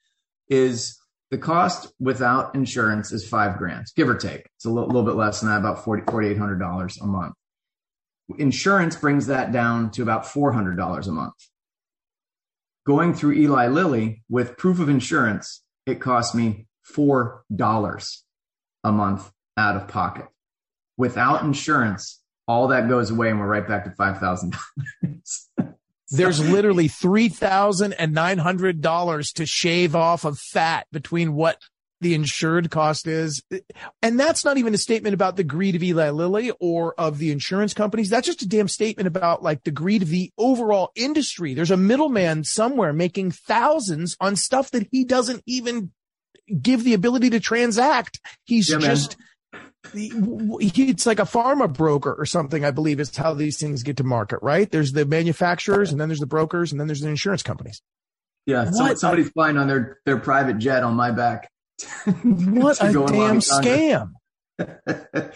is 0.49 1.00
the 1.31 1.39
cost 1.39 1.93
without 2.01 2.55
insurance 2.55 3.13
is 3.13 3.29
five 3.29 3.57
grand, 3.57 3.87
give 3.97 4.09
or 4.09 4.17
take. 4.17 4.47
It's 4.57 4.65
a 4.65 4.71
little, 4.71 5.03
bit 5.03 5.15
less 5.15 5.41
than 5.41 5.51
that, 5.51 5.59
about 5.59 5.85
forty 5.85 6.03
forty 6.09 6.29
eight 6.29 6.39
hundred 6.39 6.59
dollars 6.59 6.99
a 7.01 7.07
month. 7.07 7.35
Insurance 8.39 8.97
brings 8.97 9.27
that 9.27 9.53
down 9.53 9.91
to 9.93 10.03
about 10.03 10.27
four 10.27 10.53
hundred 10.53 10.77
dollars 10.77 11.07
a 11.07 11.13
month. 11.13 11.35
Going 12.87 13.15
through 13.15 13.35
Eli 13.35 13.69
Lilly 13.69 14.23
with 14.29 14.57
proof 14.57 14.81
of 14.81 14.89
insurance 14.89 15.63
it 15.87 16.01
cost 16.01 16.35
me 16.35 16.67
$4 16.95 18.17
a 18.85 18.93
month 18.93 19.31
out 19.57 19.77
of 19.77 19.89
pocket. 19.89 20.27
Without 20.97 21.43
insurance, 21.43 22.23
all 22.47 22.69
that 22.69 22.89
goes 22.89 23.11
away 23.11 23.31
and 23.31 23.41
we're 23.41 23.47
right 23.47 23.67
back 23.67 23.85
to 23.85 23.91
$5,000. 23.91 24.57
There's 26.11 26.41
literally 26.51 26.89
$3,900 26.89 29.33
to 29.35 29.47
shave 29.47 29.95
off 29.95 30.25
of 30.25 30.39
fat 30.39 30.87
between 30.93 31.35
what 31.35 31.59
the 32.01 32.15
insured 32.15 32.71
cost 32.71 33.07
is. 33.07 33.43
And 34.03 34.19
that's 34.19 34.45
not 34.45 34.57
even 34.57 34.75
a 34.75 34.79
statement 34.79 35.15
about 35.15 35.37
the 35.37 35.45
greed 35.45 35.75
of 35.75 35.83
Eli 35.83 36.11
Lilly 36.11 36.51
or 36.59 36.95
of 36.99 37.19
the 37.19 37.31
insurance 37.31 37.75
companies. 37.75 38.09
That's 38.09 38.27
just 38.27 38.43
a 38.43 38.49
damn 38.49 38.69
statement 38.69 39.07
about 39.07 39.43
like 39.43 39.65
the 39.65 39.71
greed 39.71 40.03
of 40.03 40.09
the 40.09 40.33
overall 40.39 40.93
industry. 40.95 41.55
There's 41.55 41.71
a 41.71 41.77
middleman 41.77 42.45
somewhere 42.45 42.93
making 42.93 43.33
thousands 43.33 44.17
on 44.19 44.37
stuff 44.37 44.71
that 44.71 44.89
he 44.91 45.05
doesn't 45.05 45.43
even 45.47 45.91
give 46.61 46.85
the 46.85 46.95
ability 46.95 47.31
to 47.31 47.41
transact. 47.41 48.19
He's 48.45 48.71
yeah, 48.71 48.79
just, 48.79 49.15
he, 49.15 49.25
it's 49.95 51.07
like 51.07 51.19
a 51.19 51.25
pharma 51.25 51.73
broker 51.73 52.15
or 52.15 52.27
something, 52.27 52.65
I 52.65 52.71
believe 52.71 53.01
is 53.01 53.17
how 53.17 53.35
these 53.35 53.59
things 53.59 53.83
get 53.83 53.97
to 53.99 54.05
market, 54.05 54.39
right? 54.43 54.71
There's 54.71 54.93
the 54.93 55.05
manufacturers 55.05 55.91
and 55.91 56.01
then 56.01 56.09
there's 56.09 56.21
the 56.21 56.27
brokers 56.27 56.73
and 56.73 56.81
then 56.81 56.87
there's 56.87 57.01
the 57.01 57.09
insurance 57.09 57.43
companies. 57.43 57.81
Yeah. 58.47 58.71
So 58.71 58.95
somebody's 58.95 59.31
flying 59.31 59.57
on 59.57 59.69
their, 59.69 59.99
their 60.07 60.19
private 60.19 60.59
jet 60.59 60.83
on 60.83 60.95
my 60.95 61.11
back. 61.11 61.51
what 62.15 62.79
a 62.83 62.93
damn 62.93 63.41
scam! 63.41 64.13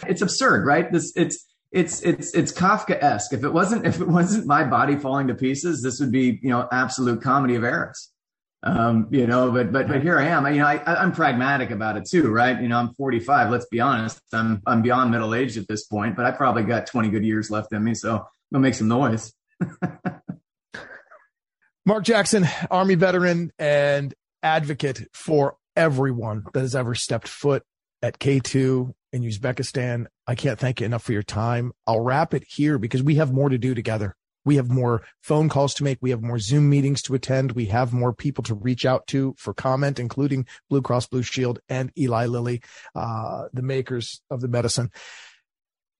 it's 0.06 0.22
absurd, 0.22 0.66
right? 0.66 0.90
This 0.92 1.12
it's 1.16 1.46
it's 1.72 2.02
it's 2.02 2.34
it's 2.34 2.52
Kafka-esque. 2.52 3.32
If 3.32 3.44
it 3.44 3.52
wasn't 3.52 3.86
if 3.86 4.00
it 4.00 4.08
wasn't 4.08 4.46
my 4.46 4.64
body 4.64 4.96
falling 4.96 5.28
to 5.28 5.34
pieces, 5.34 5.82
this 5.82 6.00
would 6.00 6.12
be 6.12 6.38
you 6.42 6.50
know 6.50 6.68
absolute 6.70 7.22
comedy 7.22 7.54
of 7.54 7.64
errors. 7.64 8.10
Um, 8.66 9.08
you 9.10 9.26
know, 9.26 9.52
but 9.52 9.72
but 9.72 9.88
but 9.88 10.02
here 10.02 10.18
I 10.18 10.24
am. 10.28 10.46
You 10.46 10.60
know, 10.60 10.66
I, 10.66 11.02
I'm 11.02 11.12
pragmatic 11.12 11.70
about 11.70 11.98
it 11.98 12.06
too, 12.06 12.30
right? 12.30 12.60
You 12.60 12.68
know, 12.68 12.78
I'm 12.78 12.94
45. 12.94 13.50
Let's 13.50 13.66
be 13.66 13.78
honest. 13.80 14.18
I'm 14.32 14.62
I'm 14.66 14.80
beyond 14.80 15.10
middle 15.10 15.34
age 15.34 15.58
at 15.58 15.68
this 15.68 15.84
point, 15.84 16.16
but 16.16 16.24
I 16.24 16.30
probably 16.30 16.62
got 16.62 16.86
20 16.86 17.10
good 17.10 17.24
years 17.24 17.50
left 17.50 17.74
in 17.74 17.84
me, 17.84 17.94
so 17.94 18.14
I'm 18.16 18.24
gonna 18.52 18.62
make 18.62 18.74
some 18.74 18.88
noise. 18.88 19.34
Mark 21.86 22.04
Jackson, 22.04 22.48
Army 22.70 22.94
veteran 22.94 23.52
and 23.58 24.14
advocate 24.42 25.08
for 25.12 25.56
everyone 25.76 26.44
that 26.54 26.60
has 26.60 26.74
ever 26.74 26.94
stepped 26.94 27.28
foot 27.28 27.62
at 28.00 28.18
K2 28.18 28.94
in 29.12 29.22
Uzbekistan. 29.22 30.06
I 30.26 30.34
can't 30.34 30.58
thank 30.58 30.80
you 30.80 30.86
enough 30.86 31.02
for 31.02 31.12
your 31.12 31.22
time. 31.22 31.72
I'll 31.86 32.00
wrap 32.00 32.32
it 32.32 32.44
here 32.48 32.78
because 32.78 33.02
we 33.02 33.16
have 33.16 33.30
more 33.30 33.50
to 33.50 33.58
do 33.58 33.74
together. 33.74 34.16
We 34.44 34.56
have 34.56 34.70
more 34.70 35.02
phone 35.22 35.48
calls 35.48 35.74
to 35.74 35.84
make. 35.84 35.98
We 36.00 36.10
have 36.10 36.22
more 36.22 36.38
Zoom 36.38 36.68
meetings 36.68 37.02
to 37.02 37.14
attend. 37.14 37.52
We 37.52 37.66
have 37.66 37.92
more 37.92 38.12
people 38.12 38.44
to 38.44 38.54
reach 38.54 38.84
out 38.84 39.06
to 39.08 39.34
for 39.38 39.54
comment, 39.54 39.98
including 39.98 40.46
Blue 40.68 40.82
Cross 40.82 41.06
Blue 41.06 41.22
Shield 41.22 41.60
and 41.68 41.90
Eli 41.98 42.26
Lilly, 42.26 42.62
uh, 42.94 43.44
the 43.52 43.62
makers 43.62 44.20
of 44.30 44.40
the 44.40 44.48
medicine. 44.48 44.90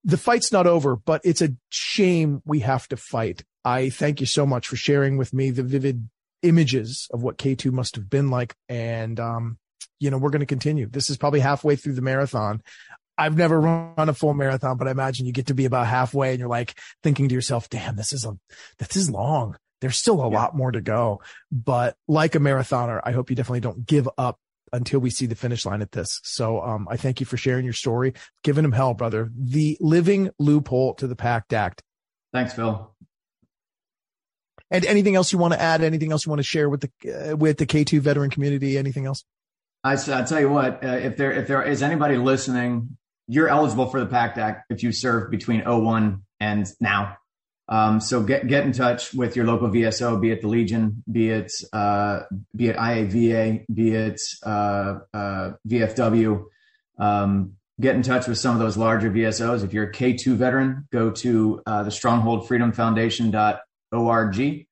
The 0.05 0.19
fight's 0.19 0.53
not 0.53 0.67
over, 0.67 0.97
but 0.97 1.23
it's 1.25 1.41
a 1.41 1.55
shame 1.71 2.43
we 2.45 2.61
have 2.61 2.87
to 2.89 2.97
fight. 2.97 3.43
I 3.65 3.89
thank 3.89 4.21
you 4.21 4.27
so 4.27 4.45
much 4.45 4.69
for 4.69 4.77
sharing 4.77 5.17
with 5.17 5.33
me 5.33 5.51
the 5.51 5.63
vivid 5.63 6.09
images 6.43 7.09
of 7.11 7.23
what 7.23 7.39
K2 7.39 7.73
must 7.73 7.97
have 7.97 8.11
been 8.11 8.31
like. 8.31 8.55
And, 8.69 9.19
um, 9.19 9.59
you 9.99 10.11
know, 10.11 10.19
we're 10.19 10.31
going 10.31 10.41
to 10.41 10.47
continue. 10.47 10.87
This 10.87 11.09
is 11.09 11.17
probably 11.17 11.41
halfway 11.41 11.77
through 11.77 11.95
the 11.95 12.03
marathon. 12.03 12.63
I've 13.17 13.37
never 13.37 13.61
run 13.61 14.09
a 14.09 14.15
full 14.15 14.35
marathon, 14.35 14.77
but 14.77 14.89
I 14.89 14.91
imagine 14.91 15.27
you 15.27 15.33
get 15.33 15.47
to 15.47 15.55
be 15.55 15.67
about 15.67 15.87
halfway 15.87 16.31
and 16.31 16.41
you're 16.41 16.49
like 16.49 16.79
thinking 17.03 17.29
to 17.29 17.35
yourself, 17.35 17.69
damn, 17.69 17.97
this 17.97 18.13
is 18.13 18.25
a, 18.25 18.37
this 18.79 18.97
is 18.97 19.11
long. 19.11 19.57
There's 19.81 19.97
still 19.97 20.21
a 20.23 20.31
yeah. 20.31 20.37
lot 20.37 20.57
more 20.57 20.73
to 20.73 20.81
go. 20.81 21.21
But 21.53 21.97
like 22.09 22.35
a 22.35 22.39
marathoner, 22.39 23.01
I 23.05 23.13
hope 23.13 23.31
you 23.31 23.37
definitely 23.37 23.61
don't 23.61 23.87
give 23.87 24.09
up 24.19 24.39
until 24.73 24.99
we 24.99 25.11
see 25.11 25.27
the 25.27 25.37
finish 25.37 25.65
line 25.65 25.83
at 25.83 25.93
this. 25.93 26.21
So 26.25 26.61
um, 26.61 26.89
I 26.91 26.97
thank 26.97 27.21
you 27.21 27.27
for 27.27 27.37
sharing 27.37 27.65
your 27.65 27.75
story, 27.75 28.15
giving 28.43 28.65
him 28.65 28.73
hell, 28.73 28.95
brother. 28.95 29.31
The 29.37 29.77
living 29.81 30.31
loophole 30.39 30.95
to 30.95 31.07
the 31.07 31.15
PACT 31.15 31.53
Act. 31.53 31.83
Thanks, 32.33 32.55
Phil. 32.55 32.91
And 34.71 34.85
anything 34.87 35.15
else 35.15 35.33
you 35.33 35.39
want 35.39 35.55
to 35.55 35.61
add? 35.61 35.83
Anything 35.83 36.11
else 36.11 36.27
you 36.27 36.31
want 36.31 36.41
to 36.41 36.45
share 36.45 36.69
with 36.69 36.81
the 36.81 37.31
uh, 37.33 37.37
with 37.37 37.59
the 37.59 37.67
K 37.67 37.85
two 37.85 38.01
veteran 38.01 38.31
community? 38.31 38.77
Anything 38.77 39.07
else? 39.07 39.25
I, 39.85 39.93
I 39.93 40.23
tell 40.25 40.41
you 40.41 40.49
what, 40.49 40.83
uh, 40.83 40.89
if 40.89 41.17
there 41.17 41.31
if 41.31 41.47
there 41.47 41.63
is 41.63 41.83
anybody 41.83 42.17
listening, 42.17 42.97
you're 43.27 43.49
eligible 43.49 43.87
for 43.87 44.01
the 44.01 44.07
PACT 44.07 44.39
Act 44.39 44.67
if 44.71 44.83
you 44.83 44.93
served 44.93 45.31
between 45.31 45.63
01 45.65 46.23
and 46.41 46.67
now. 46.81 47.17
Um, 47.67 48.01
so 48.01 48.23
get 48.23 48.47
get 48.47 48.65
in 48.65 48.73
touch 48.73 49.15
with 49.15 49.37
your 49.37 49.47
local 49.47 49.69
VSO, 49.69 50.21
be 50.21 50.31
it 50.31 50.43
the 50.43 50.49
Legion, 50.49 51.03
be 51.11 51.31
it 51.31 51.51
uh, 51.73 52.21
be 52.55 52.69
it 52.69 52.77
IAVA, 52.77 53.65
be 53.73 53.95
it 53.95 54.21
uh, 54.45 54.99
uh, 55.15 55.53
VFW. 55.67 56.45
Um, 56.99 57.55
get 57.81 57.97
in 57.97 58.03
touch 58.03 58.29
with 58.29 58.39
some 58.39 58.55
of 58.55 58.61
those 58.61 58.77
larger 58.77 59.11
VSOs. 59.11 59.65
If 59.65 59.73
you're 59.73 59.85
a 59.85 59.93
K2 59.93 60.37
veteran, 60.37 60.87
go 60.93 61.11
to 61.11 61.63
uh, 61.67 61.83
the 61.85 61.91
Stronghold 61.91 62.47
Freedom 62.47 62.71
Foundation.org. 62.73 64.67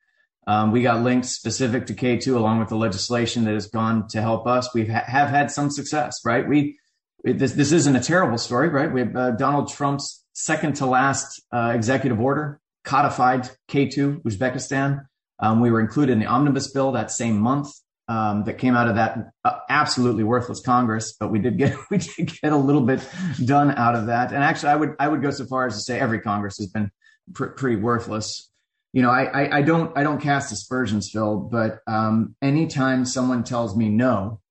Um, 0.45 0.73
we 0.73 0.83
got 0.83 1.03
links 1.03 1.29
specific 1.31 1.87
to 1.87 1.95
K2 1.95 2.37
along 2.37 2.59
with 2.59 2.69
the 2.69 2.77
legislation 2.77 3.45
that 3.45 3.55
has 3.55 3.69
gone 3.69 4.09
to 4.09 4.21
help 4.21 4.47
us. 4.47 4.75
We 4.75 4.87
ha- 4.87 5.05
have 5.07 5.29
had 5.31 5.51
some 5.51 5.71
success, 5.71 6.21
right? 6.25 6.47
We 6.47 6.79
this 7.25 7.53
this 7.53 7.73
isn't 7.73 7.97
a 7.97 8.01
terrible 8.01 8.39
story, 8.39 8.69
right? 8.69 8.93
We 8.93 9.01
have 9.01 9.17
uh, 9.17 9.31
Donald 9.33 9.69
Trump's 9.69 10.25
second 10.33 10.77
to 10.77 10.87
last 10.87 11.43
uh, 11.53 11.73
executive 11.75 12.21
order 12.21 12.61
codified 12.85 13.49
K2 13.69 14.23
Uzbekistan. 14.23 15.07
Um, 15.39 15.61
we 15.61 15.71
were 15.71 15.81
included 15.81 16.13
in 16.13 16.19
the 16.19 16.27
omnibus 16.27 16.73
bill 16.73 16.93
that 16.93 17.11
same 17.11 17.39
month 17.39 17.69
um, 18.09 18.45
that 18.45 18.59
came 18.59 18.75
out 18.75 18.89
of 18.89 18.97
that 18.97 19.31
uh, 19.45 19.59
absolutely 19.69 20.25
worthless 20.25 20.61
Congress, 20.61 21.15
but 21.19 21.31
we 21.31 21.39
did 21.39 21.59
get 21.59 21.77
we 21.91 21.99
did 21.99 22.33
get 22.43 22.53
a 22.53 22.57
little 22.57 22.83
bit 22.83 23.07
done 23.45 23.71
out 23.73 23.95
of 23.95 24.07
that. 24.07 24.33
And 24.33 24.43
actually, 24.43 24.71
I 24.71 24.77
would 24.77 24.95
I 24.99 25.09
would 25.09 25.23
go 25.23 25.31
so 25.31 25.47
far 25.47 25.67
as 25.67 25.75
to 25.75 25.81
say 25.81 25.99
every 25.99 26.21
Congress 26.21 26.59
has 26.59 26.67
been 26.69 26.91
pr- 27.35 27.47
pretty 27.47 27.77
worthless. 27.77 28.51
You 28.93 29.01
know, 29.01 29.11
I, 29.11 29.23
I, 29.25 29.57
I 29.59 29.63
don't 29.63 29.97
I 29.97 30.03
don't 30.03 30.21
cast 30.21 30.53
aspersions, 30.53 31.11
Phil, 31.11 31.37
but 31.51 31.79
um, 31.87 32.37
anytime 32.43 33.07
someone 33.07 33.43
tells 33.43 33.75
me 33.75 33.89
no, 33.89 34.42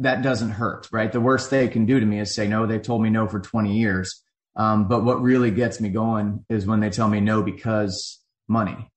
that 0.00 0.22
doesn't 0.22 0.50
hurt, 0.50 0.88
right? 0.92 1.12
The 1.12 1.20
worst 1.20 1.50
they 1.50 1.68
can 1.68 1.86
do 1.86 2.00
to 2.00 2.06
me 2.06 2.20
is 2.20 2.34
say 2.34 2.48
no. 2.48 2.66
They've 2.66 2.82
told 2.82 3.02
me 3.02 3.10
no 3.10 3.28
for 3.28 3.40
20 3.40 3.76
years. 3.76 4.22
Um, 4.56 4.88
but 4.88 5.04
what 5.04 5.22
really 5.22 5.50
gets 5.50 5.80
me 5.80 5.88
going 5.88 6.44
is 6.48 6.66
when 6.66 6.80
they 6.80 6.90
tell 6.90 7.08
me 7.08 7.20
no 7.20 7.42
because 7.42 8.20
money. 8.48 8.90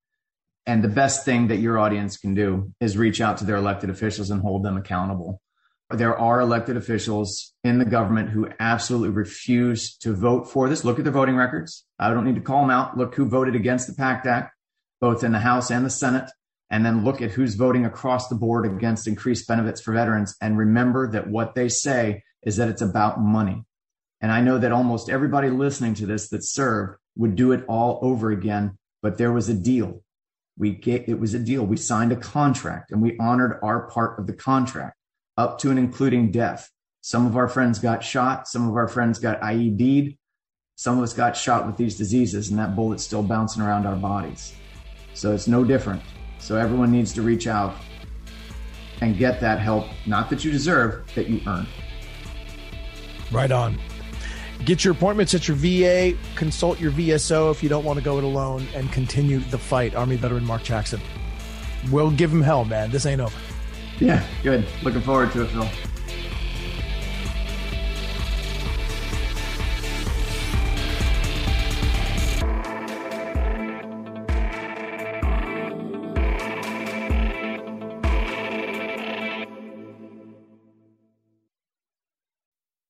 And 0.66 0.84
the 0.84 0.90
best 0.90 1.24
thing 1.24 1.48
that 1.48 1.58
your 1.58 1.80
audience 1.80 2.18
can 2.18 2.34
do 2.34 2.74
is 2.80 2.98
reach 2.98 3.22
out 3.22 3.38
to 3.38 3.46
their 3.46 3.56
elected 3.56 3.90
officials 3.90 4.30
and 4.30 4.42
hold 4.42 4.64
them 4.64 4.78
accountable. 4.78 5.42
There 5.90 6.18
are 6.18 6.42
elected 6.42 6.76
officials 6.76 7.54
in 7.64 7.80
the 7.80 7.86
government 7.86 8.30
who 8.30 8.50
absolutely 8.60 9.10
refuse 9.10 9.96
to 10.00 10.14
vote 10.14 10.52
for 10.52 10.68
this. 10.68 10.84
Look 10.84 10.98
at 11.00 11.06
their 11.06 11.14
voting 11.14 11.38
records. 11.38 11.86
I 11.98 12.14
don't 12.14 12.26
need 12.26 12.36
to 12.36 12.42
call 12.42 12.62
them 12.62 12.72
out. 12.72 12.98
Look 12.98 13.16
who 13.16 13.26
voted 13.26 13.56
against 13.56 13.88
the 13.88 13.94
PACT 13.94 14.28
Act, 14.28 14.54
both 15.00 15.24
in 15.24 15.32
the 15.32 15.40
House 15.40 15.72
and 15.72 15.86
the 15.86 15.90
Senate. 15.90 16.30
And 16.70 16.86
then 16.86 17.06
look 17.06 17.22
at 17.22 17.32
who's 17.32 17.56
voting 17.56 17.86
across 17.86 18.28
the 18.28 18.36
board 18.36 18.66
against 18.66 19.08
increased 19.08 19.48
benefits 19.48 19.80
for 19.80 19.94
veterans. 19.94 20.36
And 20.42 20.58
remember 20.58 21.10
that 21.12 21.28
what 21.30 21.56
they 21.56 21.70
say 21.70 22.24
is 22.44 22.58
that 22.58 22.68
it's 22.68 22.82
about 22.82 23.22
money. 23.22 23.64
And 24.22 24.32
I 24.32 24.42
know 24.42 24.58
that 24.58 24.72
almost 24.72 25.10
everybody 25.10 25.50
listening 25.50 25.94
to 25.96 26.06
this 26.06 26.30
that 26.30 26.44
served 26.44 26.98
would 27.16 27.36
do 27.36 27.52
it 27.52 27.64
all 27.68 28.00
over 28.02 28.32
again, 28.32 28.78
but 29.02 29.18
there 29.18 29.32
was 29.32 29.48
a 29.50 29.54
deal. 29.54 30.02
We 30.58 30.72
get, 30.72 31.08
it 31.08 31.20
was 31.20 31.34
a 31.34 31.40
deal. 31.40 31.64
We 31.66 31.78
signed 31.78 32.12
a 32.12 32.16
contract 32.16 32.92
and 32.92 33.02
we 33.02 33.18
honored 33.20 33.60
our 33.62 33.88
part 33.90 34.20
of 34.20 34.28
the 34.28 34.34
contract 34.34 34.98
up 35.38 35.60
to 35.60 35.70
and 35.70 35.78
including 35.78 36.32
death. 36.32 36.70
Some 37.02 37.28
of 37.28 37.38
our 37.38 37.48
friends 37.48 37.80
got 37.80 38.04
shot. 38.04 38.48
Some 38.48 38.68
of 38.68 38.76
our 38.76 38.88
friends 38.88 39.20
got 39.20 39.40
IED'd. 39.42 40.18
Some 40.76 40.98
of 40.98 41.04
us 41.04 41.14
got 41.14 41.38
shot 41.38 41.66
with 41.66 41.78
these 41.78 41.96
diseases 41.96 42.50
and 42.50 42.60
that 42.60 42.76
bullet's 42.76 43.04
still 43.04 43.24
bouncing 43.24 43.62
around 43.62 43.86
our 43.86 43.96
bodies. 43.96 44.54
So 45.14 45.34
it's 45.34 45.48
no 45.48 45.64
different. 45.64 46.02
So 46.40 46.56
everyone 46.56 46.92
needs 46.92 47.14
to 47.14 47.22
reach 47.22 47.48
out 47.48 47.76
and 49.02 49.18
get 49.18 49.40
that 49.42 49.60
help, 49.60 49.88
not 50.06 50.30
that 50.30 50.44
you 50.44 50.52
deserve, 50.52 51.04
that 51.16 51.28
you 51.28 51.42
earn. 51.48 51.68
Right 53.32 53.52
on. 53.52 53.78
Get 54.66 54.84
your 54.84 54.94
appointments 54.94 55.34
at 55.36 55.48
your 55.48 55.56
VA, 55.58 56.18
consult 56.36 56.80
your 56.80 56.92
VSO 56.92 57.52
if 57.52 57.62
you 57.62 57.70
don't 57.70 57.86
want 57.86 58.00
to 58.00 58.04
go 58.04 58.18
it 58.18 58.24
alone, 58.24 58.68
and 58.74 58.92
continue 58.92 59.40
the 59.40 59.58
fight. 59.58 59.96
Army 59.96 60.16
veteran 60.16 60.46
Mark 60.46 60.64
Jackson. 60.64 61.00
We'll 61.92 62.12
give 62.12 62.32
him 62.32 62.42
hell, 62.42 62.66
man. 62.66 62.90
This 62.90 63.06
ain't 63.06 63.22
over. 63.22 63.38
Yeah, 64.00 64.26
good. 64.44 64.66
Looking 64.84 65.02
forward 65.02 65.32
to 65.34 65.44
it, 65.44 65.48
Phil. 65.48 65.68